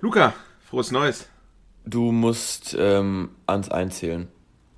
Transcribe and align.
Luca, 0.00 0.32
frohes 0.68 0.90
Neues. 0.92 1.28
Du 1.84 2.12
musst 2.12 2.76
ähm, 2.78 3.30
ans 3.46 3.68
Einzählen. 3.70 4.28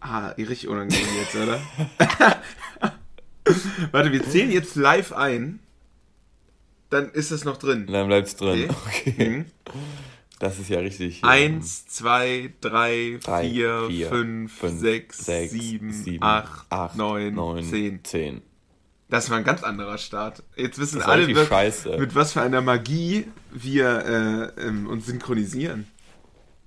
Ah, 0.01 0.29
richtig 0.31 0.69
unangenehm 0.69 1.07
jetzt, 1.19 1.35
oder? 1.37 1.61
Warte, 3.93 4.13
wir 4.13 4.25
zählen 4.25 4.51
jetzt 4.51 4.77
live 4.77 5.13
ein. 5.13 5.61
Dann 6.89 7.11
ist 7.11 7.31
es 7.31 7.45
noch 7.45 7.59
drin. 7.59 7.87
Dann 7.87 8.07
bleibt's 8.07 8.37
drin. 8.37 8.71
Okay. 8.71 9.13
Okay. 9.13 9.29
Mhm. 9.29 9.45
Das 10.39 10.59
ist 10.59 10.71
ja 10.71 10.79
richtig. 10.81 11.23
Eins, 11.23 11.87
zwei, 11.87 12.55
drei, 12.63 13.19
Drei, 13.23 13.47
vier, 13.51 13.85
vier, 13.89 14.09
fünf, 14.09 14.57
fünf, 14.57 14.81
sechs, 14.81 15.19
sechs, 15.19 15.53
sieben, 15.53 15.93
sieben, 15.93 16.25
acht, 16.25 16.65
acht, 16.73 16.97
neun, 16.97 17.35
neun, 17.35 17.63
zehn. 17.63 18.03
zehn. 18.03 18.43
Das 19.11 19.29
war 19.29 19.37
ein 19.39 19.45
ganz 19.45 19.63
anderer 19.63 19.99
Start. 19.99 20.43
Jetzt 20.57 20.79
wissen 20.79 21.03
alle, 21.03 21.27
mit, 21.27 21.37
mit 21.99 22.15
was 22.15 22.33
für 22.33 22.41
einer 22.41 22.61
Magie 22.61 23.27
wir 23.53 24.55
äh, 24.57 24.67
ähm, 24.69 24.87
uns 24.87 25.07
synchronisieren. 25.07 25.87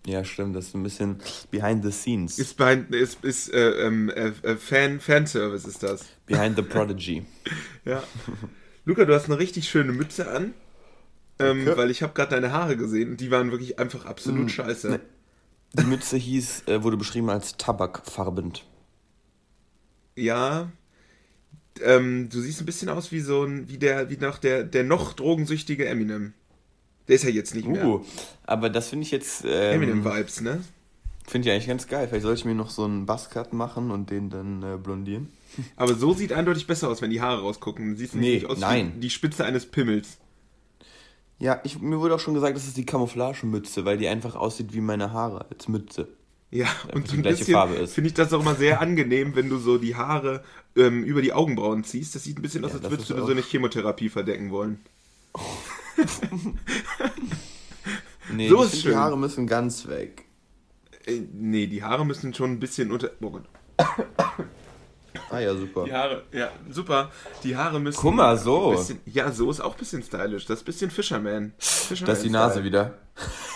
Ja, 0.06 0.26
stimmt. 0.26 0.54
Das 0.56 0.68
ist 0.68 0.76
ein 0.76 0.84
bisschen 0.84 1.20
behind 1.50 1.84
the 1.86 1.92
scenes. 1.92 2.38
Ist, 2.38 2.58
behind, 2.58 2.94
ist, 2.94 3.24
ist 3.24 3.54
äh, 3.54 3.88
ähm, 3.88 4.10
äh, 4.10 4.34
äh, 4.44 4.58
Fan, 4.58 5.00
Fanservice 5.00 5.66
ist 5.66 5.82
das. 5.82 6.06
behind 6.26 6.58
the 6.58 6.62
prodigy. 6.74 7.26
Ja. 7.86 8.04
Luca, 8.84 9.06
du 9.06 9.16
hast 9.16 9.26
eine 9.28 9.40
richtig 9.40 9.70
schöne 9.70 9.94
Mütze 9.94 10.30
an. 10.30 10.54
Ähm, 11.40 11.66
Danke. 11.66 11.78
weil 11.78 11.90
ich 11.90 12.04
habe 12.04 12.14
gerade 12.14 12.32
deine 12.32 12.52
Haare 12.52 12.76
gesehen 12.76 13.12
und 13.12 13.22
die 13.22 13.32
waren 13.32 13.52
wirklich 13.52 13.80
einfach 13.80 14.06
absolut 14.06 14.46
Mm, 14.46 14.50
scheiße. 14.50 14.90
ne. 14.90 15.00
Die 15.74 15.86
Mütze 15.86 16.18
hieß, 16.18 16.64
äh, 16.68 16.84
wurde 16.84 16.98
beschrieben 16.98 17.30
als 17.30 17.56
tabakfarbend. 17.58 18.66
Ja. 20.16 20.70
Ähm, 21.82 22.30
du 22.30 22.40
siehst 22.42 22.62
ein 22.62 22.66
bisschen 22.66 22.90
aus 22.90 23.12
wie 23.12 23.20
so 23.20 23.44
ein, 23.44 23.68
wie 23.70 23.78
der, 23.78 24.10
wie 24.10 24.18
nach 24.18 24.38
der, 24.38 24.64
der 24.64 24.84
noch 24.84 25.14
drogensüchtige 25.14 25.88
Eminem. 25.88 26.34
Der 27.08 27.16
ist 27.16 27.24
ja 27.24 27.30
jetzt 27.30 27.56
nicht 27.56 27.68
mehr. 27.68 27.86
Uh, 27.86 28.06
aber 28.46 28.70
das 28.70 28.90
finde 28.90 29.04
ich 29.04 29.12
jetzt. 29.12 29.44
Ähm, 29.46 29.82
Eminem-Vibes, 29.82 30.42
ne? 30.42 30.64
Finde 31.26 31.48
ich 31.48 31.54
eigentlich 31.54 31.68
ganz 31.68 31.88
geil. 31.88 32.08
Vielleicht 32.08 32.24
sollte 32.24 32.40
ich 32.40 32.46
mir 32.46 32.56
noch 32.56 32.70
so 32.70 32.84
einen 32.84 33.06
Buzzcut 33.06 33.54
machen 33.54 33.92
und 33.92 34.10
den 34.10 34.30
dann 34.30 34.62
äh, 34.64 34.78
blondieren. 34.78 35.30
Aber 35.76 35.96
so 35.96 36.14
sieht 36.14 36.34
eindeutig 36.34 36.68
besser 36.68 36.90
aus, 36.90 37.02
wenn 37.02 37.10
die 37.10 37.22
Haare 37.22 37.42
rausgucken. 37.42 37.96
Du 37.96 38.04
Nee, 38.14 38.36
nicht 38.36 38.46
aus 38.46 38.60
nein. 38.60 38.94
wie 38.96 39.02
die 39.02 39.10
Spitze 39.10 39.46
eines 39.46 39.66
Pimmels. 39.66 40.18
Ja, 41.40 41.60
ich, 41.64 41.80
mir 41.80 42.00
wurde 42.00 42.16
auch 42.16 42.20
schon 42.20 42.34
gesagt, 42.34 42.56
das 42.56 42.68
ist 42.68 42.78
die 42.78 42.86
Camouflagemütze, 42.86 43.86
weil 43.86 43.98
die 43.98 44.08
einfach 44.08 44.36
aussieht 44.36 44.74
wie 44.74 44.82
meine 44.82 45.12
Haare 45.12 45.46
als 45.50 45.68
Mütze. 45.68 46.08
Ja, 46.54 46.68
und 46.94 47.08
so 47.08 47.16
ein 47.16 47.24
bisschen 47.24 47.88
finde 47.88 48.08
ich 48.10 48.14
das 48.14 48.32
auch 48.32 48.42
immer 48.42 48.54
sehr 48.54 48.80
angenehm, 48.80 49.36
wenn 49.36 49.50
du 49.50 49.58
so 49.58 49.80
die 49.80 49.96
Haare 49.96 50.44
ähm, 50.76 51.04
über 51.04 51.24
die 51.24 51.34
Augenbrauen 51.34 51.84
ziehst. 51.84 52.14
Das 52.14 52.24
sieht 52.26 52.38
ein 52.38 52.44
bisschen 52.44 52.64
aus, 52.64 52.74
Ja, 52.74 52.78
als 52.80 52.92
würdest 52.92 53.10
du 53.10 53.18
so 53.18 53.32
eine 53.32 53.42
Chemotherapie 53.42 54.10
verdecken 54.10 54.52
wollen. 54.52 54.80
Nee, 58.32 58.48
So 58.50 58.64
ist 58.64 58.82
schön. 58.82 58.92
die 58.92 58.98
Haare 58.98 59.18
müssen 59.18 59.48
ganz 59.48 59.88
weg. 59.88 60.26
Äh, 61.06 61.22
nee, 61.34 61.68
die 61.68 61.84
Haare 61.84 62.06
müssen 62.06 62.34
schon 62.34 62.52
ein 62.52 62.60
bisschen 62.60 62.92
unter. 62.92 63.12
Oh 63.22 63.32
Gott. 63.32 63.44
Ah 65.30 65.40
ja, 65.40 65.56
super. 65.56 65.86
Die 65.86 65.94
Haare, 65.94 66.24
ja, 66.32 66.50
super. 66.70 67.12
Die 67.44 67.56
Haare 67.56 67.80
müssen. 67.80 68.00
Guck 68.00 68.16
mal, 68.16 68.38
so. 68.38 68.72
ein 68.72 68.78
Bisschen, 68.78 69.00
ja, 69.06 69.32
so 69.32 69.50
ist 69.52 69.60
auch 69.62 69.74
ein 69.74 69.80
bisschen 69.80 70.04
stylisch. 70.04 70.46
Das 70.46 70.58
ist 70.60 70.64
ein 70.64 70.66
bisschen 70.66 70.92
Fisherman. 70.92 71.54
Fisherman 71.58 72.06
Das 72.08 72.18
ist 72.20 72.26
die 72.26 72.30
Nase 72.30 72.64
wieder. 72.64 72.94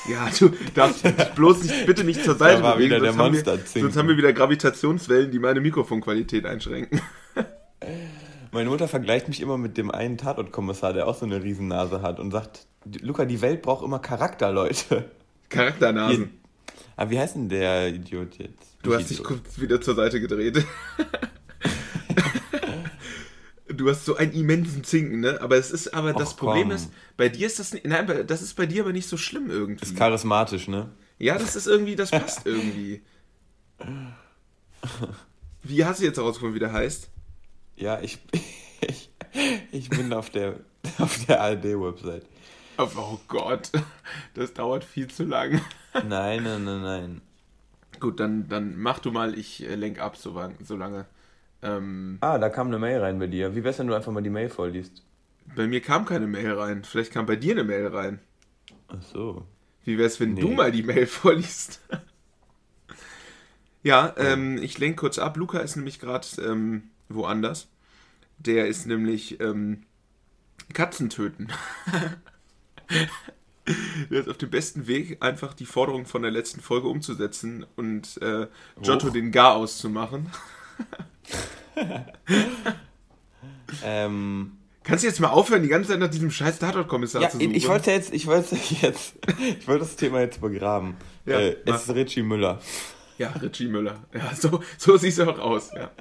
Ja, 0.10 0.30
du 0.40 0.50
darfst 0.76 1.04
bloß 1.36 1.64
nicht, 1.64 1.86
bitte 1.88 2.04
nicht 2.04 2.24
zur 2.24 2.36
Seite 2.36 2.58
Da 2.62 2.64
war 2.64 2.76
bewegen, 2.76 2.92
wieder 2.96 3.00
der 3.00 3.14
sonst 3.14 3.48
haben 3.48 3.58
wir-. 3.74 3.82
Sonst 3.82 3.98
haben 3.98 4.08
wir 4.08 4.18
wieder 4.18 4.34
Gravitationswellen, 4.34 5.32
die 5.32 5.40
meine 5.40 5.60
Mikrofonqualität 5.62 6.46
einschränken. 6.46 7.02
Meine 8.52 8.70
Mutter 8.70 8.88
vergleicht 8.88 9.28
mich 9.28 9.42
immer 9.42 9.58
mit 9.58 9.78
dem 9.78 9.92
einen 9.92 10.18
Tatortkommissar, 10.18 10.94
der 10.94 11.08
auch 11.08 11.16
so 11.16 11.26
eine 11.26 11.44
Riesennase 11.44 12.02
hat 12.02 12.20
und 12.20 12.32
sagt, 12.32 12.66
"Die- 12.86 13.00
Luca, 13.00 13.26
die 13.26 13.42
Welt 13.42 13.62
braucht 13.62 13.84
immer 13.84 14.00
Charakter, 14.00 14.52
Leute. 14.52 15.12
Charakternasen. 15.50 16.40
Aber 16.96 17.12
wie 17.12 17.20
heißt 17.20 17.36
denn 17.36 17.50
der 17.50 17.90
Idiot 17.90 18.38
jetzt? 18.38 18.78
Du 18.84 18.96
hast 18.96 19.10
dich 19.10 19.22
kurz 19.22 19.60
wieder 19.60 19.80
zur 19.82 19.96
Seite 19.96 20.20
gedreht. 20.22 20.66
Du 23.70 23.90
hast 23.90 24.06
so 24.06 24.16
einen 24.16 24.32
immensen 24.32 24.84
Zinken, 24.86 25.20
ne? 25.20 25.42
Aber 25.42 25.58
es 25.58 25.72
ist, 25.72 25.94
aber 25.94 26.14
das 26.14 26.32
Och, 26.32 26.38
Problem 26.38 26.68
komm. 26.70 26.72
ist, 26.72 26.90
bei 27.18 27.28
dir 27.28 27.46
ist 27.48 27.60
das, 27.60 27.74
nicht- 27.74 27.86
nein, 27.86 28.26
das 28.26 28.42
ist 28.42 28.54
bei 28.56 28.66
dir 28.66 28.84
aber 28.84 28.94
nicht 28.94 29.10
so 29.10 29.18
schlimm 29.18 29.50
irgendwie. 29.50 29.84
Ist 29.84 29.98
charismatisch, 29.98 30.68
ne? 30.70 30.90
Ja, 31.20 31.38
das 31.38 31.56
ist 31.58 31.68
irgendwie, 31.68 31.96
das 31.98 32.10
passt 32.12 32.46
irgendwie. 32.46 33.02
Wie 35.64 35.84
hast 35.84 36.00
du 36.00 36.06
jetzt 36.06 36.18
herausgefunden, 36.18 36.56
wie 36.56 36.60
der 36.60 36.72
heißt? 36.72 37.10
Ja, 37.76 38.00
ich, 38.02 38.20
ich, 38.82 39.10
ich 39.72 39.90
bin 39.90 40.14
auf 40.14 40.30
der, 40.30 40.60
auf 41.00 41.26
der 41.26 41.42
ARD-Website. 41.42 42.26
Oh, 42.78 43.20
Gott, 43.28 43.72
das 44.34 44.54
dauert 44.54 44.84
viel 44.86 45.08
zu 45.10 45.24
lang. 45.26 45.60
Nein, 46.08 46.44
nein, 46.44 46.64
nein, 46.64 46.82
nein. 46.82 47.22
Gut, 48.00 48.20
dann, 48.20 48.48
dann 48.48 48.78
mach 48.78 49.00
du 49.00 49.12
mal, 49.12 49.38
ich 49.38 49.60
lenk 49.60 50.00
ab 50.00 50.16
so, 50.16 50.40
so 50.64 50.76
lange. 50.78 51.06
Ähm, 51.62 52.18
Ah, 52.22 52.38
da 52.38 52.50
kam 52.50 52.68
eine 52.68 52.80
Mail 52.80 53.00
rein 53.00 53.20
bei 53.20 53.28
dir. 53.28 53.56
Wie 53.56 53.64
wär's, 53.64 53.80
wenn 53.80 53.88
du 53.88 53.94
einfach 53.96 54.12
mal 54.12 54.22
die 54.24 54.30
Mail 54.30 54.50
vorliest? 54.50 55.04
bei 55.56 55.66
mir 55.66 55.82
kam 55.82 56.06
keine 56.06 56.28
Mail 56.28 56.52
rein. 56.54 56.84
Vielleicht 56.84 57.12
kam 57.14 57.26
bei 57.26 57.36
dir 57.38 57.54
eine 57.54 57.64
Mail 57.64 57.88
rein. 57.88 58.20
Ach 58.90 59.02
so. 59.02 59.46
Wie 59.86 59.98
wär's, 59.98 60.20
wenn 60.20 60.34
Nee. 60.34 60.42
du 60.42 60.50
mal 60.50 60.72
die 60.72 60.84
Mail 60.84 61.08
vorliest? 61.08 61.80
ja, 63.84 64.14
ähm, 64.18 64.58
ich 64.62 64.78
lenk 64.78 64.98
kurz 64.98 65.18
ab. 65.18 65.38
Luca 65.38 65.60
ist 65.60 65.76
nämlich 65.78 66.00
gerade 66.00 66.28
ähm, 66.44 66.84
woanders. 67.10 67.70
Der 68.38 68.68
ist 68.68 68.86
nämlich 68.86 69.40
ähm, 69.40 69.84
Katzen 70.74 71.10
töten. 71.10 71.48
Der 74.10 74.22
ist 74.22 74.30
auf 74.30 74.38
dem 74.38 74.50
besten 74.50 74.88
Weg, 74.88 75.18
einfach 75.22 75.54
die 75.54 75.66
Forderung 75.66 76.06
von 76.06 76.22
der 76.22 76.32
letzten 76.32 76.62
Folge 76.62 76.88
umzusetzen 76.88 77.66
und 77.76 78.18
äh, 78.22 78.48
Giotto 78.82 79.10
den 79.10 79.32
Gar 79.34 79.56
auszumachen. 79.56 80.32
Ähm, 83.84 84.54
Kannst 84.84 85.04
du 85.04 85.08
jetzt 85.10 85.20
mal 85.20 85.28
aufhören, 85.28 85.64
die 85.64 85.68
ganze 85.68 85.90
Zeit 85.90 86.00
nach 86.00 86.10
diesem 86.10 86.32
scheiß 86.32 86.60
Tatortkommissar 86.60 87.22
ja, 87.22 87.30
zu 87.30 87.38
suchen? 87.38 87.54
ich 87.54 87.68
wollte 87.68 87.92
jetzt, 87.92 88.14
ich 88.14 88.26
wollte 88.26 88.56
jetzt, 88.82 89.16
ich 89.60 89.68
wollte 89.68 89.82
das 89.82 89.98
Thema 89.98 90.22
jetzt 90.22 90.40
begraben. 90.40 90.96
Ja, 91.26 91.40
äh, 91.40 91.58
es 91.66 91.82
ist 91.82 91.94
Richie 91.94 92.24
Müller. 92.24 92.62
Ja, 93.18 93.32
Richie 93.32 93.68
Müller. 93.68 94.06
Ja, 94.14 94.34
so, 94.34 94.62
so 94.78 94.96
sieht 94.96 95.18
er 95.18 95.28
auch 95.28 95.40
aus. 95.40 95.72
Ja. 95.76 95.92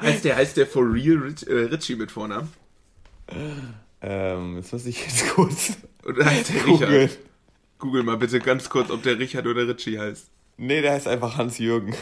heißt, 0.00 0.24
der, 0.24 0.36
heißt 0.36 0.56
der 0.56 0.66
for 0.66 0.82
real 0.92 1.18
Rich, 1.18 1.46
äh, 1.46 1.66
Richie 1.66 1.94
mit 1.94 2.10
Vornamen? 2.10 2.50
Ähm, 4.02 4.56
jetzt 4.56 4.72
muss 4.72 4.86
ich 4.86 5.00
jetzt 5.00 5.28
kurz 5.30 5.76
Oder 6.04 6.24
heißt 6.24 6.54
der 6.54 6.60
googeln. 6.64 6.92
Richard? 6.92 7.18
Google 7.78 8.02
mal 8.02 8.16
bitte 8.16 8.40
ganz 8.40 8.68
kurz, 8.68 8.90
ob 8.90 9.02
der 9.04 9.16
Richard 9.18 9.46
oder 9.46 9.68
Richie 9.68 9.98
heißt. 9.98 10.28
Nee, 10.56 10.82
der 10.82 10.92
heißt 10.92 11.08
einfach 11.08 11.36
Hans-Jürgen. 11.36 11.94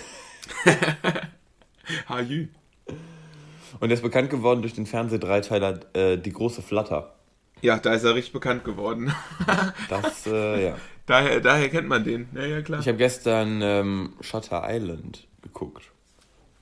Hajü. 2.09 2.49
Und 3.81 3.89
der 3.89 3.97
ist 3.97 4.03
bekannt 4.03 4.31
geworden 4.31 4.63
durch 4.63 4.75
den 4.75 4.87
Fernsehdreiteiler 4.87 5.81
äh, 5.95 6.19
Die 6.19 6.33
große 6.33 6.63
Flatter. 6.63 7.17
Ja, 7.63 7.79
da 7.79 7.95
ist 7.95 8.05
er 8.05 8.15
richtig 8.15 8.33
bekannt 8.33 8.65
geworden. 8.65 9.13
Das, 9.89 10.27
äh, 10.27 10.67
ja. 10.67 10.77
daher, 11.07 11.41
daher 11.41 11.69
kennt 11.69 11.89
man 11.89 12.05
den. 12.05 12.29
Ja, 12.35 12.45
ja, 12.45 12.63
klar. 12.63 12.81
Ich 12.81 12.89
habe 12.89 12.99
gestern 12.99 13.61
ähm, 13.63 14.15
Shutter 14.21 14.65
Island 14.67 15.27
geguckt. 15.43 15.91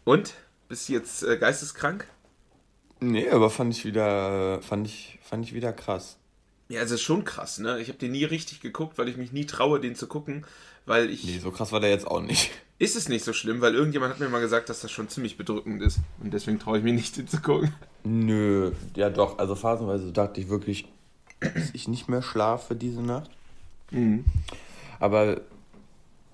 Und? 0.05 0.34
Bist 0.69 0.89
du 0.89 0.95
jetzt 0.95 1.22
äh, 1.22 1.37
geisteskrank? 1.37 2.07
Nee, 3.01 3.28
aber 3.31 3.51
fand 3.51 3.75
ich 3.75 3.84
wieder, 3.84 4.61
fand 4.62 4.87
ich, 4.87 5.19
fand 5.22 5.45
ich 5.45 5.55
wieder 5.55 5.72
krass. 5.72 6.19
Ja, 6.69 6.81
es 6.83 6.91
ist 6.91 7.03
schon 7.03 7.25
krass, 7.25 7.59
ne? 7.59 7.81
Ich 7.81 7.89
habe 7.89 7.99
den 7.99 8.12
nie 8.12 8.25
richtig 8.25 8.61
geguckt, 8.61 8.99
weil 8.99 9.09
ich 9.09 9.17
mich 9.17 9.33
nie 9.33 9.47
traue, 9.47 9.81
den 9.81 9.97
zu 9.97 10.07
gucken, 10.07 10.47
weil 10.86 11.10
ich... 11.10 11.24
Nee, 11.24 11.38
so 11.38 11.50
krass 11.50 11.72
war 11.72 11.80
der 11.80 11.91
jetzt 11.91 12.06
auch 12.06 12.20
nicht. 12.22 12.50
Ist 12.78 12.96
es 12.96 13.10
nicht 13.10 13.24
so 13.24 13.34
schlimm, 13.34 13.60
weil 13.60 13.74
irgendjemand 13.74 14.14
hat 14.14 14.20
mir 14.20 14.28
mal 14.30 14.41
gesagt, 14.41 14.70
dass 14.70 14.80
das 14.80 14.91
schon 14.91 15.08
ziemlich 15.10 15.36
bedrückend 15.36 15.82
ist. 15.82 15.98
Und 16.22 16.32
deswegen 16.32 16.58
traue 16.58 16.78
ich 16.78 16.84
mich 16.84 16.94
nicht, 16.94 17.16
den 17.18 17.28
zu 17.28 17.41
gucken. 17.41 17.74
Nö, 18.04 18.72
ja 18.96 19.10
doch, 19.10 19.38
also 19.38 19.54
phasenweise 19.54 20.12
dachte 20.12 20.41
ich 20.41 20.48
wirklich, 20.48 20.86
dass 21.41 21.70
ich 21.74 21.88
nicht 21.88 22.08
mehr 22.08 22.22
schlafe 22.22 22.74
diese 22.74 23.02
Nacht. 23.02 23.30
Mhm. 23.91 24.24
Aber 24.98 25.42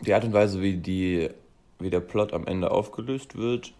die 0.00 0.14
Art 0.14 0.24
und 0.24 0.32
Weise, 0.32 0.60
wie, 0.62 0.76
die, 0.76 1.30
wie 1.80 1.90
der 1.90 2.00
Plot 2.00 2.32
am 2.32 2.46
Ende 2.46 2.70
aufgelöst 2.70 3.36
wird, 3.36 3.72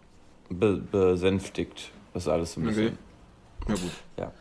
be 0.49 0.81
besänftigt 0.91 1.91
das 2.15 2.29
alles 2.29 2.55
so 2.55 2.61
ein 2.61 2.69
Okay. 2.69 2.75
bisschen. 2.75 2.99
Na 3.69 3.75
gut. 3.75 3.91
Ja. 4.19 4.33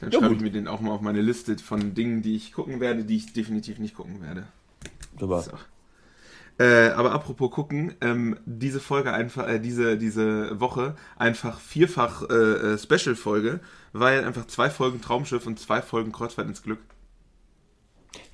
Dann 0.00 0.12
schreibe 0.12 0.34
ich 0.34 0.40
mir 0.40 0.50
den 0.50 0.68
auch 0.68 0.80
mal 0.80 0.92
auf 0.92 1.02
meine 1.02 1.20
Liste 1.20 1.56
von 1.58 1.94
Dingen, 1.94 2.22
die 2.22 2.34
ich 2.34 2.52
gucken 2.52 2.80
werde, 2.80 3.04
die 3.04 3.16
ich 3.16 3.32
definitiv 3.32 3.78
nicht 3.78 3.94
gucken 3.94 4.22
werde. 4.22 4.46
Super. 5.20 5.42
So. 5.42 5.52
Äh, 6.60 6.90
aber 6.90 7.12
apropos 7.12 7.50
gucken, 7.50 7.94
ähm, 8.02 8.38
diese 8.44 8.80
Folge 8.80 9.12
einfach, 9.14 9.48
äh, 9.48 9.58
diese, 9.60 9.96
diese 9.96 10.60
Woche 10.60 10.94
einfach 11.16 11.58
vierfach 11.58 12.28
äh, 12.28 12.34
äh, 12.34 12.78
Special-Folge, 12.78 13.60
weil 13.94 14.24
einfach 14.24 14.46
zwei 14.46 14.68
Folgen 14.68 15.00
Traumschiff 15.00 15.46
und 15.46 15.58
zwei 15.58 15.80
Folgen 15.80 16.12
Kreuzfahrt 16.12 16.48
ins 16.48 16.62
Glück. 16.62 16.80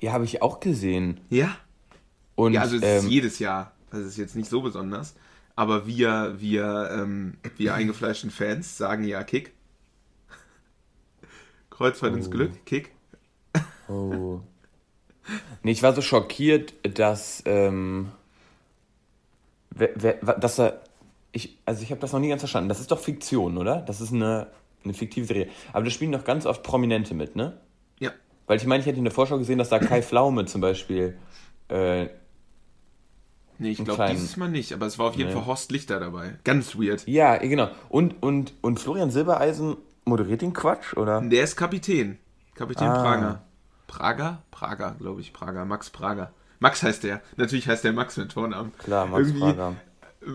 Ja, 0.01 0.11
habe 0.11 0.25
ich 0.25 0.41
auch 0.41 0.59
gesehen. 0.59 1.21
Ja? 1.29 1.55
Und 2.35 2.53
ja, 2.53 2.61
also 2.61 2.75
es 2.75 2.83
ähm, 2.83 2.97
ist 3.05 3.07
jedes 3.09 3.39
Jahr. 3.39 3.71
Das 3.91 4.01
ist 4.01 4.17
jetzt 4.17 4.35
nicht 4.35 4.49
so 4.49 4.61
besonders. 4.61 5.15
Aber 5.55 5.87
wir, 5.87 6.35
wir, 6.37 6.89
ähm, 6.91 7.37
wir 7.55 7.73
eingefleischten 7.75 8.29
Fans 8.29 8.77
sagen 8.77 9.05
ja 9.05 9.23
Kick. 9.23 9.53
Kreuzfahrt 11.69 12.13
ins 12.13 12.27
Oh. 12.27 12.31
Glück, 12.31 12.65
Kick. 12.65 12.91
Oh. 13.87 14.41
Nee, 15.63 15.71
ich 15.71 15.83
war 15.83 15.93
so 15.93 16.01
schockiert, 16.01 16.73
dass, 16.97 17.43
ähm, 17.45 18.11
wer, 19.71 19.89
wer, 19.95 20.13
dass 20.39 20.59
er, 20.59 20.81
ich, 21.31 21.57
also 21.65 21.81
ich 21.83 21.91
habe 21.91 22.01
das 22.01 22.13
noch 22.13 22.19
nie 22.19 22.29
ganz 22.29 22.41
verstanden. 22.41 22.69
Das 22.69 22.79
ist 22.79 22.91
doch 22.91 22.99
Fiktion, 22.99 23.57
oder? 23.57 23.81
Das 23.81 24.01
ist 24.01 24.13
eine, 24.13 24.47
eine 24.83 24.93
fiktive 24.93 25.25
Serie. 25.25 25.49
Aber 25.73 25.83
da 25.85 25.89
spielen 25.91 26.11
doch 26.11 26.23
ganz 26.23 26.45
oft 26.45 26.63
Prominente 26.63 27.13
mit, 27.13 27.35
ne? 27.35 27.57
Ja. 27.99 28.11
Weil 28.47 28.57
ich 28.57 28.65
meine, 28.65 28.81
ich 28.81 28.87
hätte 28.87 28.97
in 28.97 29.03
der 29.03 29.13
Vorschau 29.13 29.37
gesehen, 29.37 29.57
dass 29.59 29.69
da 29.69 29.79
Kai 29.79 30.01
Pflaume 30.01 30.45
zum 30.45 30.61
Beispiel. 30.61 31.17
Äh, 31.69 32.07
Nee, 33.59 33.71
ich 33.71 33.83
glaube 33.83 34.05
dieses 34.11 34.37
Mal 34.37 34.49
nicht, 34.49 34.71
aber 34.71 34.85
es 34.85 34.99
war 34.99 35.07
auf 35.07 35.15
jeden 35.15 35.29
Nee. 35.29 35.35
Fall 35.35 35.47
Horst 35.47 35.71
Lichter 35.71 35.99
dabei. 35.99 36.35
Ganz 36.43 36.75
weird. 36.75 37.07
ja, 37.07 37.37
genau. 37.37 37.69
Und, 37.89 38.21
und, 38.21 38.53
und 38.61 38.79
Florian 38.79 39.09
Silbereisen 39.09 39.77
moderiert 40.05 40.43
den 40.43 40.53
Quatsch, 40.53 40.93
oder? 40.95 41.21
Der 41.21 41.43
ist 41.43 41.55
Kapitän. 41.55 42.19
Kapitän 42.53 42.87
Ah. 42.87 43.01
Prager. 43.01 43.41
Prager? 43.87 44.41
Prager, 44.51 44.95
glaube 44.99 45.21
ich. 45.21 45.33
Prager. 45.33 45.65
Max 45.65 45.89
Prager. 45.89 46.31
Max 46.59 46.83
heißt 46.83 47.03
der. 47.03 47.21
Natürlich 47.35 47.67
heißt 47.67 47.83
der 47.83 47.93
Max 47.93 48.17
mit 48.17 48.33
Vornamen. 48.33 48.73
Klar, 48.77 49.05
Max 49.07 49.27
Irgendwie- 49.27 49.41
Prager. 49.41 49.75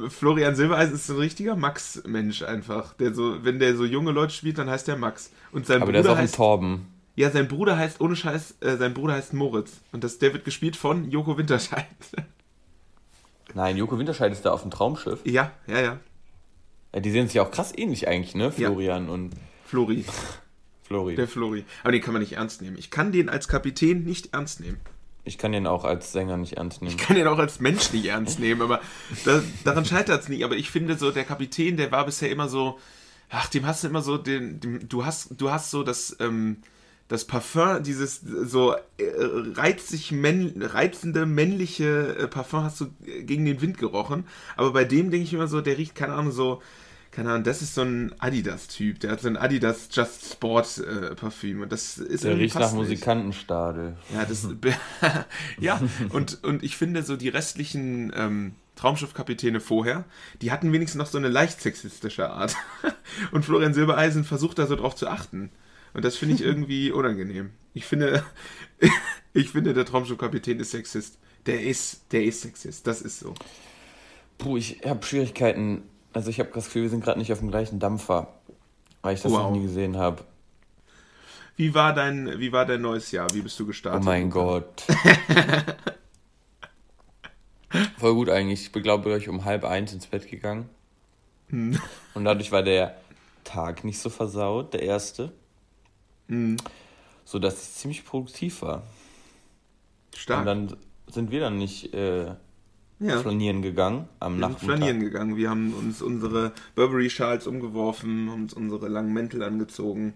Florian 0.08 0.54
Silbereisen 0.54 0.94
ist 0.94 1.10
ein 1.10 1.16
richtiger 1.16 1.54
Max-Mensch 1.56 2.42
einfach. 2.42 2.94
Der 2.94 3.12
so, 3.12 3.44
wenn 3.44 3.58
der 3.58 3.76
so 3.76 3.84
junge 3.84 4.12
Leute 4.12 4.32
spielt, 4.32 4.56
dann 4.56 4.70
heißt 4.70 4.88
der 4.88 4.96
Max. 4.96 5.30
Und 5.50 5.66
sein 5.66 5.82
Aber 5.82 5.92
der 5.92 6.00
ist 6.00 6.06
Bruder 6.06 6.14
auch 6.14 6.18
ein 6.18 6.24
heißt. 6.24 6.34
Torben. 6.36 6.86
Ja, 7.14 7.30
sein 7.30 7.46
Bruder 7.48 7.76
heißt, 7.76 8.00
ohne 8.00 8.16
Scheiß, 8.16 8.54
äh, 8.60 8.76
sein 8.76 8.94
Bruder 8.94 9.14
heißt 9.14 9.34
Moritz. 9.34 9.80
Und 9.90 10.02
das, 10.02 10.18
der 10.18 10.32
wird 10.32 10.44
gespielt 10.46 10.76
von 10.76 11.10
Joko 11.10 11.36
Winterscheid. 11.36 11.84
Nein, 13.54 13.76
Joko 13.76 13.98
Winterscheid 13.98 14.32
ist 14.32 14.46
da 14.46 14.52
auf 14.52 14.62
dem 14.62 14.70
Traumschiff. 14.70 15.20
ja, 15.24 15.50
ja, 15.66 15.80
ja. 15.80 15.98
Ja, 16.94 17.00
die 17.00 17.10
sehen 17.10 17.26
sich 17.26 17.40
auch 17.40 17.50
krass 17.50 17.72
ähnlich 17.76 18.06
eigentlich, 18.08 18.34
ne? 18.34 18.52
Florian 18.52 19.08
und 19.08 19.32
Flori. 19.66 20.04
Flori. 20.92 21.14
Der 21.16 21.28
Flori. 21.28 21.64
Aber 21.82 21.92
den 21.92 22.02
kann 22.02 22.12
man 22.12 22.22
nicht 22.22 22.34
ernst 22.34 22.62
nehmen. 22.62 22.76
Ich 22.78 22.90
kann 22.90 23.12
den 23.12 23.28
als 23.28 23.48
Kapitän 23.48 24.04
nicht 24.04 24.34
ernst 24.34 24.60
nehmen. 24.60 24.78
Ich 25.24 25.38
kann 25.38 25.52
den 25.52 25.66
auch 25.66 25.84
als 25.84 26.12
Sänger 26.12 26.36
nicht 26.36 26.54
ernst 26.54 26.82
nehmen. 26.82 26.96
Ich 26.96 27.02
kann 27.02 27.16
den 27.16 27.28
auch 27.28 27.38
als 27.38 27.60
Mensch 27.60 27.92
nicht 27.92 28.06
ernst 28.06 28.40
nehmen, 28.40 28.60
aber 28.60 28.80
da, 29.24 29.40
daran 29.64 29.84
scheitert 29.84 30.22
es 30.22 30.28
nicht. 30.28 30.44
Aber 30.44 30.56
ich 30.56 30.70
finde 30.70 30.98
so, 30.98 31.12
der 31.12 31.24
Kapitän, 31.24 31.76
der 31.76 31.92
war 31.92 32.04
bisher 32.04 32.30
immer 32.30 32.48
so, 32.48 32.78
ach, 33.30 33.48
dem 33.48 33.64
hast 33.64 33.84
du 33.84 33.88
immer 33.88 34.02
so, 34.02 34.18
den, 34.18 34.58
dem, 34.60 34.88
du 34.88 35.04
hast, 35.04 35.40
du 35.40 35.50
hast 35.50 35.70
so 35.70 35.84
das, 35.84 36.16
ähm, 36.18 36.58
das 37.06 37.24
Parfum, 37.24 37.82
dieses 37.84 38.20
so 38.20 38.72
äh, 38.72 39.04
reizig 39.54 40.10
männ, 40.12 40.60
reizende 40.60 41.24
männliche 41.24 42.16
äh, 42.16 42.26
Parfum 42.26 42.64
hast 42.64 42.80
du 42.80 42.86
äh, 43.06 43.22
gegen 43.22 43.44
den 43.44 43.60
Wind 43.60 43.78
gerochen. 43.78 44.24
Aber 44.56 44.72
bei 44.72 44.84
dem 44.84 45.10
denke 45.12 45.24
ich 45.24 45.34
immer 45.34 45.46
so, 45.46 45.60
der 45.60 45.78
riecht, 45.78 45.94
keine 45.94 46.14
Ahnung, 46.14 46.32
so, 46.32 46.62
keine 47.12 47.30
Ahnung, 47.30 47.44
das 47.44 47.60
ist 47.60 47.74
so 47.74 47.82
ein 47.82 48.14
Adidas-Typ. 48.18 49.00
Der 49.00 49.12
hat 49.12 49.20
so 49.20 49.28
ein 49.28 49.36
Adidas 49.36 49.88
Just 49.92 50.32
Sport 50.32 50.78
äh, 50.78 51.14
Parfüm. 51.14 51.60
Und 51.60 51.70
das 51.70 51.98
ist 51.98 52.24
Der 52.24 52.38
riecht 52.38 52.54
nach. 52.54 52.72
Musikantenstadel. 52.72 53.96
Ja, 54.14 54.24
das 54.24 54.48
ja, 55.60 55.80
und, 56.08 56.42
und 56.42 56.62
ich 56.62 56.76
finde 56.78 57.02
so 57.02 57.16
die 57.16 57.28
restlichen 57.28 58.12
ähm, 58.16 58.54
Traumschiffkapitäne 58.76 59.60
vorher, 59.60 60.04
die 60.40 60.50
hatten 60.50 60.72
wenigstens 60.72 60.98
noch 60.98 61.06
so 61.06 61.18
eine 61.18 61.28
leicht 61.28 61.60
sexistische 61.60 62.30
Art. 62.30 62.56
Und 63.30 63.44
Florian 63.44 63.74
Silbereisen 63.74 64.24
versucht 64.24 64.58
da 64.58 64.66
so 64.66 64.74
drauf 64.74 64.96
zu 64.96 65.06
achten. 65.06 65.50
Und 65.92 66.04
das 66.04 66.16
finde 66.16 66.34
ich 66.34 66.42
irgendwie 66.42 66.90
unangenehm. 66.90 67.50
Ich 67.74 67.84
finde, 67.84 68.24
ich 69.34 69.50
finde, 69.50 69.74
der 69.74 69.84
Traumschiffkapitän 69.84 70.58
ist 70.58 70.70
Sexist. 70.70 71.18
Der 71.44 71.62
ist, 71.62 72.12
der 72.12 72.24
ist 72.24 72.40
Sexist. 72.40 72.86
Das 72.86 73.02
ist 73.02 73.20
so. 73.20 73.34
Puh, 74.38 74.56
ich 74.56 74.80
habe 74.86 75.04
Schwierigkeiten. 75.04 75.82
Also 76.12 76.30
ich 76.30 76.38
habe 76.40 76.50
das 76.54 76.66
Gefühl, 76.66 76.82
wir 76.82 76.90
sind 76.90 77.02
gerade 77.04 77.18
nicht 77.18 77.32
auf 77.32 77.38
dem 77.38 77.50
gleichen 77.50 77.78
Dampfer, 77.78 78.28
weil 79.02 79.14
ich 79.14 79.22
das 79.22 79.32
Wow. 79.32 79.38
noch 79.44 79.50
nie 79.52 79.62
gesehen 79.62 79.96
habe. 79.96 80.24
Wie 81.56 81.74
war 81.74 81.92
dein, 81.94 82.38
wie 82.38 82.52
war 82.52 82.64
dein 82.66 82.80
neues 82.82 83.10
Jahr? 83.12 83.28
Wie 83.34 83.40
bist 83.42 83.58
du 83.60 83.64
Oh 83.64 83.66
gestartet? 83.66 84.04
mein 84.04 84.30
Gott. 84.30 84.82
Voll 87.98 88.14
gut 88.14 88.28
eigentlich. 88.28 88.62
Ich 88.62 88.72
bin, 88.72 88.82
glaube 88.82 89.16
ich, 89.16 89.28
um 89.28 89.44
halb 89.44 89.64
eins 89.64 89.92
ins 89.92 90.06
Bett 90.06 90.28
gegangen. 90.30 90.68
Hm. 91.48 91.78
Und 92.14 92.24
dadurch 92.24 92.52
war 92.52 92.62
der 92.62 92.96
Tag 93.44 93.84
nicht 93.84 93.98
so 93.98 94.10
versaut, 94.10 94.74
der 94.74 94.82
erste. 94.82 95.32
Hm, 96.28 96.56
So 97.24 97.38
dass 97.38 97.54
ich 97.62 97.74
ziemlich 97.74 98.04
produktiv 98.04 98.62
war. 98.62 98.82
Und 100.12 100.16
stark. 100.18 100.44
dann 100.44 100.76
sind 101.06 101.30
wir 101.30 101.40
dann 101.40 101.56
nicht 101.58 101.94
äh, 101.94 102.34
ja. 103.04 103.18
flanieren 103.18 103.62
gegangen 103.62 104.08
am 104.20 104.34
Wir 104.38 104.40
sind 104.46 104.52
Nachmittag. 104.52 104.64
flanieren 104.78 105.00
gegangen. 105.00 105.36
Wir 105.36 105.50
haben 105.50 105.72
uns 105.74 106.02
unsere 106.02 106.52
Burberry-Schals 106.74 107.46
umgeworfen, 107.46 108.30
haben 108.30 108.42
uns 108.44 108.54
unsere 108.54 108.88
langen 108.88 109.12
Mäntel 109.12 109.42
angezogen. 109.42 110.14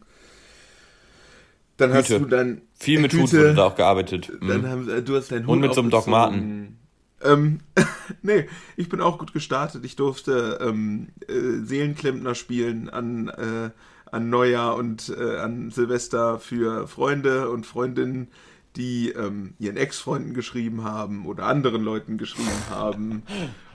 Dann 1.77 1.93
hast 1.93 2.09
Hüte. 2.09 2.21
du 2.21 2.27
dann 2.27 2.63
Viel 2.75 3.01
mit 3.01 3.13
Hut 3.13 3.33
wurde 3.33 3.55
da 3.55 3.65
auch 3.67 3.75
gearbeitet. 3.77 4.33
Dann 4.41 4.63
Mhm. 4.63 4.67
haben, 4.69 4.89
äh, 4.89 5.03
du 5.03 5.17
hast 5.17 5.31
deinen 5.31 5.45
Und 5.47 5.57
Hut 5.59 5.61
mit 5.67 5.75
so 5.75 5.83
einem 5.83 5.91
Doc. 5.91 6.07
Marten. 6.07 6.79
Ähm, 7.23 7.61
nee, 8.23 8.47
ich 8.77 8.89
bin 8.89 9.01
auch 9.01 9.19
gut 9.19 9.33
gestartet. 9.33 9.85
Ich 9.85 9.97
durfte 9.97 10.59
ähm, 10.63 11.09
äh, 11.29 11.65
Seelenklempner 11.65 12.35
spielen 12.35 12.89
an, 12.89 13.29
äh, 13.29 13.71
an 14.11 14.31
Neujahr 14.31 14.77
und 14.77 15.15
äh, 15.19 15.37
an 15.39 15.71
Silvester 15.71 16.39
für 16.39 16.89
Freunde 16.89 17.51
und 17.51 17.67
Freundinnen, 17.67 18.29
die 18.77 19.11
ähm, 19.11 19.55
ihren 19.59 19.77
Ex-Freunden 19.77 20.35
geschrieben 20.35 20.85
haben 20.85 21.27
oder 21.27 21.47
anderen 21.47 21.83
Leuten 21.83 22.19
geschrieben 22.19 22.69
haben. 22.71 23.23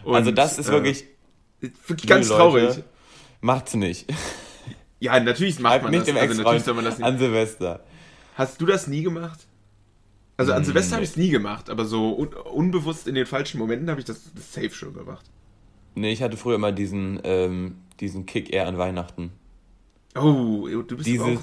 Und, 0.03 0.15
also 0.15 0.31
das 0.31 0.59
ist 0.59 0.69
äh, 0.69 0.71
wirklich 0.71 1.05
wirklich 1.87 2.07
ganz 2.07 2.27
Liebe 2.27 2.37
traurig. 2.37 2.63
Leute, 2.63 2.85
Macht's 3.41 3.73
nicht. 3.75 4.11
Ja, 5.03 5.19
natürlich 5.19 5.59
macht 5.59 5.71
Halt 5.71 5.83
man 5.83 5.91
nicht 5.91 6.01
das. 6.01 6.05
dem 6.05 6.17
Also 6.17 6.35
natürlich 6.43 6.63
soll 6.63 6.75
man 6.75 6.85
das 6.85 6.99
nicht. 6.99 7.07
an 7.07 7.17
Silvester. 7.17 7.83
Hast 8.35 8.61
du 8.61 8.67
das 8.67 8.85
nie 8.87 9.01
gemacht? 9.01 9.47
Also 10.37 10.53
an 10.53 10.63
Mm, 10.63 10.65
Silvester 10.65 10.95
habe 10.95 11.03
ich 11.03 11.11
es 11.11 11.17
nie 11.17 11.29
gemacht, 11.29 11.69
aber 11.71 11.85
so 11.85 12.15
un 12.17 12.29
unbewusst 12.33 13.07
in 13.07 13.15
den 13.15 13.25
falschen 13.25 13.59
Momenten 13.59 13.89
habe 13.89 13.99
ich 13.99 14.05
das, 14.05 14.31
das 14.35 14.53
safe 14.53 14.71
schon 14.71 14.93
gemacht. 14.93 15.25
Nee, 15.95 16.11
ich 16.13 16.21
hatte 16.21 16.37
früher 16.37 16.55
immer 16.55 16.71
diesen, 16.71 17.19
ähm, 17.23 17.77
diesen 17.99 18.25
Kick 18.27 18.51
eher 18.53 18.67
an 18.67 18.77
Weihnachten. 18.77 19.31
Oh, 20.15 20.67
du 20.67 20.97
bist 20.97 21.07
Diese, 21.07 21.23
auch. 21.23 21.41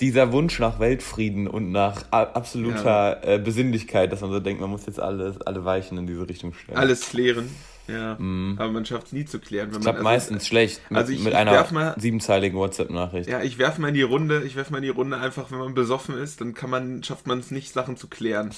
Dieser 0.00 0.32
Wunsch 0.32 0.58
nach 0.58 0.78
Weltfrieden 0.78 1.46
und 1.48 1.72
nach 1.72 2.04
absoluter 2.12 3.20
äh, 3.26 3.38
Besinnlichkeit, 3.38 4.12
dass 4.12 4.20
man 4.20 4.30
so 4.30 4.40
denkt, 4.40 4.60
man 4.60 4.70
muss 4.70 4.86
jetzt 4.86 5.00
alles, 5.00 5.40
alle 5.42 5.64
Weichen 5.64 5.98
in 5.98 6.06
diese 6.06 6.28
Richtung 6.28 6.52
stellen. 6.54 6.78
Alles 6.78 7.08
klären. 7.08 7.50
Ja. 7.88 8.12
Aber 8.12 8.68
man 8.70 8.84
schafft 8.84 9.06
es 9.06 9.12
nie 9.12 9.24
zu 9.24 9.38
klären. 9.40 9.70
Wenn 9.70 9.76
Ich 9.76 9.80
glaube 9.80 9.98
also, 9.98 10.04
meistens 10.04 10.46
schlecht 10.46 10.82
mit, 10.90 10.98
also 10.98 11.10
ich- 11.12 11.20
mit 11.20 11.32
ich 11.32 11.38
einer 11.38 11.72
mal- 11.72 11.94
siebenzeiligen 11.98 12.58
WhatsApp-Nachricht. 12.58 13.30
Ja, 13.30 13.42
ich 13.42 13.56
werfe 13.58 13.80
mal 13.80 13.88
in 13.88 13.94
die 13.94 14.02
Runde, 14.02 14.42
ich 14.44 14.56
werfe 14.56 14.72
mal 14.72 14.78
in 14.78 14.82
die 14.84 14.88
Runde 14.90 15.16
einfach, 15.16 15.50
wenn 15.50 15.58
man 15.58 15.72
besoffen 15.74 16.14
ist, 16.18 16.40
dann 16.42 16.52
kann 16.52 16.68
man, 16.68 17.02
schafft 17.02 17.26
man 17.26 17.38
es 17.38 17.50
nicht, 17.50 17.72
Sachen 17.72 17.96
zu 17.96 18.06
klären. 18.08 18.50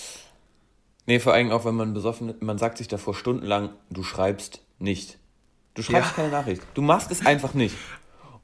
Nee, 1.07 1.21
vor 1.21 1.33
allem 1.33 1.53
auch, 1.53 1.65
wenn 1.65 1.77
man 1.77 1.95
besoffen 1.95 2.29
ist, 2.31 2.43
man 2.43 2.59
sagt 2.59 2.79
sich 2.79 2.89
davor 2.89 3.15
stundenlang, 3.15 3.71
du 3.89 4.03
schreibst 4.03 4.63
nicht. 4.81 5.19
Du 5.75 5.83
schreibst 5.83 6.11
Ja. 6.11 6.17
keine 6.17 6.31
Nachricht. 6.33 6.63
Du 6.75 6.83
machst 6.83 7.13
es 7.13 7.25
einfach 7.25 7.55
nicht. 7.55 7.77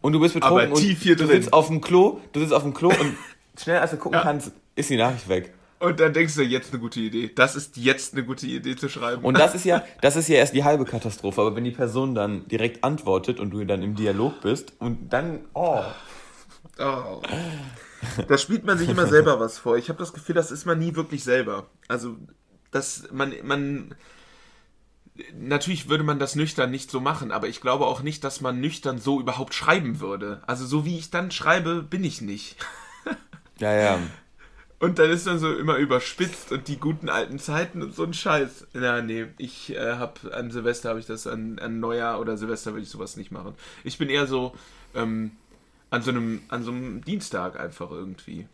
Und 0.07 0.13
du 0.13 0.21
bist 0.21 0.35
betrunken 0.35 0.71
und 0.71 0.79
tief 0.81 1.03
hier 1.03 1.17
du 1.17 1.27
drin. 1.27 1.43
sitzt 1.43 1.53
auf 1.53 1.67
dem 1.67 1.81
Klo, 1.81 2.21
du 2.33 2.39
sitzt 2.39 2.53
auf 2.53 2.63
dem 2.63 2.75
Klo 2.75 2.91
und 2.91 3.17
schnell 3.61 3.79
als 3.79 3.91
du 3.91 3.97
gucken 3.97 4.19
Ja. 4.19 4.23
kannst, 4.23 4.53
ist 4.77 4.89
die 4.89 4.97
Nachricht 4.97 5.29
weg. 5.29 5.53
Und 5.81 5.99
dann 5.99 6.13
denkst 6.13 6.37
du, 6.37 6.43
jetzt 6.43 6.73
eine 6.73 6.81
gute 6.81 7.01
Idee. 7.01 7.31
Das 7.35 7.57
ist 7.57 7.77
jetzt 7.77 8.15
eine 8.15 8.25
gute 8.25 8.47
Idee 8.47 8.77
zu 8.77 8.89
schreiben. 8.89 9.25
Und 9.25 9.37
das 9.37 9.57
ist 9.57 9.65
ja, 9.65 9.83
das 10.03 10.15
ist 10.15 10.29
ja 10.29 10.37
erst 10.37 10.55
die 10.55 10.63
halbe 10.63 10.85
Katastrophe. 10.85 11.41
Aber 11.41 11.57
wenn 11.57 11.65
die 11.65 11.73
Person 11.73 12.15
dann 12.15 12.47
direkt 12.47 12.85
antwortet 12.85 13.41
und 13.41 13.51
du 13.51 13.65
dann 13.65 13.83
im 13.83 13.97
Dialog 13.97 14.41
bist 14.43 14.75
und 14.79 15.13
dann, 15.13 15.41
oh, 15.55 15.83
Oh. 16.79 17.23
Da 18.29 18.39
spielt 18.39 18.65
man 18.65 18.79
sich 18.79 18.89
immer 18.89 19.07
selber 19.07 19.41
was 19.41 19.59
vor. 19.59 19.77
Ich 19.77 19.89
habe 19.89 19.99
das 19.99 20.13
Gefühl, 20.13 20.35
das 20.35 20.51
ist 20.51 20.67
man 20.67 20.79
nie 20.79 20.95
wirklich 20.95 21.25
selber. 21.25 21.67
Also, 21.89 22.17
dass 22.71 23.09
man, 23.13 23.33
man. 23.43 23.95
Natürlich 25.39 25.89
würde 25.89 26.05
man 26.05 26.19
das 26.19 26.37
nüchtern 26.37 26.71
nicht 26.71 26.91
so 26.91 27.01
machen, 27.01 27.33
aber 27.33 27.49
ich 27.49 27.61
glaube 27.61 27.87
auch 27.87 28.03
nicht, 28.03 28.25
dass 28.25 28.41
man 28.41 28.61
nüchtern 28.61 28.99
so 28.99 29.21
überhaupt 29.21 29.55
schreiben 29.55 30.01
würde. 30.01 30.43
Also, 30.47 30.67
so 30.67 30.85
wie 30.85 30.99
ich 30.99 31.11
dann 31.11 31.31
schreibe, 31.31 31.83
bin 31.83 32.05
ich 32.05 32.21
nicht. 32.21 32.57
ja, 33.59 33.73
ja. 33.73 33.99
Und 34.79 34.99
dann 34.99 35.11
ist 35.11 35.27
dann 35.27 35.39
so 35.39 35.55
immer 35.55 35.77
überspitzt 35.77 36.53
und 36.53 36.69
die 36.69 36.79
guten 36.79 37.09
alten 37.09 37.39
Zeiten 37.39 37.83
und 37.83 37.95
so 37.95 38.05
ein 38.05 38.13
Scheiß. 38.13 38.67
Na, 38.75 39.01
nee, 39.01 39.27
ich 39.39 39.75
äh, 39.75 39.95
hab 39.95 40.21
an 40.33 40.51
Silvester 40.51 40.91
habe 40.91 41.01
ich 41.01 41.07
das, 41.07 41.27
an, 41.27 41.59
an 41.59 41.81
Neujahr 41.81 42.21
oder 42.21 42.37
Silvester 42.37 42.73
würde 42.73 42.83
ich 42.83 42.91
sowas 42.91 43.17
nicht 43.17 43.31
machen. 43.31 43.55
Ich 43.85 43.97
bin 43.97 44.11
eher 44.11 44.27
so 44.27 44.55
ähm, 44.95 45.31
an 45.89 46.03
so 46.03 46.11
einem 46.11 46.43
an 46.49 46.63
so 46.63 46.73
einem 46.73 47.03
Dienstag 47.05 47.59
einfach 47.59 47.91
irgendwie. 47.91 48.49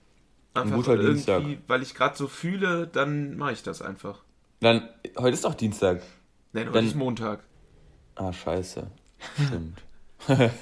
Einfach 0.54 0.76
guter 0.76 0.96
Dienstag. 0.96 1.42
weil 1.66 1.82
ich 1.82 1.94
gerade 1.94 2.16
so 2.16 2.28
fühle, 2.28 2.86
dann 2.86 3.36
mache 3.36 3.52
ich 3.52 3.62
das 3.62 3.82
einfach. 3.82 4.20
Dann, 4.60 4.88
heute 5.18 5.34
ist 5.34 5.44
doch 5.44 5.54
Dienstag. 5.54 6.02
Nein, 6.52 6.64
heute 6.66 6.72
Dann- 6.74 6.86
ist 6.86 6.94
Montag. 6.96 7.40
Ah, 8.14 8.32
scheiße. 8.32 8.90
Stimmt. 9.46 9.82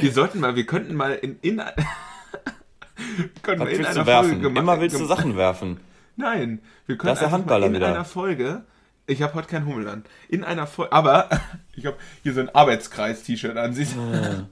Wir 0.00 0.12
sollten 0.12 0.40
mal, 0.40 0.56
wir 0.56 0.64
könnten 0.64 0.94
mal 0.94 1.12
in, 1.14 1.38
in 1.42 1.56
können 3.42 3.60
Was 3.60 3.68
wir 3.68 3.78
in 3.80 3.84
einer? 3.86 4.04
Folge 4.06 4.36
gema- 4.48 4.58
Immer 4.60 4.80
willst 4.80 4.98
du 4.98 5.04
Sachen 5.04 5.36
werfen. 5.36 5.80
Nein, 6.16 6.60
wir 6.86 6.96
können 6.96 7.08
Da 7.08 7.12
ist 7.14 7.18
der 7.20 7.26
einfach 7.34 7.44
mal 7.46 7.62
in 7.64 7.74
wieder. 7.74 7.88
einer 7.88 8.04
Folge. 8.06 8.64
Ich 9.06 9.20
habe 9.20 9.34
heute 9.34 9.48
kein 9.48 9.66
Hummel 9.66 9.88
an. 9.88 10.04
In 10.28 10.44
einer 10.44 10.66
Folge. 10.66 10.92
Aber 10.92 11.28
ich 11.74 11.84
habe 11.86 11.96
hier 12.22 12.32
so 12.32 12.40
ein 12.40 12.54
Arbeitskreis-T-Shirt 12.54 13.56
an. 13.56 13.74
Siehst 13.74 13.96
du? 13.96 14.46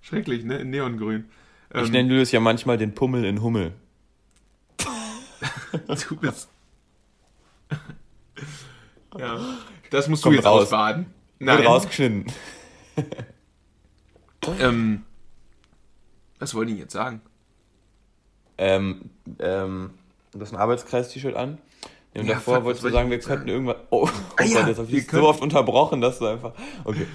Schrecklich, 0.00 0.44
ne? 0.44 0.58
In 0.58 0.70
Neongrün. 0.70 1.28
Ich 1.74 1.76
Ähm, 1.86 1.90
nenne 1.92 2.18
das 2.18 2.32
ja 2.32 2.40
manchmal 2.40 2.78
den 2.78 2.94
Pummel 2.94 3.24
in 3.24 3.42
Hummel. 3.42 3.72
Du 6.08 6.16
bist. 6.16 6.48
Ja. 9.16 9.38
Das 9.90 10.06
musst 10.08 10.22
Kommt 10.22 10.34
du 10.34 10.36
jetzt 10.38 10.46
raus. 10.46 10.64
ausbaden. 10.64 11.06
Wird 11.38 11.64
rausgeschnitten. 11.66 12.26
Ähm, 14.60 15.04
was 16.38 16.54
wollte 16.54 16.72
ich 16.72 16.78
jetzt 16.78 16.92
sagen? 16.92 17.20
Ähm, 18.56 19.10
ähm, 19.40 19.90
du 20.32 20.40
hast 20.40 20.52
ein 20.52 20.58
Arbeitskreis-T-Shirt 20.58 21.36
an. 21.36 21.58
Und 22.14 22.24
Ja, 22.26 22.34
davor 22.34 22.56
fuck, 22.56 22.64
wolltest 22.64 22.84
du 22.84 22.90
sagen, 22.90 23.10
wir 23.10 23.18
könnten 23.18 23.40
sagen? 23.40 23.48
irgendwas. 23.48 23.76
Oh, 23.90 24.04
oh 24.06 24.10
Ah 24.38 24.44
ja, 24.44 24.60
Gott, 24.60 24.68
jetzt 24.68 24.78
hab 24.78 24.88
ich 24.90 25.06
können- 25.06 25.22
so 25.22 25.28
oft 25.28 25.42
unterbrochen, 25.42 26.00
dass 26.00 26.18
du 26.20 26.26
einfach. 26.26 26.54
Okay. 26.84 27.06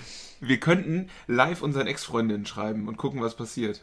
Wir 0.42 0.60
könnten 0.60 1.10
live 1.28 1.62
unseren 1.64 1.88
Ex-Freundinnen 1.88 2.46
schreiben 2.46 2.88
und 2.88 2.98
gucken, 2.98 3.22
was 3.22 3.36
passiert. 3.36 3.82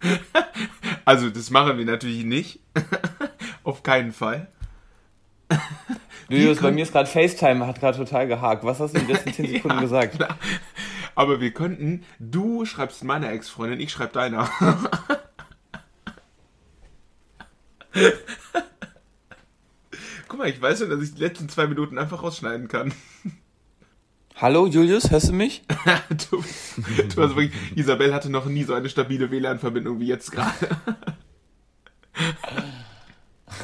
also, 1.04 1.28
das 1.30 1.50
machen 1.50 1.76
wir 1.78 1.84
natürlich 1.84 2.24
nicht. 2.24 2.60
Auf 3.64 3.82
keinen 3.82 4.12
Fall. 4.12 4.48
Julius, 6.28 6.60
bei 6.60 6.72
mir 6.72 6.82
ist 6.82 6.92
gerade 6.92 7.08
FaceTime, 7.08 7.66
hat 7.66 7.80
gerade 7.80 7.98
total 7.98 8.26
gehakt. 8.26 8.64
Was 8.64 8.80
hast 8.80 8.94
du 8.94 9.00
in 9.00 9.06
den 9.06 9.14
letzten 9.14 9.32
10 9.32 9.46
Sekunden 9.50 9.76
Ja, 9.76 9.82
gesagt? 9.82 10.16
klar. 10.16 10.38
Aber 11.14 11.40
wir 11.40 11.52
könnten, 11.52 12.04
du 12.18 12.64
schreibst 12.64 13.04
meiner 13.04 13.30
Ex-Freundin, 13.30 13.78
ich 13.80 13.92
schreib 13.92 14.12
deiner. 14.12 14.50
Guck 20.28 20.38
mal, 20.38 20.48
ich 20.48 20.60
weiß 20.60 20.80
schon, 20.80 20.90
dass 20.90 21.00
ich 21.02 21.14
die 21.14 21.20
letzten 21.20 21.48
zwei 21.48 21.66
Minuten 21.66 21.98
einfach 21.98 22.22
rausschneiden 22.22 22.68
kann. 22.68 22.92
Hallo 24.36 24.66
Julius, 24.66 25.10
hörst 25.12 25.28
du 25.28 25.32
mich? 25.32 25.62
du, 26.30 26.42
du 27.14 27.22
hast 27.22 27.36
wirklich, 27.36 27.52
Isabel 27.76 28.12
hatte 28.12 28.30
noch 28.30 28.46
nie 28.46 28.64
so 28.64 28.74
eine 28.74 28.88
stabile 28.88 29.30
WLAN-Verbindung 29.30 30.00
wie 30.00 30.06
jetzt 30.08 30.32
gerade. 30.32 30.52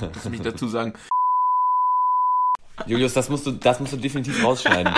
Lass 0.00 0.28
mich 0.28 0.42
dazu 0.42 0.68
sagen. 0.68 0.92
Julius, 2.86 3.14
das 3.14 3.28
musst 3.28 3.46
du, 3.46 3.52
das 3.52 3.80
musst 3.80 3.92
du 3.92 3.96
definitiv 3.96 4.42
rausschneiden. 4.42 4.92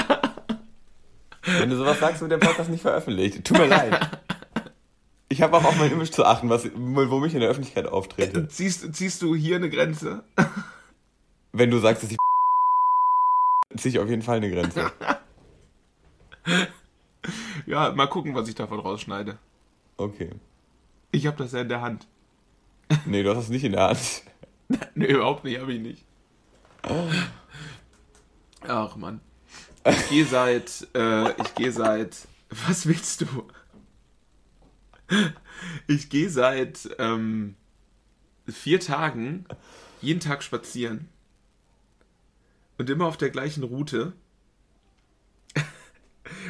Wenn 1.45 1.71
du 1.71 1.77
sowas 1.77 1.99
sagst, 1.99 2.21
wird 2.21 2.33
der 2.33 2.39
Podcast 2.39 2.71
nicht 2.71 2.83
veröffentlicht. 2.83 3.45
Tut 3.45 3.59
mir 3.59 3.67
leid. 3.67 3.99
Ich 5.29 5.43
habe 5.43 5.57
auch 5.57 5.65
auf 5.65 5.79
mein 5.79 5.91
Image 5.91 6.11
zu 6.11 6.25
achten, 6.25 6.49
was, 6.51 6.69
wo 6.75 7.25
ich 7.25 7.35
in 7.35 7.41
der 7.41 7.49
Öffentlichkeit 7.49 7.87
auftrete. 7.87 8.49
Ziehst, 8.49 8.95
ziehst 8.95 9.23
du 9.23 9.35
hier 9.35 9.57
eine 9.57 9.71
Grenze? 9.71 10.25
Wenn 11.53 11.71
du 11.71 11.79
sagst, 11.79 12.03
dass 12.03 12.11
ich 12.11 12.19
ziehe 13.77 13.95
ich 13.95 13.99
auf 13.99 14.09
jeden 14.09 14.23
Fall 14.23 14.37
eine 14.37 14.51
Grenze. 14.51 14.93
Ja, 17.67 17.93
mal 17.93 18.09
gucken, 18.09 18.35
was 18.35 18.49
ich 18.49 18.55
davon 18.55 18.81
rausschneide. 18.81 19.39
Okay. 19.97 20.31
Ich 21.13 21.27
habe 21.27 21.37
das 21.37 21.53
ja 21.53 21.61
in 21.61 21.69
der 21.69 21.81
Hand. 21.81 22.07
Nee, 23.07 23.23
du 23.23 23.31
hast 23.31 23.45
es 23.45 23.51
nicht 23.51 23.65
in 23.65 23.73
der 23.73 23.89
Hand. 23.89 24.23
Nee, 24.95 25.07
überhaupt 25.07 25.45
nicht, 25.45 25.61
habe 25.61 25.75
ich 25.75 25.81
nicht. 25.81 26.03
Ach 28.67 28.97
Mann. 28.97 29.21
Ich 29.85 30.09
gehe 30.09 30.25
seit, 30.25 30.89
äh, 30.95 31.31
ich 31.41 31.55
gehe 31.55 31.73
seit, 31.73 32.17
was 32.51 32.87
willst 32.87 33.23
du? 33.23 33.27
Ich 35.87 36.09
gehe 36.09 36.31
seit 36.31 36.89
ähm, 36.99 37.57
vier 38.47 38.81
Tagen 38.81 39.45
jeden 40.01 40.21
Tag 40.21 40.43
spazieren. 40.43 41.09
Und 42.79 42.89
immer 42.89 43.07
auf 43.07 43.17
der 43.17 43.31
gleichen 43.31 43.65
Route. 43.65 44.13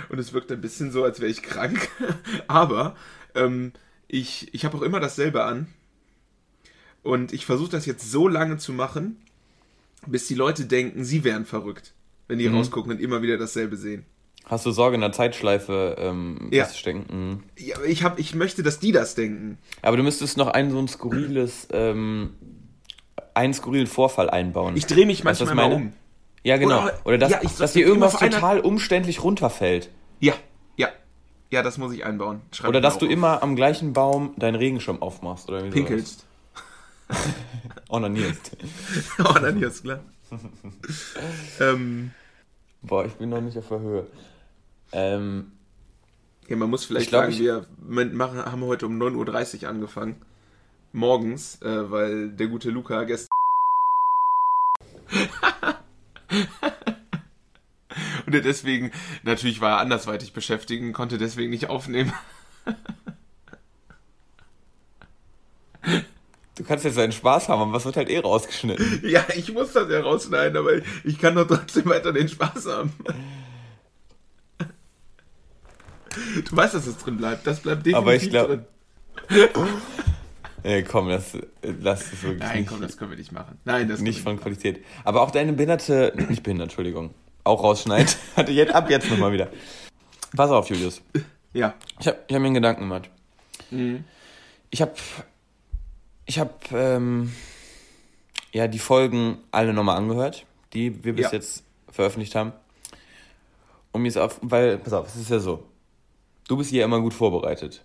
Und 0.08 0.18
es 0.18 0.32
wirkt 0.32 0.52
ein 0.52 0.60
bisschen 0.60 0.92
so, 0.92 1.04
als 1.04 1.20
wäre 1.20 1.30
ich 1.30 1.42
krank. 1.42 1.88
Aber 2.46 2.96
ähm, 3.34 3.72
ich, 4.06 4.52
ich 4.54 4.64
habe 4.64 4.76
auch 4.76 4.82
immer 4.82 5.00
dasselbe 5.00 5.44
an. 5.44 5.66
Und 7.02 7.32
ich 7.32 7.46
versuche 7.46 7.70
das 7.70 7.86
jetzt 7.86 8.10
so 8.10 8.28
lange 8.28 8.58
zu 8.58 8.72
machen, 8.72 9.16
bis 10.06 10.26
die 10.28 10.34
Leute 10.34 10.66
denken, 10.66 11.04
sie 11.04 11.24
wären 11.24 11.46
verrückt, 11.46 11.94
wenn 12.28 12.38
die 12.38 12.46
rausgucken 12.46 12.92
und 12.92 13.00
immer 13.00 13.22
wieder 13.22 13.36
dasselbe 13.38 13.76
sehen. 13.76 14.04
Hast 14.46 14.66
du 14.66 14.70
Sorge 14.72 14.96
in 14.96 15.00
der 15.00 15.12
Zeitschleife 15.12 15.96
ähm, 15.98 16.48
Ja. 16.50 16.64
feststecken? 16.64 17.04
Mhm. 17.10 17.42
Ja, 17.58 17.76
ich, 17.86 18.02
hab, 18.02 18.18
ich 18.18 18.34
möchte, 18.34 18.62
dass 18.62 18.80
die 18.80 18.92
das 18.92 19.14
denken. 19.14 19.58
Aber 19.82 19.96
du 19.96 20.02
müsstest 20.02 20.36
noch 20.36 20.48
ein 20.48 20.70
so 20.70 20.78
ein 20.78 20.88
skurriles, 20.88 21.68
ähm, 21.70 22.30
einen 23.34 23.54
skurrilen 23.54 23.86
Vorfall 23.86 24.28
einbauen. 24.30 24.76
Ich 24.76 24.86
drehe 24.86 25.06
mich 25.06 25.22
manchmal 25.24 25.54
mal 25.54 25.72
um. 25.72 25.92
Ja, 26.42 26.56
genau. 26.56 26.82
Oder- 26.82 27.00
Oder, 27.04 27.18
dass, 27.18 27.30
ja, 27.30 27.38
ich 27.42 27.52
dass 27.52 27.72
dir 27.72 27.86
irgendwas 27.86 28.18
total 28.18 28.60
umständlich 28.60 29.22
runterfällt. 29.22 29.90
Ja, 30.18 30.34
ja. 30.76 30.88
Ja, 31.50 31.62
das 31.62 31.78
muss 31.78 31.92
ich 31.92 32.04
einbauen. 32.04 32.40
Schreib 32.50 32.70
Oder 32.70 32.80
dass 32.80 32.98
du 32.98 33.06
auf. 33.06 33.12
immer 33.12 33.42
am 33.42 33.54
gleichen 33.54 33.92
Baum 33.92 34.34
deinen 34.38 34.56
Regenschirm 34.56 35.00
aufmachst. 35.00 35.48
Oder 35.48 35.62
pinkelst. 35.62 36.26
Onanierst. 37.88 38.56
ist 39.60 39.82
klar. 39.82 40.00
Ähm, 41.60 42.10
Boah, 42.82 43.04
ich 43.06 43.12
bin 43.14 43.28
noch 43.30 43.40
nicht 43.40 43.56
auf 43.58 43.68
der 43.68 43.80
Höhe. 43.80 44.06
Ähm, 44.92 45.52
ja, 46.48 46.56
man 46.56 46.68
muss 46.70 46.84
vielleicht 46.84 47.04
Ich 47.04 47.10
glaub, 47.10 47.22
sagen, 47.22 47.32
ich- 47.34 47.40
wir 47.40 47.66
machen, 48.12 48.44
haben 48.44 48.62
heute 48.64 48.86
um 48.86 48.98
9.30 49.00 49.62
Uhr 49.62 49.68
angefangen. 49.68 50.16
Morgens, 50.92 51.60
äh, 51.62 51.90
weil 51.90 52.30
der 52.30 52.48
gute 52.48 52.70
Luca 52.70 53.04
gestern. 53.04 53.30
Und 58.26 58.34
er 58.34 58.40
deswegen, 58.40 58.90
natürlich 59.22 59.60
war 59.60 59.72
er 59.72 59.78
andersweitig 59.80 60.32
beschäftigt 60.32 60.82
und 60.82 60.92
konnte 60.94 61.18
deswegen 61.18 61.50
nicht 61.50 61.68
aufnehmen. 61.68 62.12
du 66.62 66.68
kannst 66.68 66.84
jetzt 66.84 66.96
deinen 66.96 67.12
Spaß 67.12 67.48
haben, 67.48 67.60
aber 67.60 67.72
was 67.72 67.84
wird 67.84 67.96
halt 67.96 68.08
eh 68.08 68.18
rausgeschnitten. 68.18 69.00
Ja, 69.08 69.24
ich 69.34 69.52
muss 69.52 69.72
das 69.72 69.90
ja 69.90 70.00
rausschneiden, 70.00 70.56
aber 70.56 70.74
ich 71.04 71.18
kann 71.18 71.34
doch 71.34 71.46
trotzdem 71.46 71.86
weiter 71.86 72.12
den 72.12 72.28
Spaß 72.28 72.66
haben. 72.66 72.92
Du 76.44 76.54
weißt, 76.54 76.74
dass 76.74 76.86
es 76.86 76.98
drin 76.98 77.16
bleibt. 77.16 77.46
Das 77.46 77.60
bleibt 77.60 77.86
definitiv 77.86 77.96
Aber 77.96 78.14
ich 78.14 78.28
glaub- 78.28 78.48
drin. 78.48 78.66
Ey, 80.62 80.84
komm, 80.84 81.08
das, 81.08 81.38
lass 81.62 82.12
es 82.12 82.22
wirklich 82.22 82.40
Nein, 82.40 82.58
nicht, 82.60 82.68
komm, 82.68 82.82
das 82.82 82.98
können 82.98 83.10
wir 83.12 83.16
nicht 83.16 83.32
machen. 83.32 83.58
Nein, 83.64 83.88
das 83.88 84.00
nicht 84.00 84.20
von 84.20 84.38
Qualität. 84.38 84.84
Aber 85.04 85.22
auch 85.22 85.30
deine 85.30 85.54
behinderte, 85.54 86.12
nicht 86.28 86.42
behindert, 86.42 86.66
Entschuldigung, 86.66 87.14
auch 87.44 87.62
rausschneiden. 87.62 88.12
Hatte 88.36 88.52
jetzt, 88.52 88.74
ab 88.74 88.90
jetzt 88.90 89.10
nochmal 89.10 89.32
wieder. 89.32 89.48
Pass 90.36 90.50
auf, 90.50 90.68
Julius. 90.68 91.00
Ja. 91.54 91.74
Ich 91.98 92.06
habe 92.06 92.18
ich 92.28 92.34
hab 92.34 92.40
mir 92.42 92.46
einen 92.46 92.54
Gedanken 92.56 92.82
gemacht. 92.82 93.08
Mhm. 93.70 94.04
Ich 94.70 94.82
habe 94.82 94.92
ich 96.26 96.38
hab, 96.38 96.70
ähm, 96.72 97.32
ja, 98.52 98.68
die 98.68 98.78
Folgen 98.78 99.38
alle 99.50 99.72
nochmal 99.72 99.96
angehört, 99.96 100.46
die 100.72 101.04
wir 101.04 101.14
bis 101.14 101.26
Ja. 101.26 101.32
jetzt 101.32 101.64
veröffentlicht 101.90 102.34
haben. 102.34 102.52
Und 103.92 104.02
mir 104.02 104.08
ist 104.08 104.16
auf, 104.16 104.38
weil, 104.42 104.78
pass 104.78 104.92
auf, 104.92 105.06
es 105.08 105.16
ist 105.16 105.30
ja 105.30 105.38
so. 105.38 105.64
Du 106.48 106.56
bist 106.56 106.70
hier 106.70 106.84
immer 106.84 107.00
gut 107.00 107.14
vorbereitet. 107.14 107.84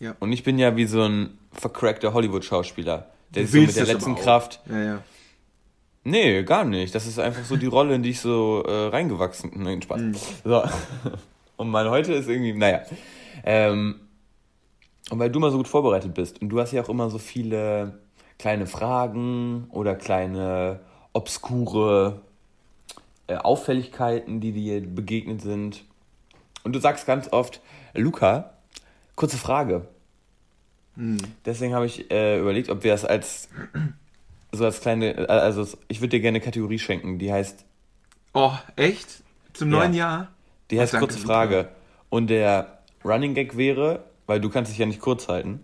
Ja. 0.00 0.16
Und 0.20 0.32
ich 0.32 0.42
bin 0.42 0.58
ja 0.58 0.74
wie 0.76 0.86
so 0.86 1.02
ein 1.02 1.38
vercrackter 1.52 2.12
Hollywood-Schauspieler, 2.12 3.06
der 3.34 3.46
sich 3.46 3.52
so 3.52 3.66
mit 3.66 3.76
der 3.76 3.94
letzten. 3.94 4.14
Kraft. 4.16 4.60
Ja, 4.68 4.82
ja. 4.82 5.02
Nee, 6.04 6.42
gar 6.42 6.64
nicht. 6.64 6.94
Das 6.94 7.06
ist 7.06 7.18
einfach 7.18 7.44
so 7.44 7.56
die 7.56 7.66
Rolle, 7.66 7.94
in 7.94 8.02
die 8.02 8.10
ich 8.10 8.20
so 8.20 8.64
äh, 8.66 8.88
reingewachsen 8.88 9.50
bin. 9.50 9.62
Nein, 9.62 9.82
Spaß. 9.82 10.00
Mhm. 10.00 10.14
So. 10.44 10.64
Und 11.56 11.68
mein 11.70 11.88
heute 11.88 12.14
ist 12.14 12.28
irgendwie, 12.28 12.54
naja. 12.54 12.82
Ähm, 13.44 14.00
und 15.10 15.18
weil 15.18 15.30
du 15.30 15.40
mal 15.40 15.50
so 15.50 15.56
gut 15.58 15.68
vorbereitet 15.68 16.14
bist 16.14 16.40
und 16.40 16.48
du 16.48 16.60
hast 16.60 16.72
ja 16.72 16.82
auch 16.82 16.88
immer 16.88 17.10
so 17.10 17.18
viele 17.18 17.98
kleine 18.38 18.66
Fragen 18.66 19.66
oder 19.70 19.94
kleine 19.94 20.80
obskure 21.12 22.20
äh, 23.26 23.36
Auffälligkeiten, 23.36 24.40
die 24.40 24.52
dir 24.52 24.80
begegnet 24.80 25.42
sind. 25.42 25.84
Und 26.64 26.74
du 26.74 26.80
sagst 26.80 27.06
ganz 27.06 27.32
oft, 27.32 27.60
Luca, 27.94 28.54
kurze 29.16 29.36
Frage. 29.36 29.86
Deswegen 31.44 31.74
habe 31.74 31.86
ich 31.86 32.10
äh, 32.10 32.38
überlegt, 32.38 32.68
ob 32.68 32.84
wir 32.84 32.92
das 32.92 33.04
als 33.04 33.48
so 34.52 34.64
als 34.66 34.80
kleine, 34.80 35.16
äh, 35.16 35.26
also 35.26 35.66
ich 35.88 36.00
würde 36.00 36.10
dir 36.10 36.20
gerne 36.20 36.36
eine 36.36 36.44
Kategorie 36.44 36.78
schenken, 36.78 37.18
die 37.18 37.32
heißt, 37.32 37.64
Oh, 38.34 38.52
echt? 38.76 39.22
Zum 39.52 39.70
Ja. 39.72 39.78
neuen 39.78 39.94
Jahr? 39.94 40.28
die 40.70 40.80
heißt 40.80 40.94
danke, 40.94 41.06
kurze 41.06 41.18
Luca. 41.20 41.32
Frage. 41.34 41.68
Und 42.10 42.28
der 42.28 42.78
Running 43.04 43.34
Gag 43.34 43.56
wäre, 43.56 44.04
weil 44.26 44.40
du 44.40 44.48
kannst 44.50 44.70
dich 44.72 44.78
ja 44.78 44.86
nicht 44.86 45.00
kurz 45.00 45.28
halten, 45.28 45.60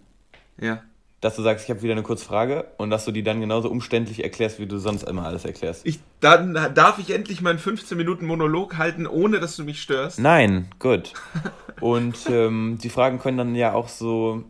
Ja. 0.61 0.83
dass 1.21 1.37
du 1.37 1.43
sagst, 1.43 1.65
ich 1.65 1.71
habe 1.71 1.83
wieder 1.83 1.93
eine 1.93 2.03
kurze 2.03 2.25
Frage 2.25 2.67
und 2.77 2.91
dass 2.91 3.05
du 3.05 3.13
die 3.13 3.23
dann 3.23 3.41
genauso 3.41 3.69
umständlich 3.71 4.23
erklärst, 4.23 4.59
wie 4.61 4.67
du 4.67 4.79
sonst 4.79 5.03
immer 5.05 5.25
alles 5.27 5.45
erklärst. 5.45 5.87
Ich, 5.87 5.99
dann 6.21 6.55
darf 6.75 6.99
ich 6.99 7.11
endlich 7.11 7.41
meinen 7.43 7.59
15 7.59 7.97
Minuten 7.99 8.27
Monolog 8.27 8.77
halten, 8.79 9.07
ohne 9.07 9.41
dass 9.41 9.57
du 9.57 9.65
mich 9.65 9.81
störst. 9.83 10.19
Nein, 10.19 10.69
gut. 10.79 11.13
Und 11.81 12.17
ähm, 12.31 12.79
die 12.83 12.89
Fragen 12.89 13.19
können 13.21 13.39
dann 13.39 13.55
ja 13.55 13.73
auch 13.73 13.89
so, 13.89 14.43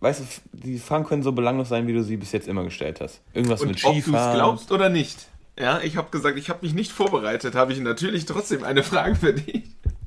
weißt 0.00 0.20
du, 0.20 0.24
die 0.52 0.78
Fragen 0.78 1.04
können 1.04 1.22
so 1.22 1.32
belanglos 1.32 1.68
sein, 1.68 1.86
wie 1.86 1.92
du 1.94 2.02
sie 2.02 2.16
bis 2.16 2.32
jetzt 2.32 2.48
immer 2.48 2.64
gestellt 2.64 3.00
hast. 3.00 3.22
Irgendwas 3.32 3.60
Und 3.62 3.68
mit 3.68 3.84
ob 3.84 3.92
du 3.92 3.98
es 3.98 4.04
Skifahren. 4.04 4.34
glaubst 4.36 4.72
oder 4.72 4.88
nicht. 4.88 5.26
Ja, 5.58 5.80
ich 5.82 5.96
habe 5.96 6.10
gesagt, 6.10 6.38
ich 6.38 6.50
habe 6.50 6.60
mich 6.62 6.72
nicht 6.74 6.92
vorbereitet, 6.92 7.54
habe 7.54 7.72
ich 7.72 7.80
natürlich 7.80 8.26
trotzdem 8.26 8.62
eine 8.62 8.82
Frage 8.82 9.16
für 9.16 9.32
dich. 9.34 9.64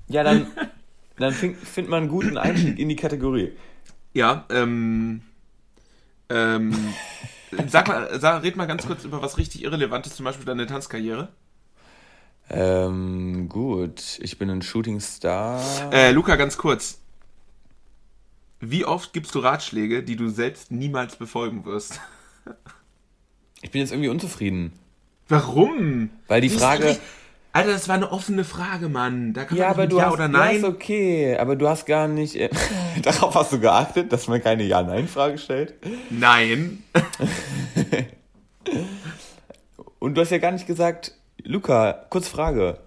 Ja, 0.07 0.23
dann, 0.23 0.47
dann 1.17 1.33
findet 1.33 1.61
find 1.67 1.89
man 1.89 2.03
einen 2.03 2.09
guten 2.09 2.37
Einstieg 2.37 2.79
in 2.79 2.89
die 2.89 2.95
Kategorie. 2.95 3.51
Ja, 4.13 4.45
ähm, 4.49 5.21
Ähm, 6.29 6.73
sag 7.67 7.87
mal, 7.89 8.19
sag, 8.19 8.43
red 8.43 8.55
mal 8.55 8.65
ganz 8.65 8.87
kurz 8.87 9.03
über 9.03 9.21
was 9.21 9.37
richtig 9.37 9.63
Irrelevantes, 9.63 10.15
zum 10.15 10.23
Beispiel 10.23 10.45
deine 10.45 10.65
Tanzkarriere. 10.65 11.27
Ähm, 12.49 13.49
gut, 13.49 14.19
ich 14.21 14.37
bin 14.37 14.49
ein 14.49 14.61
Shootingstar. 14.61 15.61
Äh, 15.91 16.11
Luca, 16.11 16.35
ganz 16.37 16.57
kurz. 16.57 16.99
Wie 18.59 18.85
oft 18.85 19.13
gibst 19.13 19.35
du 19.35 19.39
Ratschläge, 19.39 20.03
die 20.03 20.15
du 20.15 20.29
selbst 20.29 20.71
niemals 20.71 21.15
befolgen 21.15 21.65
wirst? 21.65 21.99
Ich 23.61 23.71
bin 23.71 23.81
jetzt 23.81 23.91
irgendwie 23.91 24.09
unzufrieden. 24.09 24.73
Warum? 25.27 26.09
Weil 26.27 26.41
die 26.41 26.49
Frage. 26.49 26.97
Alter, 27.53 27.71
das 27.73 27.87
war 27.89 27.95
eine 27.95 28.11
offene 28.11 28.43
Frage, 28.45 28.87
Mann. 28.87 29.33
Da 29.33 29.43
kann 29.43 29.57
Ja, 29.57 29.65
man 29.65 29.73
aber 29.73 29.87
du 29.87 29.97
ja 29.97 30.05
hast, 30.05 30.13
oder 30.13 30.23
Ja, 30.23 30.29
nein. 30.29 30.55
ist 30.57 30.63
okay, 30.63 31.37
aber 31.37 31.55
du 31.57 31.67
hast 31.67 31.85
gar 31.85 32.07
nicht. 32.07 32.35
Äh, 32.35 32.49
darauf 33.01 33.35
hast 33.35 33.51
du 33.51 33.59
geachtet, 33.59 34.11
dass 34.13 34.27
man 34.27 34.41
keine 34.41 34.63
Ja-Nein-Frage 34.63 35.37
stellt. 35.37 35.73
Nein. 36.09 36.83
Und 39.99 40.15
du 40.15 40.21
hast 40.21 40.31
ja 40.31 40.37
gar 40.37 40.51
nicht 40.51 40.65
gesagt, 40.67 41.13
Luca, 41.43 42.05
kurz 42.09 42.27
Frage. 42.27 42.79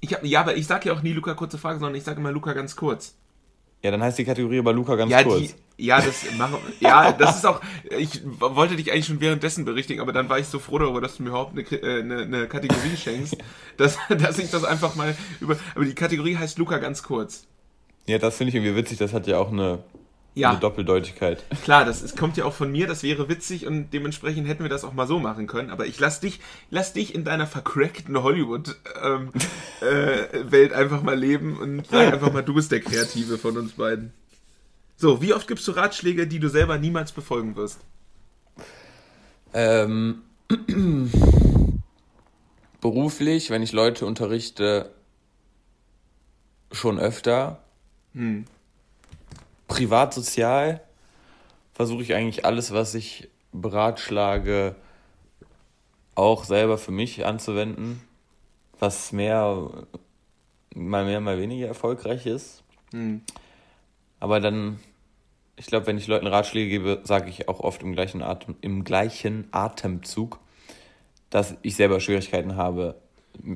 Ich 0.00 0.12
hab, 0.14 0.24
ja, 0.24 0.40
aber 0.40 0.56
ich 0.56 0.66
sag 0.66 0.84
ja 0.84 0.92
auch 0.92 1.02
nie 1.02 1.12
Luca 1.12 1.34
kurze 1.34 1.58
Frage, 1.58 1.78
sondern 1.78 1.94
ich 1.94 2.02
sage 2.04 2.18
immer 2.20 2.32
Luca 2.32 2.52
ganz 2.52 2.74
kurz. 2.76 3.14
Ja, 3.82 3.90
dann 3.90 4.02
heißt 4.02 4.18
die 4.18 4.24
Kategorie 4.24 4.58
aber 4.58 4.72
Luca 4.72 4.96
ganz 4.96 5.10
Ja, 5.10 5.22
kurz. 5.22 5.40
die, 5.40 5.54
ja, 5.76 6.00
das 6.00 6.24
machen, 6.36 6.58
ja, 6.80 7.12
das 7.12 7.36
ist 7.36 7.46
auch. 7.46 7.60
Ich 7.98 8.20
wollte 8.38 8.76
dich 8.76 8.92
eigentlich 8.92 9.06
schon 9.06 9.20
währenddessen 9.20 9.64
berichtigen, 9.64 10.00
aber 10.00 10.12
dann 10.12 10.28
war 10.28 10.38
ich 10.38 10.46
so 10.46 10.58
froh 10.58 10.78
darüber, 10.78 11.00
dass 11.00 11.16
du 11.16 11.22
mir 11.22 11.30
überhaupt 11.30 11.52
eine, 11.52 11.62
äh, 11.62 12.00
eine, 12.00 12.22
eine 12.22 12.48
Kategorie 12.48 12.96
schenkst, 12.96 13.36
dass, 13.76 13.98
dass 14.08 14.38
ich 14.38 14.50
das 14.50 14.64
einfach 14.64 14.94
mal 14.94 15.16
über. 15.40 15.56
Aber 15.74 15.84
die 15.84 15.94
Kategorie 15.94 16.36
heißt 16.36 16.58
Luca 16.58 16.78
ganz 16.78 17.02
kurz. 17.02 17.46
Ja, 18.06 18.18
das 18.18 18.36
finde 18.36 18.50
ich 18.50 18.54
irgendwie 18.56 18.76
witzig, 18.76 18.98
das 18.98 19.12
hat 19.12 19.26
ja 19.28 19.38
auch 19.38 19.52
eine, 19.52 19.78
Ja. 20.34 20.50
eine 20.50 20.58
Doppeldeutigkeit. 20.60 21.44
Klar, 21.62 21.84
das 21.84 22.02
ist, 22.02 22.16
kommt 22.16 22.36
ja 22.36 22.44
auch 22.44 22.52
von 22.54 22.70
mir, 22.72 22.86
das 22.86 23.02
wäre 23.04 23.28
witzig 23.28 23.66
und 23.66 23.90
dementsprechend 23.92 24.48
hätten 24.48 24.64
wir 24.64 24.70
das 24.70 24.84
auch 24.84 24.92
mal 24.92 25.06
so 25.06 25.18
machen 25.20 25.46
können. 25.46 25.70
Aber 25.70 25.86
ich 25.86 26.00
lass 26.00 26.18
dich, 26.20 26.40
lass 26.70 26.92
dich 26.92 27.14
in 27.14 27.24
deiner 27.24 27.46
vercrackten 27.46 28.20
Hollywood-Welt 28.22 28.76
äh, 29.80 30.50
Welt 30.50 30.72
einfach 30.72 31.02
mal 31.02 31.16
leben 31.18 31.58
und 31.58 31.86
sag 31.90 32.12
einfach 32.12 32.32
mal, 32.32 32.42
du 32.42 32.54
bist 32.54 32.72
der 32.72 32.80
Kreative 32.80 33.38
von 33.38 33.56
uns 33.56 33.72
beiden. 33.72 34.12
So, 35.02 35.20
wie 35.20 35.34
oft 35.34 35.48
gibst 35.48 35.66
du 35.66 35.72
Ratschläge, 35.72 36.28
die 36.28 36.38
du 36.38 36.46
selber 36.46 36.78
niemals 36.78 37.10
befolgen 37.10 37.56
wirst? 37.56 37.80
Ähm, 39.52 40.22
beruflich, 42.80 43.50
wenn 43.50 43.64
ich 43.64 43.72
Leute 43.72 44.06
unterrichte, 44.06 44.92
schon 46.70 47.00
öfter. 47.00 47.64
Hm. 48.14 48.44
Privat, 49.66 50.14
sozial 50.14 50.80
versuche 51.74 52.04
ich 52.04 52.14
eigentlich 52.14 52.44
alles, 52.44 52.70
was 52.70 52.94
ich 52.94 53.28
beratschlage, 53.50 54.76
auch 56.14 56.44
selber 56.44 56.78
für 56.78 56.92
mich 56.92 57.26
anzuwenden. 57.26 58.00
Was 58.78 59.10
mehr, 59.10 59.68
mal 60.76 61.04
mehr, 61.04 61.20
mal 61.20 61.40
weniger 61.40 61.66
erfolgreich 61.66 62.24
ist. 62.26 62.62
Hm. 62.92 63.22
Aber 64.20 64.38
dann, 64.38 64.78
ich 65.56 65.66
glaube, 65.66 65.86
wenn 65.86 65.98
ich 65.98 66.06
Leuten 66.06 66.26
Ratschläge 66.26 66.68
gebe, 66.70 67.00
sage 67.04 67.28
ich 67.28 67.48
auch 67.48 67.60
oft 67.60 67.82
im 67.82 67.92
gleichen, 67.92 68.22
Atem, 68.22 68.56
im 68.60 68.84
gleichen 68.84 69.48
Atemzug, 69.50 70.38
dass 71.30 71.54
ich 71.62 71.76
selber 71.76 72.00
Schwierigkeiten 72.00 72.56
habe, 72.56 72.96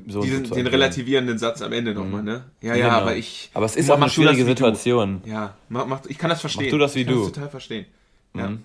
so 0.07 0.21
Diesen, 0.21 0.43
den 0.49 0.65
relativierenden 0.67 1.37
Satz 1.37 1.61
am 1.61 1.71
Ende 1.71 1.93
nochmal, 1.93 2.23
ne? 2.23 2.45
Ja, 2.61 2.75
ja, 2.75 2.87
Genau. 2.87 2.97
aber 2.97 3.15
ich. 3.15 3.51
Aber 3.53 3.65
es 3.65 3.75
ist 3.75 3.89
auch 3.91 3.95
eine 3.95 4.05
mach 4.05 4.11
schwierige 4.11 4.39
wie 4.39 4.43
du. 4.43 4.47
Situation. 4.49 5.21
Ja, 5.25 5.55
mach, 5.69 5.85
mach, 5.85 6.05
ich 6.07 6.17
kann 6.17 6.29
das 6.31 6.41
verstehen. 6.41 6.71
du 6.71 6.77
das 6.79 6.95
wie 6.95 7.01
ich 7.01 7.05
kann 7.05 7.15
du. 7.15 7.23
Das 7.25 7.31
total 7.33 7.49
verstehen. 7.49 7.85
Ja. 8.33 8.49
Mhm. 8.49 8.63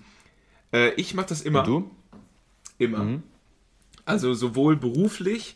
Äh, 0.71 0.89
ich 0.95 1.13
mach 1.13 1.25
das 1.25 1.41
immer. 1.43 1.59
Und 1.59 1.67
du? 1.67 1.91
Immer. 2.79 2.99
Mhm. 2.99 3.23
Also 4.05 4.33
sowohl 4.33 4.75
beruflich, 4.75 5.55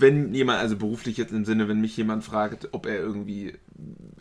wenn 0.00 0.34
jemand, 0.34 0.60
also 0.60 0.76
beruflich 0.76 1.16
jetzt 1.16 1.32
im 1.32 1.44
Sinne, 1.44 1.68
wenn 1.68 1.80
mich 1.80 1.96
jemand 1.96 2.24
fragt, 2.24 2.68
ob 2.72 2.86
er 2.86 2.96
irgendwie 2.96 3.54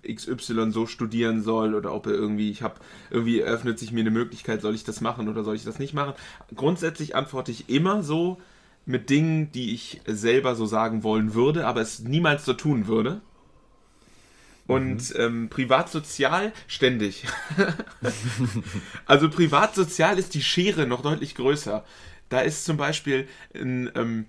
XY 0.07 0.71
so 0.71 0.85
studieren 0.85 1.41
soll 1.43 1.75
oder 1.75 1.93
ob 1.93 2.07
er 2.07 2.13
irgendwie, 2.13 2.49
ich 2.49 2.61
habe, 2.61 2.75
irgendwie 3.09 3.39
eröffnet 3.39 3.79
sich 3.79 3.91
mir 3.91 4.01
eine 4.01 4.11
Möglichkeit, 4.11 4.61
soll 4.61 4.75
ich 4.75 4.83
das 4.83 5.01
machen 5.01 5.29
oder 5.29 5.43
soll 5.43 5.55
ich 5.55 5.63
das 5.63 5.79
nicht 5.79 5.93
machen. 5.93 6.13
Grundsätzlich 6.55 7.15
antworte 7.15 7.51
ich 7.51 7.69
immer 7.69 8.03
so 8.03 8.39
mit 8.85 9.09
Dingen, 9.09 9.51
die 9.51 9.73
ich 9.73 10.01
selber 10.05 10.55
so 10.55 10.65
sagen 10.65 11.03
wollen 11.03 11.33
würde, 11.33 11.67
aber 11.67 11.81
es 11.81 11.99
niemals 11.99 12.45
so 12.45 12.53
tun 12.53 12.87
würde. 12.87 13.21
Und 14.67 15.13
ähm, 15.17 15.49
privatsozial 15.49 16.53
ständig. 16.67 17.25
also 19.05 19.29
privatsozial 19.29 20.17
ist 20.17 20.33
die 20.33 20.41
Schere 20.41 20.87
noch 20.87 21.01
deutlich 21.01 21.35
größer. 21.35 21.83
Da 22.29 22.39
ist 22.39 22.63
zum 22.63 22.77
Beispiel 22.77 23.27
in, 23.53 23.91
ähm, 23.95 24.27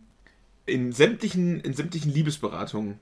in, 0.66 0.92
sämtlichen, 0.92 1.61
in 1.61 1.75
sämtlichen 1.75 2.12
Liebesberatungen 2.12 2.98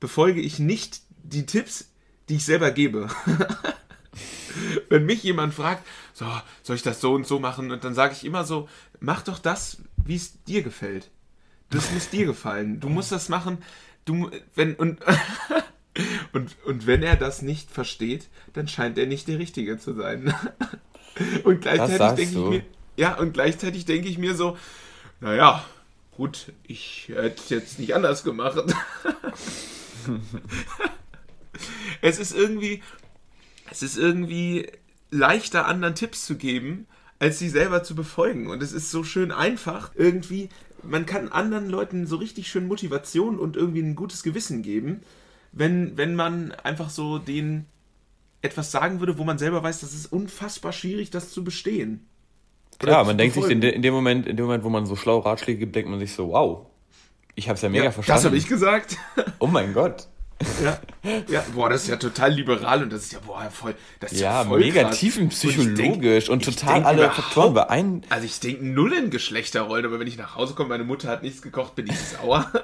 befolge 0.00 0.40
ich 0.40 0.58
nicht 0.58 1.02
die 1.22 1.46
Tipps, 1.46 1.90
die 2.28 2.36
ich 2.36 2.44
selber 2.44 2.70
gebe. 2.70 3.08
Wenn 4.88 5.06
mich 5.06 5.22
jemand 5.22 5.54
fragt, 5.54 5.84
so, 6.12 6.26
soll 6.62 6.76
ich 6.76 6.82
das 6.82 7.00
so 7.00 7.14
und 7.14 7.26
so 7.26 7.40
machen? 7.40 7.70
Und 7.70 7.84
dann 7.84 7.94
sage 7.94 8.14
ich 8.14 8.24
immer 8.24 8.44
so, 8.44 8.68
mach 9.00 9.22
doch 9.22 9.38
das, 9.38 9.78
wie 9.96 10.16
es 10.16 10.42
dir 10.44 10.62
gefällt. 10.62 11.10
Das 11.70 11.90
muss 11.92 12.10
dir 12.10 12.26
gefallen. 12.26 12.80
Du 12.80 12.88
musst 12.88 13.10
das 13.10 13.28
machen. 13.28 13.58
Du, 14.04 14.30
wenn, 14.54 14.74
und, 14.74 15.00
und, 16.32 16.56
und 16.64 16.86
wenn 16.86 17.02
er 17.02 17.16
das 17.16 17.42
nicht 17.42 17.70
versteht, 17.70 18.28
dann 18.52 18.68
scheint 18.68 18.98
er 18.98 19.06
nicht 19.06 19.26
der 19.26 19.38
Richtige 19.38 19.78
zu 19.78 19.94
sein. 19.94 20.34
Und 21.44 21.60
gleichzeitig 21.60 22.16
denke 22.16 22.40
ich 22.40 22.50
mir, 22.50 22.64
ja, 22.96 23.14
und 23.16 23.34
gleichzeitig 23.34 23.84
denke 23.84 24.08
ich 24.08 24.18
mir 24.18 24.34
so, 24.34 24.58
naja, 25.20 25.64
gut, 26.16 26.52
ich 26.66 27.08
hätte 27.08 27.40
es 27.42 27.48
jetzt 27.50 27.78
nicht 27.78 27.94
anders 27.94 28.24
gemacht. 28.24 28.58
es 32.00 32.18
ist 32.18 32.34
irgendwie, 32.34 32.82
es 33.70 33.82
ist 33.82 33.96
irgendwie 33.96 34.70
leichter, 35.10 35.66
anderen 35.66 35.94
Tipps 35.94 36.24
zu 36.26 36.36
geben, 36.36 36.86
als 37.18 37.38
sie 37.38 37.48
selber 37.48 37.82
zu 37.82 37.94
befolgen. 37.94 38.48
Und 38.48 38.62
es 38.62 38.72
ist 38.72 38.90
so 38.90 39.04
schön 39.04 39.32
einfach, 39.32 39.92
irgendwie, 39.94 40.48
man 40.82 41.06
kann 41.06 41.28
anderen 41.28 41.68
Leuten 41.68 42.06
so 42.06 42.16
richtig 42.16 42.48
schön 42.48 42.68
Motivation 42.68 43.38
und 43.38 43.56
irgendwie 43.56 43.82
ein 43.82 43.94
gutes 43.94 44.22
Gewissen 44.22 44.62
geben, 44.62 45.02
wenn, 45.52 45.96
wenn 45.96 46.14
man 46.14 46.52
einfach 46.52 46.90
so 46.90 47.18
denen 47.18 47.66
etwas 48.42 48.70
sagen 48.70 49.00
würde, 49.00 49.16
wo 49.16 49.24
man 49.24 49.38
selber 49.38 49.62
weiß, 49.62 49.80
das 49.80 49.94
ist 49.94 50.12
unfassbar 50.12 50.72
schwierig, 50.72 51.10
das 51.10 51.30
zu 51.30 51.44
bestehen. 51.44 52.06
Klar, 52.78 53.04
man 53.04 53.16
denkt 53.18 53.34
sich 53.34 53.48
in, 53.48 53.60
de, 53.60 53.70
in 53.72 53.82
dem 53.82 53.94
Moment, 53.94 54.26
in 54.26 54.36
dem 54.36 54.46
Moment, 54.46 54.64
wo 54.64 54.68
man 54.68 54.86
so 54.86 54.96
schlaue 54.96 55.24
Ratschläge 55.24 55.58
gibt, 55.60 55.76
denkt 55.76 55.90
man 55.90 55.98
sich 56.00 56.12
so, 56.12 56.28
wow, 56.30 56.66
ich 57.34 57.48
habe 57.48 57.56
es 57.56 57.62
ja 57.62 57.68
mega 57.68 57.84
ja, 57.84 57.90
verstanden. 57.90 58.18
Das 58.18 58.24
habe 58.26 58.36
ich 58.36 58.48
gesagt. 58.48 58.96
Oh 59.38 59.46
mein 59.46 59.72
Gott. 59.74 60.08
ja. 60.62 60.78
ja, 61.28 61.44
boah, 61.54 61.70
das 61.70 61.82
ist 61.84 61.88
ja 61.88 61.96
total 61.96 62.32
liberal 62.32 62.82
und 62.82 62.92
das 62.92 63.04
ist 63.04 63.12
ja, 63.12 63.20
boah, 63.24 63.48
voll, 63.50 63.74
das 64.00 64.12
ist 64.12 64.20
ja, 64.20 64.42
Ja, 64.42 64.48
voll 64.48 64.60
mega 64.60 64.82
krass. 64.82 64.98
tiefenpsychologisch 64.98 66.28
und, 66.28 66.44
denk- 66.44 66.56
total 66.58 66.80
ich 66.80 66.86
alle 66.86 67.10
Faktoren 67.10 67.54
beein. 67.54 68.02
Also 68.08 68.26
ich 68.26 68.40
denke 68.40 68.64
null 68.64 68.92
in 68.92 69.10
Geschlechterrollen, 69.10 69.86
aber 69.86 70.00
wenn 70.00 70.08
ich 70.08 70.18
nach 70.18 70.34
Hause 70.36 70.54
komme, 70.54 70.70
meine 70.70 70.84
Mutter 70.84 71.08
hat 71.08 71.22
nichts 71.22 71.40
gekocht, 71.40 71.76
bin 71.76 71.86
ich 71.86 71.98
sauer. 71.98 72.50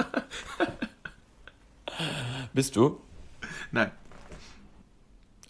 Bist 2.52 2.76
du? 2.76 3.00
Nein. 3.70 3.90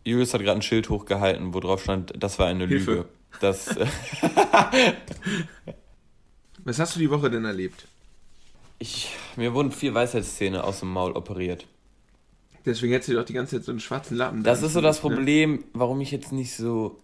Julius 0.05 0.35
hat 0.35 0.41
gerade 0.43 0.59
ein 0.59 0.63
Schild 0.63 0.89
hochgehalten, 0.89 1.55
wo 1.55 1.61
drauf 1.61 1.83
stand, 1.83 2.13
das 2.19 2.39
war 2.39 2.47
eine 2.47 2.67
Hilfe. 2.67 2.91
Lüge. 2.91 3.05
Das, 3.41 3.77
äh, 3.77 3.87
Was 6.65 6.79
hast 6.79 6.95
du 6.97 7.01
die 7.01 7.11
Woche 7.11 7.31
denn 7.31 7.45
erlebt? 7.45 7.87
ich, 8.79 9.17
mir 9.37 9.55
wurden 9.55 9.73
vier 9.73 9.95
Weisheitszähne 9.95 10.65
aus 10.65 10.81
dem 10.81 10.93
Maul 10.93 11.13
operiert. 11.13 11.67
Deswegen 12.67 12.93
hättest 12.93 13.09
du 13.11 13.15
doch 13.15 13.25
die 13.25 13.33
ganze 13.33 13.57
Zeit 13.57 13.65
so 13.65 13.73
einen 13.73 13.81
schwarzen 13.81 14.17
Lappen. 14.17 14.43
Das 14.45 14.63
ist 14.63 14.75
so 14.75 14.81
das 14.81 14.97
Ne? 14.97 15.01
Problem, 15.03 15.65
warum 15.73 16.01
ich 16.01 16.11
jetzt 16.11 16.33
nicht 16.33 16.55
so 16.55 16.99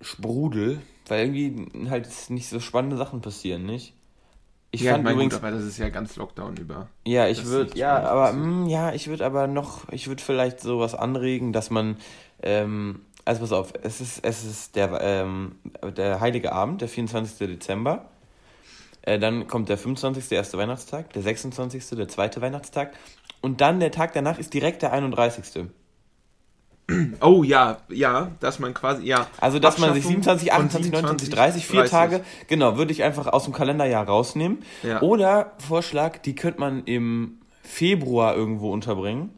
sprudel, 0.00 0.80
weil 1.08 1.20
irgendwie 1.26 1.88
halt 1.90 2.08
nicht 2.30 2.48
so 2.48 2.60
spannende 2.60 2.96
Sachen 2.96 3.20
passieren, 3.20 3.64
nicht? 3.64 3.94
Ich 4.72 4.80
Ja, 4.82 4.92
fand 4.92 5.04
mein, 5.04 5.14
übrigens, 5.14 5.34
gut, 5.34 5.42
aber 5.44 5.50
das 5.50 5.64
ist 5.64 5.78
ja 5.78 5.88
ganz 5.90 6.16
Lockdown 6.16 6.56
über. 6.56 6.88
ja, 7.06 7.28
ich 7.28 7.44
würde, 7.44 7.76
ja, 7.78 8.00
aber, 8.02 8.32
mh, 8.32 8.68
ja, 8.70 8.92
ich 8.92 9.08
würde 9.08 9.26
aber 9.26 9.46
noch, 9.46 9.88
ich 9.90 10.08
würde 10.08 10.22
vielleicht 10.22 10.60
sowas 10.60 10.94
anregen, 10.94 11.52
dass 11.52 11.70
man, 11.70 11.96
ähm, 12.42 13.00
also 13.24 13.40
pass 13.40 13.52
auf, 13.52 13.72
es 13.82 14.00
ist, 14.00 14.20
es 14.24 14.44
ist 14.44 14.76
der, 14.76 15.00
ähm, 15.00 15.56
der 15.96 16.20
Heilige 16.20 16.52
Abend, 16.52 16.80
der 16.80 16.88
24. 16.88 17.48
Dezember. 17.48 18.06
Äh, 19.02 19.18
dann 19.18 19.48
kommt 19.48 19.68
der 19.68 19.78
25. 19.78 20.28
der 20.28 20.38
erste 20.38 20.58
Weihnachtstag, 20.58 21.12
der 21.12 21.22
26. 21.22 21.90
der 21.90 22.08
zweite 22.08 22.40
Weihnachtstag. 22.40 22.92
Und 23.40 23.60
dann 23.60 23.80
der 23.80 23.90
Tag 23.90 24.12
danach 24.12 24.38
ist 24.38 24.54
direkt 24.54 24.82
der 24.82 24.92
31. 24.92 25.68
Oh 27.20 27.42
ja, 27.42 27.78
ja, 27.88 28.32
dass 28.40 28.58
man 28.58 28.74
quasi, 28.74 29.04
ja. 29.06 29.26
Also, 29.40 29.58
dass 29.58 29.78
man 29.78 29.94
sich 29.94 30.04
Abschaffung 30.04 30.22
27, 30.22 30.50
von 30.50 30.64
28, 30.64 30.92
29, 30.92 31.30
30, 31.30 31.66
vier 31.66 31.80
30. 31.80 31.90
Tage, 31.90 32.24
genau, 32.48 32.76
würde 32.76 32.92
ich 32.92 33.02
einfach 33.02 33.28
aus 33.28 33.44
dem 33.44 33.52
Kalenderjahr 33.52 34.06
rausnehmen. 34.06 34.58
Ja. 34.82 35.00
Oder 35.00 35.52
Vorschlag, 35.58 36.18
die 36.18 36.34
könnte 36.34 36.60
man 36.60 36.84
im 36.84 37.38
Februar 37.62 38.34
irgendwo 38.34 38.72
unterbringen. 38.72 39.30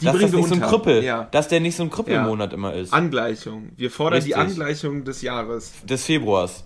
Die 0.00 0.04
dass 0.04 0.14
das 0.14 0.20
bringen 0.22 0.32
wir 0.32 0.38
nicht 0.38 0.48
so 0.48 0.54
ein 0.54 0.62
unter. 0.62 0.68
Krüppel, 0.76 1.02
Ja. 1.04 1.24
dass 1.30 1.48
der 1.48 1.60
nicht 1.60 1.76
so 1.76 1.82
ein 1.82 1.90
Krüppel 1.90 2.14
Ja. 2.14 2.44
immer 2.44 2.72
ist. 2.74 2.92
Angleichung. 2.92 3.70
Wir 3.76 3.90
fordern 3.90 4.20
die 4.24 4.32
Richtig. 4.32 4.36
Angleichung 4.36 5.04
des 5.04 5.22
Jahres, 5.22 5.72
des 5.84 6.04
Februars. 6.04 6.64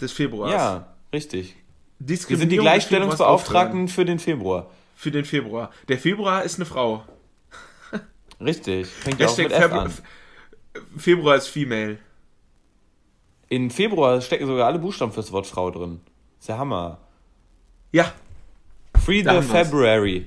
des 0.00 0.12
Februars. 0.12 0.52
Ja, 0.52 0.86
richtig. 1.12 1.54
Wir 1.98 2.16
sind 2.16 2.50
die 2.50 2.56
Gleichstellungsbeauftragten 2.56 3.88
für 3.88 4.04
den 4.06 4.18
Februar. 4.18 4.70
Für 4.96 5.10
den 5.10 5.24
Februar. 5.26 5.70
Der 5.88 5.98
Februar 5.98 6.42
ist 6.42 6.56
eine 6.56 6.64
Frau. 6.66 7.04
Richtig. 8.40 8.86
Fängt 8.86 9.20
ja 9.20 9.26
auch 9.26 9.30
Hashtag 9.36 9.44
mit 9.48 9.52
F 9.52 9.62
Februar, 9.62 9.84
an. 9.84 9.92
Februar 10.96 11.36
ist 11.36 11.48
female. 11.48 11.98
In 13.48 13.70
Februar 13.70 14.20
stecken 14.22 14.46
sogar 14.46 14.66
alle 14.66 14.78
Buchstaben 14.78 15.12
fürs 15.12 15.32
Wort 15.32 15.46
Frau 15.46 15.70
drin. 15.70 16.00
ist 16.38 16.48
der 16.48 16.56
Hammer. 16.56 16.98
Ja. 17.92 18.12
Free 19.04 19.22
the. 19.22 19.42
February 19.42 20.26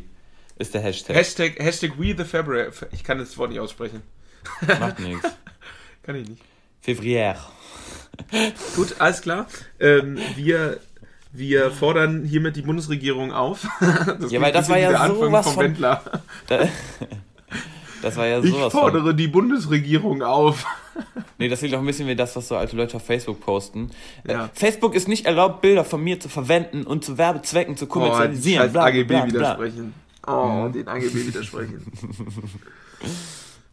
ist 0.63 0.73
der 0.73 0.81
Hashtag. 0.81 1.15
Hashtag, 1.15 1.59
Hashtag 1.59 1.91
we 1.99 2.15
the 2.17 2.23
February. 2.23 2.69
Ich 2.91 3.03
kann 3.03 3.17
das 3.19 3.37
Wort 3.37 3.49
nicht 3.51 3.59
aussprechen. 3.59 4.01
Macht 4.79 4.99
nichts. 4.99 5.29
Kann 6.03 6.15
ich 6.15 6.27
nicht. 6.27 6.41
Février. 6.81 7.35
Gut, 8.75 8.95
alles 8.99 9.21
klar. 9.21 9.47
Ähm, 9.79 10.17
wir, 10.35 10.79
wir 11.31 11.71
fordern 11.71 12.25
hiermit 12.25 12.55
die 12.57 12.61
Bundesregierung 12.61 13.31
auf. 13.31 13.65
Das 14.19 14.31
Ja, 14.31 14.41
weil 14.41 14.51
das 14.51 14.67
war 14.69 14.77
ja 14.77 14.89
der 14.89 15.01
Anfang 15.01 15.17
sowas 15.27 15.45
vom 15.45 15.53
von- 15.55 15.63
Wendler. 15.63 16.01
Da, 16.47 16.67
das 18.01 18.17
war 18.17 18.27
ja 18.27 18.39
Ich 18.39 18.51
sowas 18.51 18.71
von. 18.73 18.81
fordere 18.81 19.15
die 19.15 19.27
Bundesregierung 19.29 20.21
auf. 20.23 20.65
Nee, 21.39 21.47
das 21.47 21.59
klingt 21.59 21.73
auch 21.73 21.79
ein 21.79 21.85
bisschen 21.85 22.07
wie 22.07 22.15
das, 22.15 22.35
was 22.35 22.49
so 22.49 22.57
alte 22.57 22.75
Leute 22.75 22.97
auf 22.97 23.05
Facebook 23.05 23.39
posten. 23.39 23.89
Ja. 24.27 24.45
Äh, 24.45 24.49
Facebook 24.53 24.93
ist 24.93 25.07
nicht 25.07 25.25
erlaubt, 25.25 25.61
Bilder 25.61 25.85
von 25.85 26.03
mir 26.03 26.19
zu 26.19 26.27
verwenden 26.29 26.83
und 26.83 27.03
zu 27.05 27.17
Werbezwecken 27.17 27.77
zu 27.77 27.85
Oh, 27.85 27.87
kommerzialisieren. 27.87 28.63
scheiß 28.65 28.73
bla, 28.73 28.83
AGB 28.85 29.03
bla, 29.07 29.25
bla. 29.55 29.59
Oh, 30.25 30.69
den 30.73 30.87
AGB 30.87 31.27
widersprechen. 31.27 31.81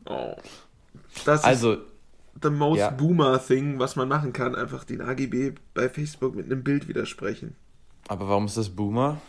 Oh. 0.06 0.34
Das 1.24 1.40
ist 1.40 1.44
Also, 1.46 1.76
the 2.42 2.50
most 2.50 2.78
ja. 2.80 2.90
boomer 2.90 3.38
thing, 3.44 3.78
was 3.78 3.96
man 3.96 4.08
machen 4.08 4.32
kann. 4.32 4.54
Einfach 4.54 4.82
den 4.84 5.00
AGB 5.02 5.52
bei 5.74 5.88
Facebook 5.88 6.34
mit 6.34 6.46
einem 6.46 6.64
Bild 6.64 6.88
widersprechen. 6.88 7.54
aber 8.08 8.28
warum 8.28 8.46
ist 8.46 8.56
das 8.56 8.70
Boomer? 8.70 9.20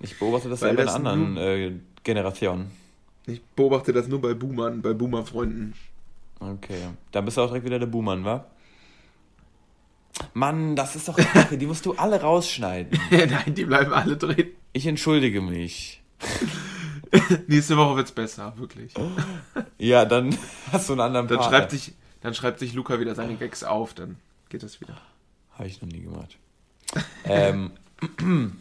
Ich 0.00 0.18
beobachte 0.18 0.48
das 0.48 0.62
Weil 0.62 0.70
ja 0.70 0.74
bei 0.76 0.84
das 0.84 0.94
anderen 0.94 1.36
äh, 1.36 1.72
Generation. 2.04 2.70
Ich 3.26 3.42
beobachte 3.44 3.92
das 3.92 4.08
nur 4.08 4.20
bei 4.20 4.34
Boomern, 4.34 4.80
bei 4.80 4.92
Boomer-Freunden. 4.94 5.74
Okay. 6.40 6.80
Da 7.12 7.20
bist 7.20 7.36
du 7.36 7.42
auch 7.42 7.48
direkt 7.48 7.66
wieder 7.66 7.78
der 7.78 7.86
Boomer, 7.86 8.24
wa? 8.24 8.46
Mann, 10.34 10.74
das 10.74 10.96
ist 10.96 11.06
doch 11.08 11.16
kacke. 11.16 11.58
Die 11.58 11.66
musst 11.66 11.84
du 11.86 11.92
alle 11.94 12.20
rausschneiden. 12.20 12.98
Nein, 13.10 13.54
die 13.54 13.64
bleiben 13.66 13.92
alle 13.92 14.16
drin. 14.16 14.48
Ich 14.72 14.86
entschuldige 14.86 15.40
mich. 15.40 16.02
Nächste 17.46 17.76
Woche 17.76 17.96
wird's 17.96 18.12
besser, 18.12 18.52
wirklich. 18.56 18.94
Ja, 19.78 20.04
dann 20.04 20.36
hast 20.72 20.88
du 20.88 20.94
einen 20.94 21.00
anderen 21.00 21.28
Dann 21.28 21.42
schreibt, 21.42 21.70
sich, 21.70 21.94
dann 22.20 22.34
schreibt 22.34 22.58
sich 22.58 22.74
Luca 22.74 23.00
wieder 23.00 23.14
seine 23.14 23.36
Gags 23.36 23.64
auf, 23.64 23.94
dann 23.94 24.16
geht 24.48 24.62
das 24.62 24.80
wieder. 24.80 24.96
Habe 25.52 25.68
ich 25.68 25.80
noch 25.82 25.88
nie 25.88 26.02
gemacht. 26.02 26.36
ähm, 27.24 27.72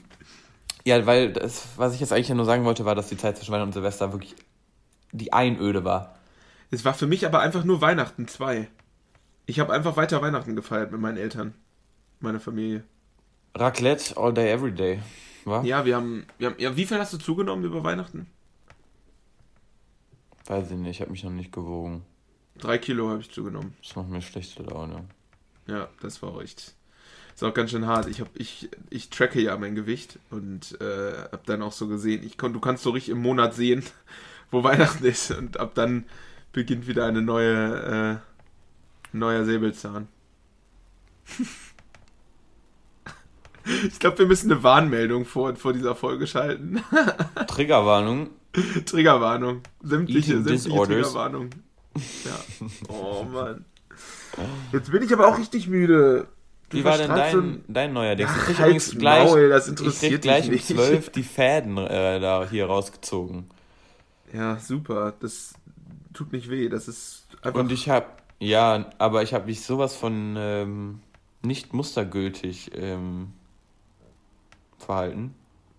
ja, 0.86 1.06
weil 1.06 1.34
das, 1.34 1.68
was 1.78 1.94
ich 1.94 2.00
jetzt 2.00 2.14
eigentlich 2.14 2.30
nur 2.30 2.46
sagen 2.46 2.66
wollte, 2.66 2.86
war, 2.86 2.96
dass 2.96 3.10
die 3.10 3.18
Zeit 3.18 3.38
zwischen 3.38 3.52
Weihnachten 3.52 3.70
und 3.70 3.74
Silvester 3.74 4.12
wirklich 4.12 4.36
die 5.12 5.34
Einöde 5.34 5.84
war. 5.84 6.18
Es 6.72 6.84
war 6.84 6.94
für 6.94 7.08
mich 7.08 7.26
aber 7.26 7.40
einfach 7.40 7.64
nur 7.64 7.82
Weihnachten 7.82 8.28
2. 8.28 8.68
Ich 9.46 9.60
habe 9.60 9.74
einfach 9.74 9.96
weiter 9.96 10.22
Weihnachten 10.22 10.56
gefeiert 10.56 10.92
mit 10.92 11.00
meinen 11.00 11.18
Eltern, 11.18 11.54
meiner 12.20 12.42
Familie. 12.42 12.84
Raclette 13.56 14.18
all 14.18 14.34
day, 14.34 14.52
every 14.52 14.74
day. 14.74 15.00
Wa? 15.48 15.64
Ja, 15.64 15.86
wir 15.86 15.96
haben, 15.96 16.26
wir 16.38 16.50
haben. 16.50 16.60
Ja, 16.60 16.76
wie 16.76 16.86
viel 16.86 17.00
hast 17.00 17.14
du 17.14 17.18
zugenommen 17.18 17.64
über 17.64 17.82
Weihnachten? 17.82 18.28
Weiß 20.46 20.70
ich 20.70 20.78
nicht, 20.78 20.90
ich 20.90 21.02
habe 21.02 21.12
mich 21.12 21.24
noch 21.24 21.32
nicht 21.32 21.54
gewogen. 21.54 22.04
Drei 22.58 22.78
Kilo 22.78 23.10
habe 23.10 23.22
ich 23.22 23.32
zugenommen. 23.32 23.74
Das 23.82 23.96
macht 23.96 24.10
mir 24.10 24.22
schlechte 24.22 24.64
Laune. 24.64 25.06
Ja, 25.68 25.88
das 26.02 26.22
war 26.22 26.34
auch 26.34 26.42
echt. 26.42 26.76
Ist 27.34 27.44
auch 27.44 27.54
ganz 27.54 27.72
schön 27.72 27.86
hart. 27.86 28.08
Ich, 28.08 28.20
hab, 28.20 28.30
ich, 28.34 28.70
ich 28.90 29.10
tracke 29.10 29.40
ja 29.40 29.56
mein 29.58 29.76
Gewicht 29.76 30.20
und 30.32 30.82
äh, 30.82 31.14
habe 31.32 31.44
dann 31.46 31.62
auch 31.62 31.72
so 31.72 31.88
gesehen, 31.88 32.24
ich 32.26 32.38
kon, 32.38 32.52
du 32.52 32.60
kannst 32.60 32.84
so 32.84 32.90
richtig 32.90 33.12
im 33.12 33.22
Monat 33.22 33.54
sehen, 33.54 33.84
wo 34.52 34.64
Weihnachten 34.64 35.06
ist 35.06 35.32
und 35.32 35.62
ab 35.62 35.76
dann 35.76 36.06
beginnt 36.52 36.88
wieder 36.88 37.06
eine 37.06 37.22
neue, 37.22 38.22
äh, 39.14 39.18
neuer 39.18 39.46
Säbelzahn. 39.46 40.10
ich 43.88 44.00
glaube, 44.00 44.20
wir 44.20 44.26
müssen 44.28 44.52
eine 44.52 44.64
Warnmeldung 44.64 45.26
vor, 45.26 45.56
vor 45.56 45.74
dieser 45.74 45.96
Folge 45.96 46.28
schalten. 46.28 46.82
Triggerwarnung. 47.48 48.30
Triggerwarnung. 48.86 49.62
Sämtliche, 49.84 50.32
Eating 50.34 50.44
sämtliche 50.44 50.70
disorders. 50.70 51.08
Triggerwarnung. 51.08 51.50
Ja. 52.26 52.68
Oh 52.90 53.24
Mann. 53.24 53.66
Jetzt 54.72 54.92
bin 54.92 55.02
ich 55.04 55.12
aber 55.14 55.28
auch 55.28 55.38
richtig 55.40 55.68
müde. 55.68 56.28
Du 56.70 56.78
Wie 56.78 56.84
war 56.84 56.98
denn 56.98 57.08
verstrahlst 57.08 57.34
so 57.34 57.42
dein, 57.42 57.50
ein- 57.52 57.64
dein 57.68 57.94
neuer 57.94 58.16
Ding? 58.16 58.28
Ach, 58.30 58.38
Ich 58.38 58.44
krieg 58.56 58.60
übrigens 58.60 58.92
gleich, 58.98 59.26
Maul, 59.30 59.50
das 59.50 59.66
ich 59.66 59.70
interessiert 59.72 60.12
krieg 60.12 60.22
gleich 60.22 60.46
um 60.46 60.52
dich 60.52 60.70
nicht. 60.70 60.80
12 60.80 61.10
die 61.12 61.24
Fäden 61.24 61.78
äh, 61.78 62.20
da 62.20 62.46
hier 62.50 62.66
rausgezogen. 62.68 63.50
Ja, 64.34 64.58
super. 64.60 65.14
Das 65.20 65.54
tut 66.14 66.34
nicht 66.34 66.50
weh. 66.50 66.68
Das 66.70 66.88
ist 66.88 67.26
einfach. 67.42 67.60
Und 67.60 67.72
ich 67.72 67.90
hab, 67.90 68.22
ja, 68.40 68.90
aber 69.00 69.24
ich 69.24 69.34
habe 69.34 69.46
mich 69.46 69.62
sowas 69.64 69.96
von 69.96 70.36
ähm, 70.38 71.00
nicht 71.42 71.74
mustergültig 71.74 72.72
ähm, 72.76 73.30
verhalten. 74.78 75.34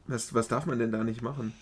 was, 0.06 0.34
was 0.34 0.48
darf 0.48 0.66
man 0.66 0.78
denn 0.78 0.92
da 0.92 1.04
nicht 1.04 1.22
machen? 1.22 1.52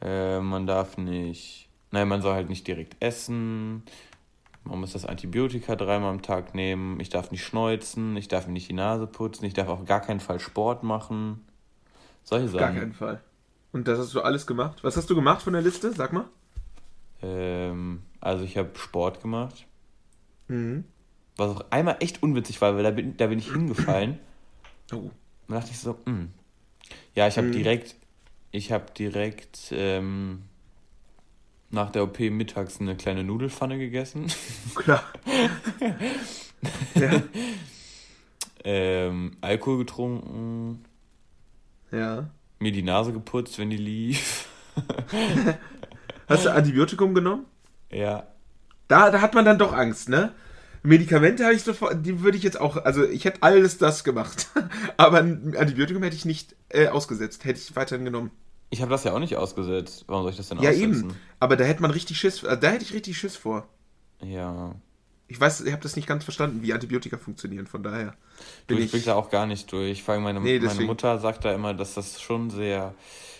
Äh, 0.00 0.40
man 0.40 0.66
darf 0.66 0.96
nicht, 0.96 1.68
nein, 1.90 2.08
man 2.08 2.22
soll 2.22 2.34
halt 2.34 2.48
nicht 2.48 2.66
direkt 2.66 2.96
essen. 3.00 3.82
Man 4.64 4.80
muss 4.80 4.92
das 4.92 5.04
Antibiotika 5.06 5.74
dreimal 5.74 6.10
am 6.10 6.22
Tag 6.22 6.54
nehmen. 6.54 7.00
Ich 7.00 7.08
darf 7.08 7.30
nicht 7.32 7.44
schneuzen. 7.44 8.16
Ich 8.16 8.28
darf 8.28 8.46
mir 8.46 8.52
nicht 8.52 8.68
die 8.68 8.74
Nase 8.74 9.06
putzen. 9.08 9.44
Ich 9.44 9.54
darf 9.54 9.68
auf 9.68 9.84
gar 9.84 10.00
keinen 10.00 10.20
Fall 10.20 10.38
Sport 10.38 10.84
machen. 10.84 11.44
Solche 12.22 12.46
Gar 12.46 12.60
Sachen. 12.68 12.76
keinen 12.78 12.92
Fall. 12.92 13.20
Und 13.72 13.88
das 13.88 13.98
hast 13.98 14.14
du 14.14 14.20
alles 14.20 14.46
gemacht? 14.46 14.84
Was 14.84 14.96
hast 14.96 15.10
du 15.10 15.16
gemacht 15.16 15.42
von 15.42 15.52
der 15.54 15.62
Liste? 15.62 15.92
Sag 15.92 16.12
mal. 16.12 16.26
Ähm, 17.22 18.02
also 18.20 18.44
ich 18.44 18.56
habe 18.56 18.70
Sport 18.76 19.20
gemacht. 19.20 19.66
Mhm. 20.46 20.84
Was 21.36 21.56
auch 21.56 21.64
einmal 21.70 21.96
echt 22.00 22.22
unwitzig 22.22 22.60
war, 22.60 22.76
weil 22.76 22.84
da 22.84 22.90
bin, 22.92 23.16
da 23.16 23.26
bin 23.26 23.38
ich 23.38 23.50
hingefallen. 23.52 24.18
Oh. 24.92 25.10
Da 25.48 25.56
dachte 25.56 25.70
ich 25.70 25.78
so, 25.78 25.98
hm. 26.06 26.30
Ja, 27.14 27.28
ich 27.28 27.36
habe 27.36 27.48
Mhm. 27.48 27.52
direkt, 27.52 27.94
ich 28.50 28.72
habe 28.72 28.86
direkt 28.96 29.70
ähm, 29.72 30.42
nach 31.70 31.90
der 31.90 32.04
OP 32.04 32.18
mittags 32.20 32.80
eine 32.80 32.96
kleine 32.96 33.24
Nudelfanne 33.24 33.78
gegessen. 33.78 34.26
Klar. 34.74 35.04
ja. 36.94 37.22
ähm, 38.64 39.36
Alkohol 39.40 39.78
getrunken, 39.78 40.84
ja. 41.90 42.28
mir 42.58 42.72
die 42.72 42.82
Nase 42.82 43.12
geputzt, 43.12 43.58
wenn 43.58 43.70
die 43.70 43.76
lief. 43.76 44.48
Hast 46.28 46.44
du 46.46 46.52
Antibiotikum 46.52 47.14
genommen? 47.14 47.46
ja. 47.90 48.26
Da, 48.88 49.10
da 49.10 49.22
hat 49.22 49.32
man 49.32 49.46
dann 49.46 49.58
doch 49.58 49.72
Angst, 49.72 50.10
ne? 50.10 50.34
Medikamente 50.82 51.44
habe 51.44 51.54
ich 51.54 51.62
sofort, 51.62 52.04
die 52.04 52.22
würde 52.22 52.36
ich 52.36 52.42
jetzt 52.42 52.60
auch, 52.60 52.76
also 52.76 53.04
ich 53.04 53.24
hätte 53.24 53.42
alles 53.42 53.78
das 53.78 54.02
gemacht. 54.04 54.48
Aber 54.96 55.18
ein 55.18 55.54
Antibiotikum 55.56 56.02
hätte 56.02 56.16
ich 56.16 56.24
nicht 56.24 56.56
äh, 56.70 56.88
ausgesetzt, 56.88 57.44
hätte 57.44 57.60
ich 57.60 57.76
weiterhin 57.76 58.04
genommen. 58.04 58.30
Ich 58.70 58.80
habe 58.80 58.90
das 58.90 59.04
ja 59.04 59.12
auch 59.12 59.18
nicht 59.20 59.36
ausgesetzt. 59.36 60.04
Warum 60.08 60.22
soll 60.24 60.32
ich 60.32 60.38
das 60.38 60.48
denn 60.48 60.58
Ja, 60.60 60.70
aussetzen? 60.70 60.94
eben. 61.10 61.14
Aber 61.38 61.56
da 61.56 61.64
hätte 61.64 61.82
man 61.82 61.90
richtig 61.92 62.18
Schiss, 62.18 62.42
äh, 62.42 62.58
da 62.58 62.70
hätte 62.70 62.84
ich 62.84 62.92
richtig 62.94 63.16
Schiss 63.16 63.36
vor. 63.36 63.68
Ja. 64.22 64.74
Ich 65.28 65.40
weiß, 65.40 65.60
ich 65.62 65.72
habe 65.72 65.82
das 65.82 65.94
nicht 65.96 66.08
ganz 66.08 66.24
verstanden, 66.24 66.62
wie 66.62 66.72
Antibiotika 66.74 67.16
funktionieren, 67.16 67.66
von 67.66 67.82
daher 67.82 68.16
Du, 68.66 68.74
bin 68.74 68.78
ich 68.78 68.84
ich. 68.86 68.90
blick 68.90 69.04
da 69.04 69.14
auch 69.14 69.30
gar 69.30 69.46
nicht 69.46 69.70
durch. 69.72 70.02
Vor 70.02 70.14
allem 70.14 70.24
meine, 70.24 70.40
Nee, 70.40 70.58
meine. 70.58 70.80
Mutter 70.82 71.18
sagt 71.18 71.44
da 71.44 71.54
immer, 71.54 71.74
dass 71.74 71.94
das 71.94 72.20
schon 72.20 72.50
sehr, 72.50 72.94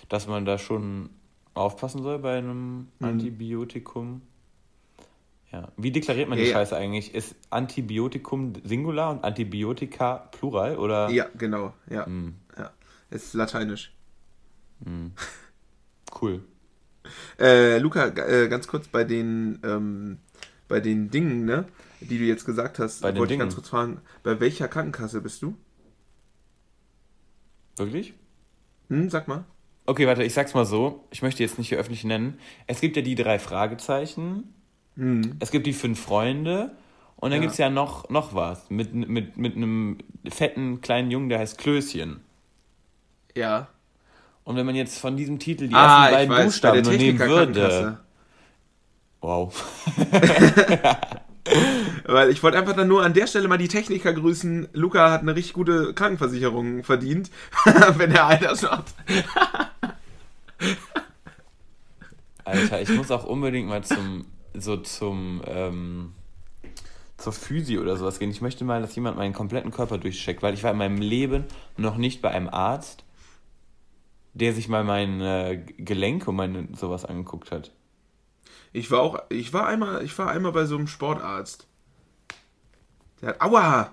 dass 0.09 0.26
man 0.26 0.44
da 0.44 0.59
schon 0.59 1.11
aufpassen 1.55 2.02
soll 2.02 2.18
bei 2.20 2.38
einem 2.38 2.88
Mhm. 2.98 3.07
Antibiotikum. 3.07 4.22
Ja. 5.53 5.69
Wie 5.77 5.91
deklariert 5.91 6.29
man 6.29 6.38
die 6.38 6.45
Ja. 6.45 6.53
Scheiße 6.53 6.77
eigentlich? 6.77 7.15
Ist 7.15 7.37
Antibiotikum 7.51 8.55
Singular 8.65 9.11
und 9.11 9.23
Antibiotika 9.23 10.29
Plural 10.33 10.79
oder? 10.79 11.11
Ja, 11.11 11.27
genau, 11.37 11.75
ja. 11.91 12.07
Hm, 12.07 12.35
ja. 12.57 12.71
Ist 13.11 13.35
lateinisch. 13.35 13.93
cool. 16.23 16.43
Äh, 17.38 17.79
Luca, 17.79 18.07
äh, 18.09 18.49
ganz 18.49 18.67
kurz 18.67 18.88
bei 18.88 19.05
den, 19.05 19.61
ähm, 19.65 20.19
bei 20.69 20.81
den 20.81 21.11
Dingen, 21.11 21.45
ne, 21.45 21.67
die 22.01 22.19
du 22.19 22.25
jetzt 22.25 22.47
gesagt 22.47 22.79
hast, 22.79 23.03
Bei 23.03 23.15
wollte 23.17 23.35
ich 23.35 23.38
ganz 23.38 23.55
kurz 23.55 23.69
fragen, 23.69 24.01
bei 24.23 24.41
welcher 24.41 24.69
Krankenkasse 24.69 25.21
bist 25.21 25.43
du? 25.43 25.57
Wirklich? 27.77 28.15
Hm, 28.88 29.11
sag 29.11 29.29
mal. 29.29 29.45
Okay, 29.85 30.07
warte, 30.07 30.23
ich 30.23 30.35
sag's 30.35 30.55
mal 30.55 30.65
so. 30.65 31.07
Ich 31.11 31.23
möchte 31.23 31.43
jetzt 31.43 31.59
nicht 31.59 31.69
hier 31.69 31.79
öffentlich 31.79 32.05
nennen. 32.05 32.38
Es 32.67 32.81
gibt 32.81 32.97
ja 32.97 33.03
die 33.03 33.17
drei 33.17 33.38
Fragezeichen. 33.38 34.55
Hm. 34.96 35.37
Es 35.40 35.50
gibt 35.50 35.66
die 35.66 35.72
fünf 35.72 36.00
Freunde. 36.00 36.72
Und 37.16 37.31
dann 37.31 37.38
Ja. 37.38 37.42
gibt's 37.42 37.59
ja 37.59 37.70
noch, 37.70 38.11
noch 38.11 38.35
was. 38.35 38.68
Mit, 38.68 38.94
mit, 38.94 39.37
mit 39.37 39.57
einem 39.57 39.98
fetten 40.28 40.81
kleinen 40.81 41.11
Jungen, 41.11 41.28
der 41.28 41.38
heißt 41.38 41.57
Klößchen. 41.59 42.20
Ja. 43.37 43.68
Und 44.44 44.57
wenn 44.57 44.66
man 44.66 44.74
jetzt 44.74 44.98
von 44.98 45.16
diesem 45.16 45.38
Titel 45.38 45.68
die 45.68 45.74
ah, 45.74 46.07
ersten 46.07 46.14
beiden 46.14 46.35
weiß, 46.35 46.44
Buchstaben 46.46 46.83
nur 46.83 46.92
nehmen 46.94 47.18
würde. 47.18 48.00
Wow. 49.20 49.55
Weil 52.05 52.31
ich 52.31 52.42
wollte 52.42 52.59
einfach 52.59 52.74
dann 52.74 52.88
nur 52.88 53.05
an 53.05 53.14
der 53.14 53.28
Stelle 53.28 53.46
mal 53.46 53.59
die 53.59 53.68
Techniker 53.68 54.12
grüßen. 54.12 54.68
Luca 54.72 55.11
hat 55.11 55.20
eine 55.22 55.37
richtig 55.37 55.55
gute 55.55 55.94
Krankenversicherung 55.94 56.83
verdient, 56.83 57.31
wenn 57.96 58.11
er 58.12 58.26
macht. 58.26 58.94
Alter, 62.44 62.81
ich 62.81 62.88
muss 62.90 63.11
auch 63.11 63.24
unbedingt 63.24 63.68
mal 63.68 63.85
zum, 63.85 64.26
so 64.55 64.77
zum, 64.77 65.43
ähm, 65.47 66.12
zur 67.17 67.33
Physi 67.33 67.79
oder 67.79 67.97
sowas 67.97 68.19
gehen. 68.19 68.31
Ich 68.31 68.41
möchte 68.41 68.65
mal, 68.65 68.81
dass 68.81 68.95
jemand 68.95 69.17
meinen 69.17 69.33
kompletten 69.33 69.71
Körper 69.71 69.99
durchcheckt, 69.99 70.43
weil 70.43 70.55
ich 70.55 70.62
war 70.62 70.73
in 70.73 70.79
meinem 70.79 70.99
Leben 70.99 71.45
noch 71.77 71.97
nicht 71.97 72.23
bei 72.23 72.31
einem 72.31 72.49
Arzt, 72.49 73.05
der 74.35 74.53
sich 74.53 74.69
mal 74.69 74.85
meine 74.85 75.65
Gelenke 75.79 76.31
und 76.31 76.37
meine 76.37 76.69
sowas 76.75 77.05
angeguckt 77.05 77.51
hat. 77.51 77.73
Ich 78.73 78.91
war 78.91 79.01
auch, 79.01 79.19
ich 79.29 79.53
war 79.53 79.67
einmal, 79.67 80.03
ich 80.03 80.19
war 80.19 80.31
einmal 80.31 80.53
bei 80.53 80.65
so 80.65 80.77
einem 80.77 80.87
Sportarzt. 80.87 81.67
Der 83.21 83.31
hat, 83.31 83.41
aua! 83.41 83.93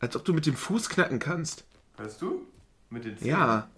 Als 0.00 0.16
ob 0.16 0.24
du 0.24 0.34
mit 0.34 0.44
dem 0.46 0.56
Fuß 0.56 0.88
knacken 0.90 1.18
kannst. 1.18 1.64
Weißt 1.96 2.20
du? 2.20 2.42
Mit 2.90 3.04
den 3.04 3.16
Zähnen? 3.16 3.30
Ja. 3.30 3.68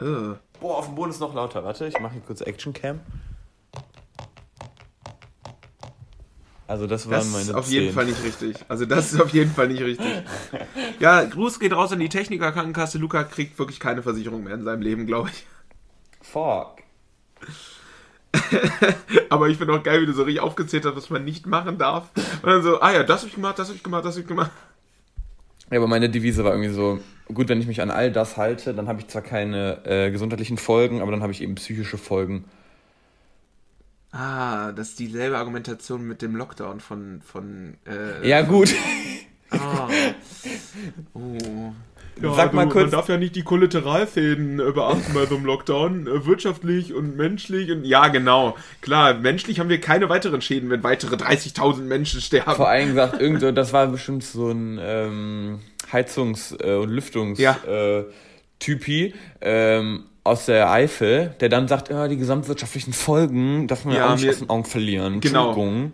Uh. 0.00 0.34
Boah, 0.60 0.78
auf 0.78 0.86
dem 0.86 0.94
Boden 0.94 1.10
ist 1.10 1.20
noch 1.20 1.34
lauter. 1.34 1.64
Warte, 1.64 1.86
ich 1.86 1.98
mache 2.00 2.14
hier 2.14 2.22
kurz 2.22 2.40
Action 2.40 2.72
Cam. 2.72 3.00
Also 6.72 6.86
das 6.86 7.04
waren 7.04 7.18
das 7.18 7.28
meine 7.28 7.44
ist 7.44 7.54
auf 7.54 7.66
10. 7.66 7.74
jeden 7.74 7.92
Fall 7.92 8.06
nicht 8.06 8.24
richtig. 8.24 8.56
Also 8.66 8.86
das 8.86 9.12
ist 9.12 9.20
auf 9.20 9.28
jeden 9.28 9.50
Fall 9.50 9.68
nicht 9.68 9.82
richtig. 9.82 10.06
Ja, 11.00 11.22
Gruß 11.22 11.60
geht 11.60 11.74
raus 11.74 11.92
an 11.92 11.98
die 11.98 12.08
Techniker 12.08 12.50
Krankenkasse. 12.50 12.96
Luca 12.96 13.24
kriegt 13.24 13.58
wirklich 13.58 13.78
keine 13.78 14.02
Versicherung 14.02 14.42
mehr 14.44 14.54
in 14.54 14.64
seinem 14.64 14.80
Leben, 14.80 15.06
glaube 15.06 15.28
ich. 15.28 15.44
Fuck. 16.22 16.78
Aber 19.28 19.50
ich 19.50 19.58
finde 19.58 19.74
auch 19.74 19.82
geil, 19.82 20.00
wie 20.00 20.06
du 20.06 20.14
so 20.14 20.22
richtig 20.22 20.40
aufgezählt 20.40 20.86
hast, 20.86 20.96
was 20.96 21.10
man 21.10 21.26
nicht 21.26 21.46
machen 21.46 21.76
darf. 21.76 22.08
Und 22.42 22.48
dann 22.48 22.62
so, 22.62 22.80
ah 22.80 22.90
ja, 22.90 23.02
das 23.02 23.20
habe 23.20 23.28
ich 23.28 23.34
gemacht, 23.34 23.58
das 23.58 23.68
habe 23.68 23.76
ich 23.76 23.82
gemacht, 23.82 24.06
das 24.06 24.14
habe 24.14 24.22
ich 24.22 24.28
gemacht. 24.28 24.50
Ja, 25.70 25.76
aber 25.76 25.88
meine 25.88 26.08
Devise 26.08 26.42
war 26.42 26.52
irgendwie 26.52 26.72
so, 26.72 27.00
gut, 27.34 27.50
wenn 27.50 27.60
ich 27.60 27.66
mich 27.66 27.82
an 27.82 27.90
all 27.90 28.10
das 28.10 28.38
halte, 28.38 28.72
dann 28.72 28.88
habe 28.88 29.00
ich 29.00 29.08
zwar 29.08 29.20
keine 29.20 29.84
äh, 29.84 30.10
gesundheitlichen 30.10 30.56
Folgen, 30.56 31.02
aber 31.02 31.10
dann 31.10 31.20
habe 31.20 31.32
ich 31.32 31.42
eben 31.42 31.54
psychische 31.56 31.98
Folgen. 31.98 32.46
Ah, 34.12 34.72
das 34.72 34.90
ist 34.90 34.98
dieselbe 34.98 35.38
Argumentation 35.38 36.06
mit 36.06 36.20
dem 36.22 36.36
Lockdown 36.36 36.80
von. 36.80 37.22
von 37.22 37.78
äh, 37.86 38.28
ja, 38.28 38.42
gut. 38.42 38.72
Ah. 39.50 39.88
Oh. 41.14 41.72
Ja, 42.20 42.34
Sag 42.34 42.52
mal 42.52 42.64
du, 42.66 42.70
kurz. 42.72 42.82
Man 42.84 42.90
darf 42.90 43.08
ja 43.08 43.16
nicht 43.16 43.36
die 43.36 43.42
Kollateralfäden 43.42 44.60
äh, 44.60 44.72
beachten 44.72 45.12
bei 45.14 45.26
so 45.26 45.36
einem 45.36 45.44
Lockdown. 45.46 46.06
Äh, 46.06 46.26
wirtschaftlich 46.26 46.92
und 46.94 47.16
menschlich 47.16 47.70
und 47.70 47.84
ja, 47.84 48.08
genau. 48.08 48.56
Klar, 48.80 49.14
menschlich 49.14 49.60
haben 49.60 49.68
wir 49.68 49.80
keine 49.80 50.08
weiteren 50.08 50.40
Schäden, 50.42 50.70
wenn 50.70 50.82
weitere 50.82 51.16
30.000 51.16 51.82
Menschen 51.82 52.20
sterben. 52.20 52.54
Vor 52.54 52.68
allem 52.68 52.88
gesagt, 52.88 53.20
irgendwo, 53.20 53.50
das 53.50 53.72
war 53.72 53.86
bestimmt 53.86 54.24
so 54.24 54.50
ein 54.50 54.78
ähm, 54.80 55.60
Heizungs- 55.90 56.58
äh, 56.62 56.76
und 56.76 56.90
Lüftungstypi. 56.90 57.42
Ja. 57.42 57.58
Ähm, 59.40 60.04
aus 60.24 60.46
der 60.46 60.70
Eifel, 60.70 61.34
der 61.40 61.48
dann 61.48 61.68
sagt, 61.68 61.88
ja, 61.88 62.06
die 62.08 62.16
gesamtwirtschaftlichen 62.16 62.92
Folgen 62.92 63.66
darf 63.66 63.84
man 63.84 63.96
ja, 63.96 64.08
auch 64.08 64.16
nicht 64.16 64.28
aus 64.28 64.38
den 64.38 64.50
Augen 64.50 64.64
verlieren. 64.64 65.20
Genau. 65.20 65.90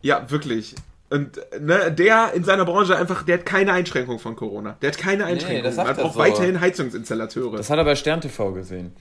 Ja, 0.00 0.30
wirklich. 0.30 0.74
Und 1.10 1.40
ne, 1.58 1.90
der 1.90 2.32
in 2.34 2.44
seiner 2.44 2.64
Branche 2.64 2.96
einfach, 2.96 3.22
der 3.22 3.38
hat 3.38 3.46
keine 3.46 3.72
Einschränkung 3.72 4.18
von 4.18 4.36
Corona. 4.36 4.76
Der 4.82 4.90
hat 4.90 4.98
keine 4.98 5.24
Einschränkung. 5.24 5.70
Nee, 5.70 5.76
er 5.76 5.88
hat 5.88 5.98
auch 6.00 6.14
so. 6.14 6.18
weiterhin 6.18 6.60
Heizungsinstallateure. 6.60 7.56
Das 7.56 7.70
hat 7.70 7.78
er 7.78 7.84
bei 7.84 7.94
Stern 7.94 8.20
TV 8.20 8.52
gesehen. 8.52 8.92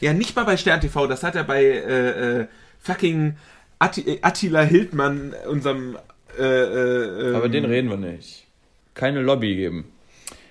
Ja, 0.00 0.12
nicht 0.12 0.34
mal 0.36 0.44
bei 0.44 0.56
Stern 0.56 0.80
TV, 0.80 1.06
das 1.06 1.22
hat 1.22 1.34
er 1.34 1.44
bei 1.44 1.62
äh, 1.64 2.40
äh, 2.40 2.46
fucking 2.78 3.36
Atti 3.80 4.18
Attila 4.22 4.62
Hildmann, 4.62 5.34
unserem. 5.48 5.98
Äh, 6.38 6.42
äh, 6.42 7.34
Aber 7.34 7.48
den 7.48 7.64
ähm, 7.64 7.70
reden 7.70 7.90
wir 7.90 7.96
nicht. 7.96 8.46
Keine 8.94 9.20
Lobby 9.20 9.56
geben. 9.56 9.86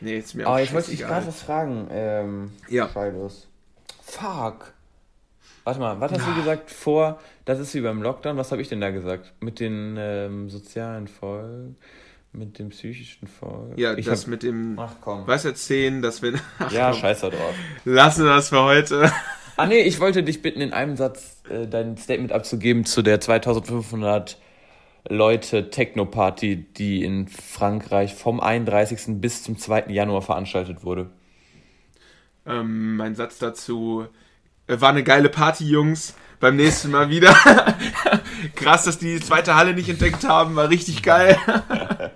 Nee, 0.01 0.17
ist 0.17 0.35
mir 0.35 0.47
auch 0.47 0.51
Aber 0.51 0.61
ich 0.61 0.73
wollte 0.73 0.91
dich 0.91 0.99
gerade 0.99 1.27
was 1.27 1.41
fragen. 1.41 1.87
Ähm, 1.91 2.51
ja. 2.69 2.89
Scheidos. 2.89 3.47
Fuck. 4.01 4.73
Warte 5.63 5.79
mal, 5.79 5.99
was 5.99 6.11
hast 6.13 6.27
du 6.27 6.35
gesagt 6.35 6.71
vor, 6.71 7.19
das 7.45 7.59
ist 7.59 7.75
wie 7.75 7.81
beim 7.81 8.01
Lockdown, 8.01 8.37
was 8.37 8.51
habe 8.51 8.61
ich 8.61 8.69
denn 8.69 8.81
da 8.81 8.89
gesagt? 8.89 9.33
Mit 9.39 9.59
den 9.59 9.97
ähm, 9.99 10.49
sozialen 10.49 11.07
Folgen, 11.07 11.75
mit 12.31 12.57
den 12.57 12.69
psychischen 12.69 13.27
Folgen? 13.27 13.77
Ja, 13.77 13.95
ich 13.95 14.05
das 14.05 14.23
hab, 14.23 14.29
mit 14.29 14.41
dem, 14.41 14.79
ach 14.79 14.95
komm. 15.01 15.27
was 15.27 15.45
erzählen, 15.45 16.01
dass 16.01 16.21
wir... 16.21 16.39
Ach, 16.57 16.71
ja, 16.71 16.89
komm. 16.89 16.99
scheiß 17.01 17.21
da 17.21 17.29
drauf. 17.29 17.53
Lassen 17.85 18.23
wir 18.23 18.31
das 18.31 18.49
für 18.49 18.63
heute. 18.63 19.11
Ah 19.57 19.67
nee, 19.67 19.81
ich 19.81 19.99
wollte 19.99 20.23
dich 20.23 20.41
bitten, 20.41 20.61
in 20.61 20.73
einem 20.73 20.95
Satz 20.95 21.43
äh, 21.49 21.67
dein 21.67 21.97
Statement 21.97 22.31
abzugeben 22.31 22.85
zu 22.85 23.01
der 23.01 23.19
2500 23.19 24.39
Leute 25.09 25.69
Techno-Party, 25.69 26.55
die 26.77 27.03
in 27.03 27.27
Frankreich 27.27 28.15
vom 28.15 28.39
31. 28.39 29.19
bis 29.19 29.43
zum 29.43 29.57
2. 29.57 29.85
Januar 29.89 30.21
veranstaltet 30.21 30.83
wurde. 30.83 31.09
Ähm, 32.45 32.95
mein 32.95 33.15
Satz 33.15 33.39
dazu 33.39 34.07
äh, 34.67 34.79
war 34.79 34.89
eine 34.89 35.03
geile 35.03 35.29
Party, 35.29 35.65
Jungs. 35.65 36.15
Beim 36.39 36.55
nächsten 36.55 36.91
Mal 36.91 37.09
wieder. 37.09 37.35
Krass, 38.55 38.85
dass 38.85 38.97
die, 38.97 39.15
die 39.15 39.25
zweite 39.25 39.55
Halle 39.55 39.73
nicht 39.73 39.89
entdeckt 39.89 40.25
haben. 40.25 40.55
War 40.55 40.69
richtig 40.69 41.03
geil. 41.03 41.37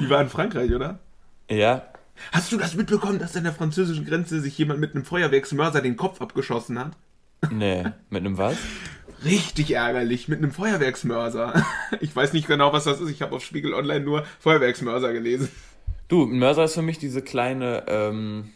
die 0.00 0.08
war 0.08 0.20
in 0.20 0.28
Frankreich, 0.28 0.72
oder? 0.72 1.00
Ja. 1.50 1.82
Hast 2.30 2.52
du 2.52 2.56
das 2.56 2.74
mitbekommen, 2.76 3.18
dass 3.18 3.36
an 3.36 3.42
der 3.42 3.52
französischen 3.52 4.04
Grenze 4.04 4.40
sich 4.40 4.56
jemand 4.58 4.78
mit 4.78 4.94
einem 4.94 5.04
Feuerwerksmörser 5.04 5.80
den 5.80 5.96
Kopf 5.96 6.20
abgeschossen 6.20 6.78
hat? 6.78 6.92
Nee, 7.50 7.84
mit 8.10 8.20
einem 8.20 8.38
was? 8.38 8.56
Richtig 9.24 9.72
ärgerlich, 9.72 10.28
mit 10.28 10.38
einem 10.38 10.52
Feuerwerksmörser. 10.52 11.64
Ich 12.00 12.14
weiß 12.14 12.32
nicht 12.32 12.46
genau, 12.46 12.72
was 12.72 12.84
das 12.84 13.00
ist. 13.00 13.10
Ich 13.10 13.22
habe 13.22 13.34
auf 13.34 13.44
Spiegel 13.44 13.72
Online 13.72 14.00
nur 14.00 14.24
Feuerwerksmörser 14.40 15.12
gelesen. 15.12 15.48
Du, 16.08 16.24
ein 16.24 16.38
Mörser 16.38 16.64
ist 16.64 16.74
für 16.74 16.82
mich 16.82 16.98
diese 16.98 17.22
kleine, 17.22 17.84
ähm, 17.88 18.52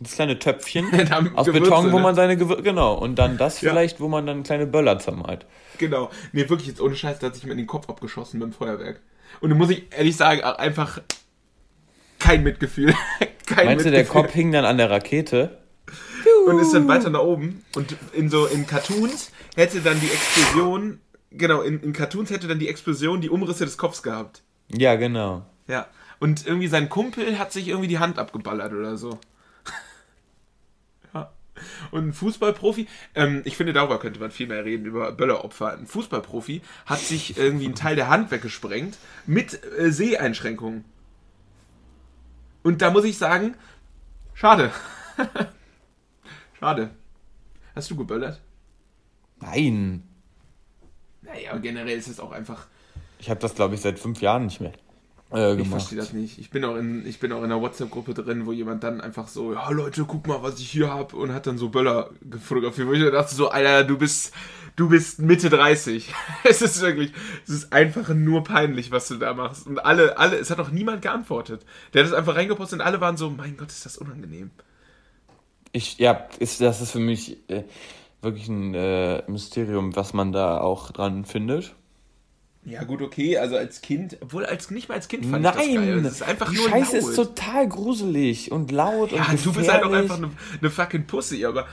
das 0.00 0.14
kleine 0.14 0.38
Töpfchen 0.38 0.86
aus 1.34 1.46
Gewürze, 1.46 1.70
Beton, 1.70 1.92
wo 1.92 1.96
ne? 1.96 2.02
man 2.02 2.14
seine 2.14 2.36
Gewürze, 2.36 2.62
genau, 2.62 2.94
und 2.94 3.16
dann 3.16 3.36
das 3.36 3.60
ja. 3.60 3.70
vielleicht, 3.70 4.00
wo 4.00 4.08
man 4.08 4.26
dann 4.26 4.42
kleine 4.42 4.66
Böller 4.66 4.98
zermalt. 4.98 5.46
Genau. 5.78 6.10
Nee, 6.32 6.48
wirklich 6.48 6.68
jetzt 6.68 6.80
ohne 6.80 6.96
Scheiß, 6.96 7.18
da 7.18 7.28
hat 7.28 7.34
sich 7.34 7.44
mir 7.44 7.52
in 7.52 7.58
den 7.58 7.66
Kopf 7.66 7.88
abgeschossen 7.88 8.40
beim 8.40 8.52
Feuerwerk. 8.52 9.00
Und 9.40 9.50
da 9.50 9.56
muss 9.56 9.70
ich 9.70 9.84
ehrlich 9.96 10.16
sagen, 10.16 10.42
einfach 10.42 11.00
kein 12.18 12.42
Mitgefühl. 12.42 12.94
kein 13.46 13.66
Meinst 13.66 13.84
Mitgefühl. 13.84 13.90
du, 13.90 13.90
der 13.90 14.04
Kopf 14.04 14.32
hing 14.32 14.52
dann 14.52 14.64
an 14.64 14.78
der 14.78 14.90
Rakete? 14.90 15.58
Und 16.48 16.58
ist 16.60 16.72
dann 16.72 16.88
weiter 16.88 17.10
nach 17.10 17.20
oben. 17.20 17.64
Und 17.74 17.96
in 18.12 18.30
so, 18.30 18.46
in 18.46 18.66
Cartoons 18.66 19.30
hätte 19.56 19.80
dann 19.80 20.00
die 20.00 20.10
Explosion, 20.10 21.00
genau, 21.30 21.62
in, 21.62 21.80
in 21.82 21.92
Cartoons 21.92 22.30
hätte 22.30 22.48
dann 22.48 22.58
die 22.58 22.68
Explosion 22.68 23.20
die 23.20 23.30
Umrisse 23.30 23.64
des 23.64 23.78
Kopfs 23.78 24.02
gehabt. 24.02 24.42
Ja, 24.68 24.96
genau. 24.96 25.44
Ja. 25.66 25.86
Und 26.20 26.46
irgendwie 26.46 26.68
sein 26.68 26.88
Kumpel 26.88 27.38
hat 27.38 27.52
sich 27.52 27.68
irgendwie 27.68 27.88
die 27.88 27.98
Hand 27.98 28.18
abgeballert 28.18 28.72
oder 28.72 28.96
so. 28.96 29.18
Und 31.90 32.08
ein 32.08 32.12
Fußballprofi, 32.12 32.86
ähm, 33.14 33.42
ich 33.44 33.56
finde, 33.56 33.72
darüber 33.72 33.98
könnte 33.98 34.20
man 34.20 34.30
viel 34.30 34.46
mehr 34.46 34.64
reden, 34.64 34.86
über 34.86 35.12
Bölleropfer. 35.12 35.72
Ein 35.72 35.86
Fußballprofi 35.86 36.62
hat 36.86 37.00
sich 37.00 37.36
irgendwie 37.36 37.66
einen 37.66 37.74
Teil 37.74 37.96
der 37.96 38.08
Hand 38.08 38.30
weggesprengt 38.30 38.96
mit 39.26 39.60
äh, 39.78 39.90
Seheinschränkungen. 39.90 40.84
Und 42.62 42.82
da 42.82 42.90
muss 42.90 43.04
ich 43.04 43.18
sagen, 43.18 43.54
schade. 44.34 44.70
schade. 46.58 46.90
Hast 47.74 47.90
du 47.90 47.96
geböllert? 47.96 48.40
Nein. 49.40 50.02
Naja, 51.22 51.56
generell 51.58 51.96
ist 51.96 52.08
es 52.08 52.20
auch 52.20 52.32
einfach. 52.32 52.66
Ich 53.18 53.30
habe 53.30 53.40
das, 53.40 53.54
glaube 53.54 53.74
ich, 53.74 53.80
seit 53.80 53.98
fünf 53.98 54.20
Jahren 54.20 54.46
nicht 54.46 54.60
mehr. 54.60 54.72
Äh, 55.32 55.60
ich 55.60 55.68
verstehe 55.68 55.98
das 55.98 56.12
nicht. 56.12 56.38
Ich 56.38 56.50
bin 56.50 56.64
auch 56.64 56.76
in, 56.76 57.06
ich 57.06 57.20
bin 57.20 57.32
auch 57.32 57.38
in 57.38 57.44
einer 57.44 57.60
WhatsApp-Gruppe 57.60 58.14
drin, 58.14 58.46
wo 58.46 58.52
jemand 58.52 58.82
dann 58.82 59.00
einfach 59.00 59.28
so, 59.28 59.52
ja 59.52 59.68
Leute, 59.70 60.04
guck 60.06 60.26
mal, 60.26 60.42
was 60.42 60.58
ich 60.58 60.70
hier 60.70 60.90
habe 60.90 61.16
und 61.16 61.32
hat 61.32 61.46
dann 61.46 61.58
so 61.58 61.68
Böller 61.68 62.10
fotografiert, 62.42 62.88
wo 62.88 62.92
ich 62.92 63.10
dachte 63.10 63.34
so, 63.34 63.50
Alter, 63.50 63.84
du 63.84 63.98
bist, 63.98 64.32
du 64.76 64.88
bist 64.88 65.18
Mitte 65.18 65.50
30. 65.50 66.14
es 66.44 66.62
ist 66.62 66.80
wirklich, 66.80 67.12
es 67.46 67.50
ist 67.52 67.72
einfach 67.72 68.08
nur 68.14 68.42
peinlich, 68.42 68.90
was 68.90 69.08
du 69.08 69.16
da 69.16 69.34
machst. 69.34 69.66
Und 69.66 69.84
alle, 69.84 70.16
alle, 70.16 70.36
es 70.36 70.50
hat 70.50 70.60
auch 70.60 70.70
niemand 70.70 71.02
geantwortet. 71.02 71.66
Der 71.92 72.02
hat 72.02 72.10
es 72.10 72.16
einfach 72.16 72.36
reingepostet 72.36 72.80
und 72.80 72.86
alle 72.86 73.00
waren 73.00 73.18
so, 73.18 73.28
mein 73.28 73.56
Gott, 73.56 73.68
ist 73.68 73.84
das 73.84 73.98
unangenehm. 73.98 74.50
Ich, 75.72 75.98
ja, 75.98 76.26
ist, 76.38 76.60
das 76.60 76.80
ist 76.80 76.92
für 76.92 76.98
mich 76.98 77.36
äh, 77.48 77.64
wirklich 78.22 78.48
ein 78.48 78.74
äh, 78.74 79.22
Mysterium, 79.28 79.94
was 79.96 80.12
man 80.12 80.32
da 80.32 80.60
auch 80.60 80.90
dran 80.90 81.24
findet. 81.24 81.74
Ja, 82.64 82.84
gut, 82.84 83.00
okay, 83.00 83.38
also 83.38 83.56
als 83.56 83.80
Kind, 83.80 84.18
obwohl 84.20 84.44
als 84.44 84.70
nicht 84.70 84.88
mal 84.88 84.96
als 84.96 85.08
Kind 85.08 85.24
fand 85.24 85.42
Nein, 85.42 85.54
ich 85.56 85.74
das 85.74 85.84
geil. 85.84 86.02
Das 86.02 86.12
ist 86.12 86.22
einfach 86.22 86.50
die 86.50 86.56
nur 86.56 86.68
Scheiße 86.68 86.98
laut. 86.98 87.08
ist 87.08 87.16
total 87.16 87.68
gruselig 87.68 88.52
und 88.52 88.70
laut 88.70 89.12
ja, 89.12 89.18
und 89.18 89.30
gefährlich. 89.30 89.42
du 89.44 89.52
bist 89.54 89.72
halt 89.72 89.84
auch 89.84 89.92
einfach 89.92 90.18
eine, 90.18 90.30
eine 90.60 90.70
fucking 90.70 91.06
Pussy, 91.06 91.46
aber 91.46 91.66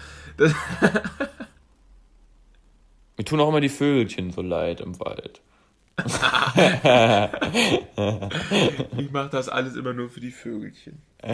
Mir 3.17 3.25
tun 3.25 3.39
auch 3.39 3.49
immer 3.49 3.61
die 3.61 3.69
Vögelchen 3.69 4.31
so 4.31 4.41
leid 4.41 4.81
im 4.81 4.99
Wald. 4.99 5.41
ich 8.97 9.11
mache 9.11 9.29
das 9.29 9.47
alles 9.47 9.75
immer 9.75 9.93
nur 9.93 10.09
für 10.09 10.19
die 10.19 10.31
Vögelchen. 10.31 11.01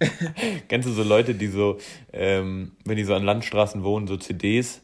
Kennst 0.68 0.88
du 0.88 0.92
so 0.92 1.02
Leute, 1.02 1.34
die 1.34 1.48
so, 1.48 1.78
ähm, 2.12 2.72
wenn 2.84 2.96
die 2.96 3.04
so 3.04 3.14
an 3.14 3.24
Landstraßen 3.24 3.82
wohnen, 3.82 4.06
so 4.06 4.16
CDs 4.16 4.80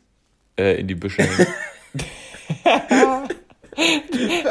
äh, 0.58 0.78
in 0.78 0.88
die 0.88 0.94
Büsche 0.94 1.22
hängen. 1.22 1.46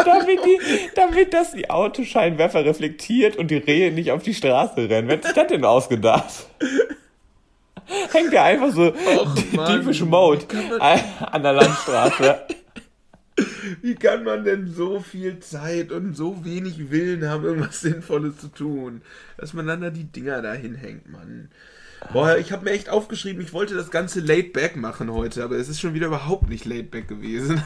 damit, 0.06 0.40
die, 0.46 0.60
damit 0.96 1.34
das 1.34 1.52
die 1.52 1.70
Autoscheinwerfer 1.70 2.66
reflektiert 2.66 3.36
und 3.36 3.52
die 3.52 3.58
Rehe 3.58 3.92
nicht 3.92 4.12
auf 4.12 4.24
die 4.24 4.34
Straße 4.34 4.90
rennen. 4.90 5.08
Wer 5.08 5.18
hat 5.18 5.24
sich 5.24 5.34
das 5.34 5.48
denn 5.48 5.66
ausgedacht? 5.66 6.48
Hängt 8.12 8.34
ja 8.34 8.44
einfach 8.44 8.72
so 8.72 8.94
typische 9.68 10.06
Mode 10.06 10.46
an 10.80 11.44
der 11.44 11.54
Landstraße. 11.54 12.40
Wie 13.82 13.96
kann 13.96 14.24
man 14.24 14.44
denn 14.44 14.68
so 14.68 15.00
viel 15.00 15.40
Zeit 15.40 15.92
und 15.92 16.16
so 16.16 16.46
wenig 16.46 16.90
Willen 16.92 17.28
haben, 17.28 17.44
irgendwas 17.44 17.82
Sinnvolles 17.82 18.38
zu 18.38 18.48
tun? 18.48 19.02
Dass 19.38 19.54
man 19.54 19.68
dann 19.68 19.82
da 19.82 19.90
die 19.90 20.06
Dinger 20.06 20.42
dahin 20.42 20.76
hängt, 20.76 21.12
Mann. 21.12 21.50
Boah, 22.14 22.38
ich 22.38 22.52
habe 22.52 22.66
mir 22.66 22.72
echt 22.72 22.90
aufgeschrieben, 22.90 23.42
ich 23.42 23.54
wollte 23.54 23.74
das 23.74 23.90
Ganze 23.90 24.20
laid 24.20 24.54
back 24.54 24.76
machen 24.76 25.12
heute, 25.12 25.44
aber 25.44 25.56
es 25.56 25.70
ist 25.70 25.80
schon 25.80 25.94
wieder 25.94 26.08
überhaupt 26.08 26.50
nicht 26.50 26.66
laid 26.66 26.92
back 26.92 27.08
gewesen. 27.08 27.64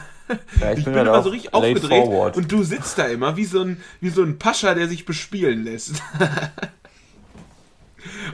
Ja, 0.60 0.72
ich, 0.72 0.78
ich 0.78 0.84
bin, 0.84 0.94
bin 0.94 1.06
immer 1.06 1.22
so 1.22 1.30
richtig 1.30 1.52
aufgedreht 1.52 2.04
forward. 2.04 2.36
und 2.36 2.50
du 2.50 2.62
sitzt 2.62 2.98
da 2.98 3.06
immer 3.06 3.36
wie 3.36 3.44
so 3.44 3.62
ein, 3.62 3.78
wie 4.00 4.10
so 4.10 4.22
ein 4.22 4.38
Pascha, 4.38 4.74
der 4.74 4.88
sich 4.88 5.04
bespielen 5.04 5.64
lässt. 5.64 6.02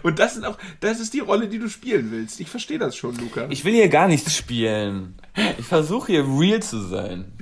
Und 0.02 0.18
das, 0.18 0.34
sind 0.34 0.44
auch, 0.44 0.58
das 0.80 1.00
ist 1.00 1.14
die 1.14 1.20
Rolle, 1.20 1.48
die 1.48 1.58
du 1.58 1.68
spielen 1.68 2.10
willst. 2.10 2.40
Ich 2.40 2.48
verstehe 2.48 2.78
das 2.78 2.96
schon, 2.96 3.16
Luca. 3.16 3.46
Ich 3.50 3.64
will 3.64 3.74
hier 3.74 3.88
gar 3.88 4.08
nichts 4.08 4.36
spielen. 4.36 5.14
Ich 5.58 5.66
versuche 5.66 6.12
hier 6.12 6.24
real 6.24 6.62
zu 6.62 6.80
sein. 6.80 7.32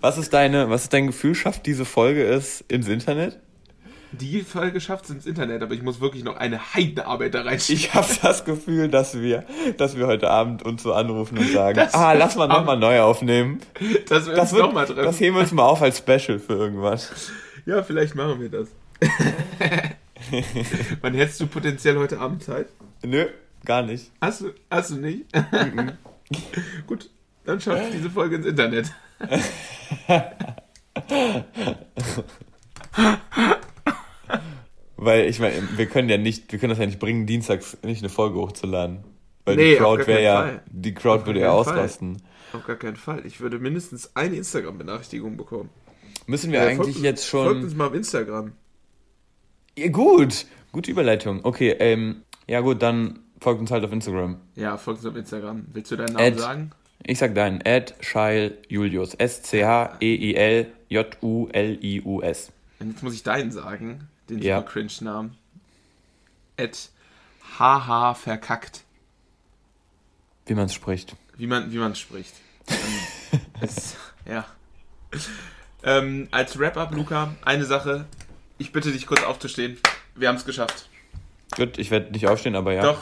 Was 0.00 0.18
ist 0.18 0.32
deine, 0.32 0.70
was 0.70 0.84
ist 0.84 0.92
dein 0.92 1.06
Gefühl, 1.06 1.34
schafft 1.34 1.66
diese 1.66 1.84
Folge 1.84 2.24
es 2.24 2.62
ins 2.68 2.88
Internet? 2.88 3.38
Die 4.12 4.42
Folge 4.42 4.80
schafft 4.80 5.06
es 5.06 5.10
ins 5.10 5.26
Internet, 5.26 5.62
aber 5.62 5.74
ich 5.74 5.82
muss 5.82 6.00
wirklich 6.00 6.22
noch 6.24 6.36
eine 6.36 6.74
Heidenarbeit 6.74 7.34
da 7.34 7.42
reinschieben. 7.42 7.82
Ich 7.82 7.94
habe 7.94 8.06
das 8.22 8.44
Gefühl, 8.44 8.88
dass 8.88 9.20
wir, 9.20 9.44
dass 9.76 9.96
wir 9.96 10.06
heute 10.06 10.30
Abend 10.30 10.62
uns 10.62 10.82
so 10.82 10.92
anrufen 10.92 11.36
und 11.38 11.50
sagen, 11.52 11.76
das 11.76 11.92
ah, 11.94 12.12
lass 12.12 12.36
mal 12.36 12.46
nochmal 12.46 12.78
neu 12.78 13.00
aufnehmen. 13.00 13.60
Dass 14.08 14.26
wir 14.26 14.34
das 14.34 14.52
uns 14.52 14.62
nochmal 14.62 14.86
treffen. 14.86 15.04
Das 15.04 15.20
heben 15.20 15.36
wir 15.36 15.40
uns 15.40 15.52
mal 15.52 15.64
auf 15.64 15.82
als 15.82 15.98
Special 15.98 16.38
für 16.38 16.54
irgendwas. 16.54 17.30
Ja, 17.66 17.82
vielleicht 17.82 18.14
machen 18.14 18.40
wir 18.40 18.48
das. 18.48 18.68
Wann 21.00 21.14
hättest 21.14 21.40
du 21.40 21.46
potenziell 21.46 21.96
heute 21.96 22.18
Abend 22.18 22.42
Zeit? 22.42 22.66
Nö, 23.02 23.26
gar 23.64 23.82
nicht. 23.82 24.10
Hast 24.20 24.42
du, 24.42 24.52
hast 24.70 24.90
du 24.90 24.96
nicht? 24.96 25.24
Gut, 26.86 27.08
dann 27.44 27.60
schafft 27.60 27.92
diese 27.92 28.10
Folge 28.10 28.36
ins 28.36 28.46
Internet. 28.46 28.92
Weil 34.96 35.26
ich 35.26 35.40
meine, 35.40 35.56
wir 35.76 35.86
können 35.86 36.08
ja 36.08 36.16
nicht, 36.16 36.50
wir 36.50 36.58
können 36.58 36.70
das 36.70 36.78
ja 36.78 36.86
nicht 36.86 36.98
bringen, 36.98 37.26
dienstags 37.26 37.76
nicht 37.82 38.02
eine 38.02 38.08
Folge 38.08 38.38
hochzuladen. 38.38 39.04
Weil 39.44 39.56
nee, 39.56 39.74
die 39.74 39.76
Crowd 39.76 40.06
wäre 40.06 40.22
ja, 40.22 40.42
Fall. 40.42 40.62
die 40.66 40.94
Crowd 40.94 41.26
würde 41.26 41.40
ja 41.40 41.52
ausrasten. 41.52 42.22
Auf 42.52 42.66
gar 42.66 42.76
keinen 42.76 42.96
Fall. 42.96 43.26
Ich 43.26 43.40
würde 43.40 43.58
mindestens 43.58 44.16
eine 44.16 44.36
Instagram-Benachrichtigung 44.36 45.36
bekommen. 45.36 45.68
Müssen 46.26 46.50
wir 46.50 46.60
ja, 46.60 46.66
eigentlich 46.66 46.94
folgt, 46.94 47.04
jetzt 47.04 47.26
schon. 47.26 47.44
Folgt 47.44 47.64
uns 47.64 47.74
mal 47.74 47.88
auf 47.88 47.94
Instagram. 47.94 48.52
Ja, 49.78 49.88
gut, 49.88 50.46
gute 50.72 50.90
Überleitung. 50.90 51.44
Okay, 51.44 51.76
ähm, 51.78 52.22
ja 52.46 52.60
gut, 52.60 52.80
dann 52.80 53.18
folgt 53.40 53.60
uns 53.60 53.70
halt 53.70 53.84
auf 53.84 53.92
Instagram. 53.92 54.40
Ja, 54.54 54.78
folgt 54.78 55.00
uns 55.00 55.06
auf 55.06 55.16
Instagram. 55.16 55.66
Willst 55.72 55.90
du 55.90 55.96
deinen 55.96 56.14
Namen 56.14 56.32
Ad, 56.32 56.38
sagen? 56.38 56.70
Ich 57.02 57.18
sag 57.18 57.34
deinen. 57.34 57.60
Ed 57.60 57.94
Scheil 58.00 58.56
Julius. 58.68 59.12
S-C-H-E-I-L-J-U-L-I-U-S. 59.14 59.72
Und 62.78 62.90
jetzt 62.90 63.02
muss 63.02 63.12
ich 63.12 63.22
deinen 63.22 63.52
sagen, 63.52 64.08
den 64.30 64.40
ja. 64.40 64.56
super 64.58 64.70
cringe 64.70 64.92
Namen. 65.02 65.36
Ed 66.56 66.88
HH 67.58 68.14
verkackt. 68.14 68.84
Wie 70.46 70.54
man 70.54 70.64
es 70.66 70.74
spricht. 70.74 71.16
Wie 71.36 71.46
man 71.46 71.70
wie 71.70 71.78
man 71.78 71.94
spricht. 71.94 72.32
es, 73.60 73.94
ja. 74.26 74.46
Ähm, 75.82 76.28
als 76.30 76.58
Wrap-up, 76.58 76.94
Luca, 76.94 77.34
eine 77.44 77.66
Sache, 77.66 78.06
ich 78.58 78.72
bitte 78.72 78.92
dich 78.92 79.06
kurz 79.06 79.22
aufzustehen. 79.22 79.78
Wir 80.14 80.28
haben 80.28 80.36
es 80.36 80.44
geschafft. 80.44 80.88
Gut, 81.56 81.78
ich 81.78 81.90
werde 81.90 82.12
nicht 82.12 82.26
aufstehen, 82.26 82.56
aber 82.56 82.72
ja. 82.72 82.82
Doch. 82.82 82.98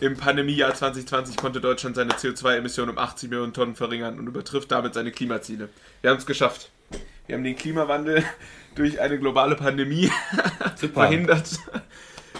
Im 0.00 0.16
Pandemiejahr 0.16 0.74
2020 0.74 1.36
konnte 1.36 1.60
Deutschland 1.60 1.96
seine 1.96 2.12
CO2-Emissionen 2.12 2.92
um 2.92 2.98
80 2.98 3.30
Millionen 3.30 3.52
Tonnen 3.52 3.74
verringern 3.74 4.18
und 4.18 4.28
übertrifft 4.28 4.70
damit 4.70 4.94
seine 4.94 5.10
Klimaziele. 5.10 5.68
Wir 6.00 6.10
haben 6.10 6.18
es 6.18 6.26
geschafft. 6.26 6.70
Wir 7.26 7.36
haben 7.36 7.44
den 7.44 7.56
Klimawandel 7.56 8.24
durch 8.76 9.00
eine 9.00 9.18
globale 9.18 9.56
Pandemie 9.56 10.10
verhindert. 10.92 11.58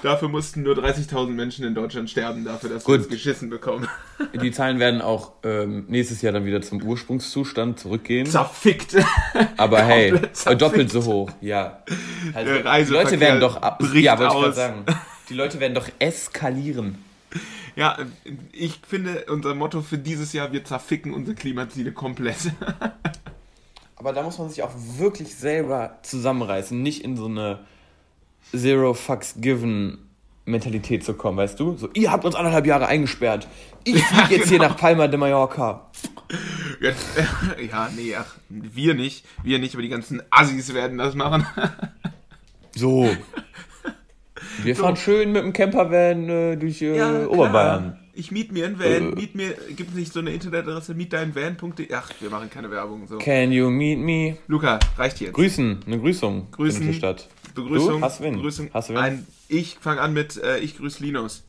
Dafür 0.03 0.29
mussten 0.29 0.63
nur 0.63 0.77
30.000 0.77 1.29
Menschen 1.31 1.65
in 1.65 1.75
Deutschland 1.75 2.09
sterben, 2.09 2.45
dafür, 2.45 2.71
dass 2.71 2.85
Gut. 2.85 2.99
wir 2.99 3.01
es 3.03 3.09
geschissen 3.09 3.51
bekommen. 3.51 3.89
Die 4.41 4.53
Zahlen 4.53 4.79
werden 4.79 5.01
auch 5.01 5.33
ähm, 5.43 5.87
nächstes 5.89 6.23
Jahr 6.23 6.33
dann 6.33 6.45
wieder 6.45 6.63
zum 6.63 6.83
Ursprungszustand 6.83 7.81
zurückgehen. 7.81 8.27
Zerfickt. 8.27 8.97
Aber 9.57 9.83
hey, 9.83 10.13
zerfickt. 10.33 10.63
doppelt 10.63 10.91
so 10.93 11.05
hoch, 11.05 11.31
ja. 11.41 11.83
Also, 12.35 12.53
die 12.85 12.93
Leute 12.93 13.21
werden 13.21 13.41
doch 13.41 13.57
ab. 13.61 13.83
Ja, 13.95 14.19
wollte 14.19 14.35
ich 14.35 14.41
gerade 14.41 14.53
sagen. 14.53 14.85
Die 15.29 15.35
Leute 15.35 15.61
werden 15.61 15.75
doch 15.75 15.89
eskalieren. 15.99 17.05
Ja, 17.77 17.97
ich 18.53 18.81
finde, 18.87 19.27
unser 19.29 19.55
Motto 19.55 19.83
für 19.83 19.99
dieses 19.99 20.33
Jahr, 20.33 20.53
wir 20.53 20.65
zerficken 20.65 21.13
unsere 21.13 21.37
Klimaziele 21.37 21.93
komplett. 21.93 22.53
Aber 23.97 24.13
da 24.13 24.23
muss 24.23 24.39
man 24.39 24.49
sich 24.49 24.63
auch 24.63 24.73
wirklich 24.97 25.35
selber 25.35 25.99
zusammenreißen, 26.03 26.81
nicht 26.81 27.05
in 27.05 27.17
so 27.17 27.27
eine 27.27 27.61
Zero 28.55 28.95
Fucks 28.95 29.35
Given 29.39 29.99
Mentalität 30.49 31.05
zu 31.05 31.15
kommen, 31.15 31.37
weißt 31.37 31.61
du? 31.61 31.77
So, 31.77 31.89
ihr 31.95 32.11
habt 32.11 32.25
uns 32.25 32.35
anderthalb 32.35 32.67
Jahre 32.67 32.87
eingesperrt. 32.87 33.47
Ich 33.85 34.03
fliege 34.05 34.37
jetzt 34.37 34.49
hier 34.49 34.59
nach 34.59 34.77
Palma 34.77 35.07
de 35.09 35.19
Mallorca. 35.19 35.91
Ja, 36.81 37.89
nee, 37.97 38.15
ach, 38.15 38.37
wir 38.49 38.95
nicht. 38.95 39.25
Wir 39.43 39.59
nicht, 39.59 39.75
aber 39.75 39.83
die 39.83 39.89
ganzen 39.89 40.23
Assis 40.31 40.73
werden 40.75 40.99
das 40.99 41.17
machen. 41.17 41.45
So. 42.73 43.11
Wir 44.63 44.77
so. 44.77 44.83
fahren 44.83 44.97
schön 44.97 45.33
mit 45.33 45.43
dem 45.43 45.53
Campervan 45.53 46.29
äh, 46.29 46.57
durch 46.57 46.81
äh, 46.83 46.97
ja, 46.97 47.27
Oberbayern. 47.27 47.99
Ich 48.19 48.33
miet 48.33 48.51
mir 48.51 48.67
einen 48.67 48.81
Van, 48.81 48.87
äh. 48.87 49.01
miet 49.15 49.37
mir, 49.37 49.55
gibt 49.77 49.91
es 49.91 49.95
nicht 49.95 50.13
so 50.13 50.19
eine 50.19 50.33
Internetadresse, 50.33 50.93
mietdeinvan.de? 50.93 51.95
Ach, 51.95 52.11
wir 52.19 52.31
machen 52.31 52.51
keine 52.51 52.69
Werbung. 52.69 53.07
So. 53.07 53.19
Can 53.19 53.53
you 53.53 53.71
meet 53.71 54.01
me? 54.01 54.39
Luca, 54.49 54.81
reicht 54.97 55.21
jetzt. 55.21 55.35
Grüßen, 55.35 55.85
eine 55.87 56.01
Grüßung. 56.01 56.51
Grüßen. 56.51 56.93
Stadt. 56.95 57.29
Begrüßung. 57.55 58.01
Du? 58.01 58.01
Hast 58.01 58.21
wen? 58.21 58.35
Begrüßung. 58.35 58.71
Hast 58.75 58.89
du 58.89 58.95
wen? 58.95 59.01
Ein, 59.01 59.27
ich 59.47 59.77
fange 59.81 60.01
an 60.01 60.15
mit, 60.15 60.37
äh, 60.37 60.59
ich 60.59 60.77
grüße 60.79 61.01
Linus. 61.01 61.45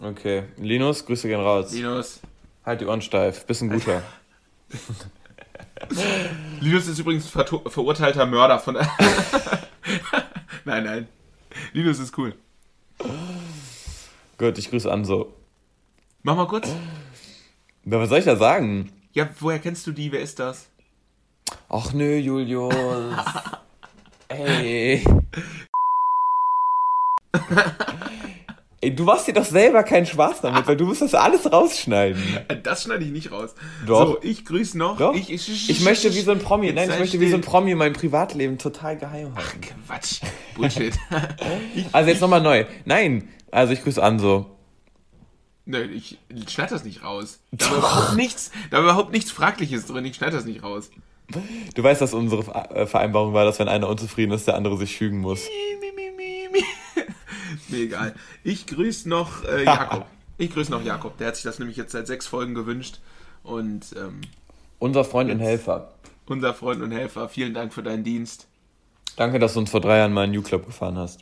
Okay. 0.00 0.42
Linus, 0.56 1.06
Grüße 1.06 1.28
gehen 1.28 1.38
raus. 1.38 1.72
Linus. 1.72 2.20
Halt 2.64 2.80
die 2.80 2.86
Ohren 2.86 3.00
steif, 3.00 3.46
bist 3.46 3.62
ein 3.62 3.70
guter. 3.70 4.02
Linus 6.60 6.88
ist 6.88 6.98
übrigens 6.98 7.28
ver 7.28 7.46
verurteilter 7.46 8.26
Mörder 8.26 8.58
von. 8.58 8.74
nein, 10.64 10.82
nein. 10.82 11.08
Linus 11.72 12.00
ist 12.00 12.18
cool. 12.18 12.34
Gut, 14.38 14.58
ich 14.58 14.70
grüße 14.70 14.90
Anso. 14.90 15.32
Mach 16.26 16.36
mal 16.36 16.46
kurz. 16.46 16.74
Na, 17.84 17.98
was 17.98 18.08
soll 18.08 18.18
ich 18.18 18.24
da 18.24 18.34
sagen? 18.36 18.90
Ja, 19.12 19.28
woher 19.40 19.58
kennst 19.58 19.86
du 19.86 19.92
die? 19.92 20.10
Wer 20.10 20.20
ist 20.20 20.38
das? 20.38 20.70
Ach 21.68 21.92
nö, 21.92 22.16
Julius. 22.16 22.72
Ey. 24.28 25.04
Ey, 28.80 28.94
du 28.94 29.04
machst 29.04 29.28
dir 29.28 29.34
doch 29.34 29.44
selber 29.44 29.82
keinen 29.82 30.06
Spaß 30.06 30.40
damit, 30.40 30.66
weil 30.66 30.78
du 30.78 30.86
musst 30.86 31.02
das 31.02 31.14
alles 31.14 31.52
rausschneiden. 31.52 32.22
Das 32.62 32.84
schneide 32.84 33.04
ich 33.04 33.10
nicht 33.10 33.30
raus. 33.30 33.54
Doch. 33.86 34.06
So, 34.06 34.18
ich 34.22 34.46
grüße 34.46 34.78
noch. 34.78 34.96
Doch. 34.96 35.14
Ich, 35.14 35.30
ich, 35.30 35.68
ich 35.68 35.80
möchte 35.82 36.14
wie 36.14 36.20
so 36.20 36.32
ein 36.32 36.38
Promi, 36.38 36.72
nein, 36.72 36.88
ich 36.90 36.98
möchte 36.98 37.20
wie 37.20 37.28
so 37.28 37.36
ein 37.36 37.42
Promi 37.42 37.74
mein 37.74 37.92
Privatleben 37.92 38.56
total 38.56 38.96
geheim 38.96 39.34
halten. 39.36 39.60
Ach, 39.62 39.86
Quatsch. 39.86 40.20
Bullshit. 40.56 40.94
also 41.92 42.08
jetzt 42.08 42.22
nochmal 42.22 42.40
neu. 42.40 42.64
Nein, 42.86 43.28
also 43.50 43.74
ich 43.74 43.82
grüße 43.82 44.02
an 44.02 44.18
Nein, 45.66 45.90
ich 45.92 46.18
schneide 46.48 46.74
das 46.74 46.84
nicht 46.84 47.02
raus. 47.02 47.40
Da 47.52 47.70
war 47.70 47.78
überhaupt 47.78 48.16
nichts, 48.16 48.50
da 48.70 48.78
war 48.78 48.84
überhaupt 48.84 49.12
nichts 49.12 49.30
Fragliches 49.30 49.86
drin. 49.86 50.04
Ich 50.04 50.16
schneide 50.16 50.36
das 50.36 50.44
nicht 50.44 50.62
raus. 50.62 50.90
Du 51.74 51.82
weißt, 51.82 52.00
dass 52.02 52.12
unsere 52.12 52.42
äh, 52.74 52.86
Vereinbarung 52.86 53.32
war, 53.32 53.44
dass 53.44 53.58
wenn 53.58 53.68
einer 53.68 53.88
unzufrieden 53.88 54.32
ist, 54.32 54.46
der 54.46 54.56
andere 54.56 54.76
sich 54.76 54.96
fügen 54.96 55.18
muss. 55.20 55.40
Mir 57.68 57.78
egal. 57.78 58.14
Ich 58.42 58.66
grüße 58.66 59.08
noch 59.08 59.44
äh, 59.44 59.64
Jakob. 59.64 60.06
Ich 60.36 60.52
grüße 60.52 60.72
noch 60.72 60.82
Jakob. 60.82 61.16
Der 61.18 61.28
hat 61.28 61.36
sich 61.36 61.44
das 61.44 61.60
nämlich 61.60 61.76
jetzt 61.76 61.92
seit 61.92 62.08
sechs 62.08 62.26
Folgen 62.26 62.54
gewünscht. 62.56 62.98
Und 63.44 63.94
ähm, 63.96 64.20
unser 64.80 65.04
Freund 65.04 65.30
und 65.30 65.38
Helfer. 65.38 65.94
Unser 66.26 66.54
Freund 66.54 66.82
und 66.82 66.90
Helfer. 66.90 67.28
Vielen 67.28 67.54
Dank 67.54 67.72
für 67.72 67.84
deinen 67.84 68.02
Dienst. 68.02 68.48
Danke, 69.14 69.38
dass 69.38 69.54
du 69.54 69.60
uns 69.60 69.70
vor 69.70 69.80
drei 69.80 69.98
Jahren 69.98 70.12
mal 70.12 70.24
in 70.24 70.32
New 70.32 70.42
Club 70.42 70.66
gefahren 70.66 70.98
hast. 70.98 71.20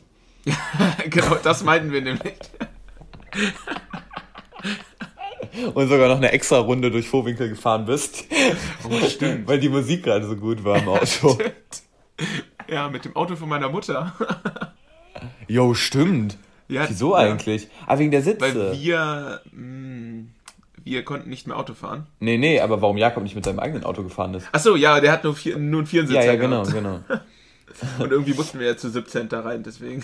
genau, 1.09 1.35
das 1.43 1.63
meinten 1.63 1.91
wir 1.91 2.01
nämlich. 2.01 2.33
und 5.73 5.87
sogar 5.89 6.07
noch 6.09 6.17
eine 6.17 6.31
extra 6.31 6.59
Runde 6.59 6.91
durch 6.91 7.07
Vorwinkel 7.07 7.49
gefahren 7.49 7.85
bist. 7.85 8.25
Oh, 8.89 9.07
stimmt. 9.07 9.47
Weil 9.47 9.59
die 9.59 9.69
Musik 9.69 10.03
gerade 10.03 10.27
so 10.27 10.35
gut 10.35 10.63
war 10.63 10.77
im 10.77 10.87
Auto. 10.87 11.37
ja, 12.67 12.89
mit 12.89 13.05
dem 13.05 13.15
Auto 13.15 13.35
von 13.35 13.49
meiner 13.49 13.69
Mutter. 13.69 14.13
Jo, 15.47 15.73
stimmt. 15.73 16.37
Ja, 16.67 16.89
Wieso 16.89 17.11
ja. 17.15 17.23
eigentlich? 17.23 17.67
Ah, 17.87 17.99
wegen 17.99 18.11
der 18.11 18.21
Sitze. 18.21 18.41
Weil 18.41 18.79
wir, 18.79 19.41
mh, 19.51 20.23
wir 20.83 21.03
konnten 21.05 21.29
nicht 21.29 21.45
mehr 21.47 21.57
Auto 21.57 21.73
fahren. 21.73 22.07
Nee, 22.19 22.37
nee, 22.37 22.59
aber 22.59 22.81
warum 22.81 22.97
Jakob 22.97 23.23
nicht 23.23 23.35
mit 23.35 23.45
seinem 23.45 23.59
eigenen 23.59 23.83
Auto 23.83 24.03
gefahren 24.03 24.33
ist. 24.33 24.47
Achso, 24.51 24.75
ja, 24.75 24.99
der 24.99 25.11
hat 25.11 25.23
nur, 25.23 25.35
vier, 25.35 25.57
nur 25.57 25.81
einen 25.81 25.87
Vierensitzer 25.87 26.25
Ja, 26.25 26.33
ja, 26.33 26.39
genau, 26.39 26.63
gehabt. 26.63 26.73
genau. 26.73 26.99
Und 27.99 28.11
irgendwie 28.11 28.33
mussten 28.33 28.59
wir 28.59 28.67
ja 28.67 28.77
zu 28.77 28.89
17 28.89 29.29
da 29.29 29.41
rein, 29.41 29.63
deswegen. 29.63 30.03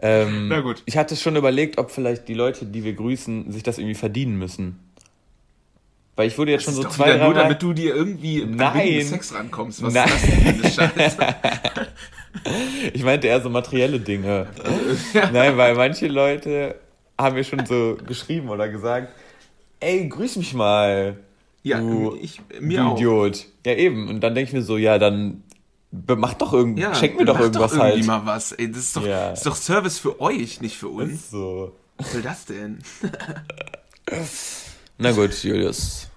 Ähm, 0.00 0.48
Na 0.48 0.60
gut. 0.60 0.82
Ich 0.86 0.96
hatte 0.96 1.16
schon 1.16 1.36
überlegt, 1.36 1.78
ob 1.78 1.90
vielleicht 1.90 2.28
die 2.28 2.34
Leute, 2.34 2.66
die 2.66 2.84
wir 2.84 2.92
grüßen, 2.92 3.50
sich 3.52 3.62
das 3.62 3.78
irgendwie 3.78 3.94
verdienen 3.96 4.38
müssen. 4.38 4.78
Weil 6.16 6.28
ich 6.28 6.36
wurde 6.38 6.50
jetzt 6.52 6.64
schon 6.64 6.74
so 6.74 6.82
zwei, 6.84 7.16
drei 7.16 7.24
nur, 7.24 7.34
damit 7.34 7.62
du 7.62 7.72
dir 7.72 7.94
irgendwie 7.94 8.44
Nein. 8.44 9.04
Sex 9.04 9.32
rankommst. 9.34 9.82
Was 9.82 9.94
Nein. 9.94 10.08
ist 10.08 10.14
das 10.14 10.22
denn 10.22 10.40
für 10.40 10.82
eine 10.82 10.92
Scheiße? 10.92 11.16
Ich 12.92 13.02
meinte 13.02 13.26
eher 13.26 13.40
so 13.40 13.50
materielle 13.50 13.98
Dinge. 13.98 14.46
Nein, 15.32 15.56
weil 15.56 15.74
manche 15.74 16.06
Leute 16.06 16.76
haben 17.18 17.34
mir 17.34 17.42
schon 17.42 17.66
so 17.66 17.96
geschrieben 18.06 18.48
oder 18.48 18.68
gesagt, 18.68 19.12
ey, 19.80 20.08
grüß 20.08 20.36
mich 20.36 20.54
mal, 20.54 21.16
Ja, 21.62 21.80
Du- 21.80 22.16
ich, 22.20 22.40
mir 22.60 22.78
du 22.80 22.84
auch. 22.86 22.96
Idiot. 22.96 23.46
Ja, 23.66 23.72
eben. 23.74 24.08
Und 24.08 24.20
dann 24.20 24.34
denke 24.34 24.48
ich 24.50 24.54
mir 24.54 24.62
so, 24.62 24.76
ja, 24.76 24.98
dann 24.98 25.42
mach 25.90 26.34
doch 26.34 26.52
irgend, 26.52 26.78
Ja, 26.78 26.94
schenk 26.94 27.18
mir 27.18 27.24
doch 27.24 27.38
irgendwas 27.40 27.72
irgendwie 27.72 27.92
halt. 27.98 28.06
mal 28.06 28.26
was. 28.26 28.52
Ey, 28.52 28.70
das 28.70 28.78
ist 28.84 28.96
doch, 28.96 29.06
Ja. 29.06 29.30
ist 29.32 29.46
doch 29.46 29.56
Service 29.56 29.98
für 29.98 30.20
euch, 30.20 30.60
nicht 30.60 30.76
für 30.76 30.88
uns. 30.88 31.12
Ist 31.14 31.30
so. 31.30 31.74
Was 31.96 32.12
soll 32.12 32.22
das 32.22 32.44
denn? 32.44 32.78
Na 34.98 35.12
gut, 35.12 35.32
Julius. 35.42 36.08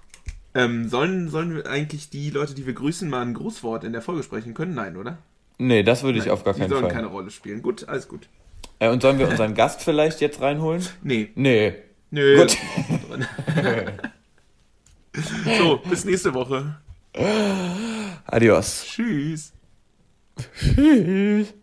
Ähm, 0.54 0.90
sollen, 0.90 1.30
sollen 1.30 1.56
wir 1.56 1.66
eigentlich 1.68 2.10
die 2.10 2.30
Leute, 2.30 2.54
die 2.54 2.66
wir 2.66 2.74
grüßen, 2.74 3.10
mal 3.10 3.22
ein 3.22 3.34
Grußwort 3.34 3.84
in 3.84 3.94
der 3.94 4.02
Folge 4.02 4.24
sprechen 4.24 4.54
können? 4.54 4.74
Nein, 4.76 4.98
oder? 4.98 5.18
Nee, 5.58 5.84
das 5.84 6.04
würde 6.04 6.20
ich 6.20 6.30
auf 6.30 6.44
gar 6.44 6.54
die 6.54 6.60
keinen 6.62 6.70
sollen 6.70 6.82
Fall. 6.84 6.92
keine 6.92 7.08
Rolle 7.08 7.32
spielen. 7.32 7.62
Gut, 7.62 7.88
alles 7.88 8.08
gut. 8.08 8.28
Äh, 8.80 8.90
und 8.90 9.02
sollen 9.02 9.20
wir 9.20 9.30
unseren 9.30 9.54
Gast 9.54 9.82
vielleicht 9.82 10.20
jetzt 10.22 10.42
reinholen? 10.42 10.86
Nee. 11.04 11.32
Nee. 11.36 11.76
Nö. 12.10 12.42
Gut. 12.42 12.58
so, 15.58 15.78
bis 15.90 16.04
nächste 16.06 16.34
Woche. 16.34 16.78
Adios. 18.26 18.86
Tschüss. 18.88 19.54
Tschüss. 20.38 21.54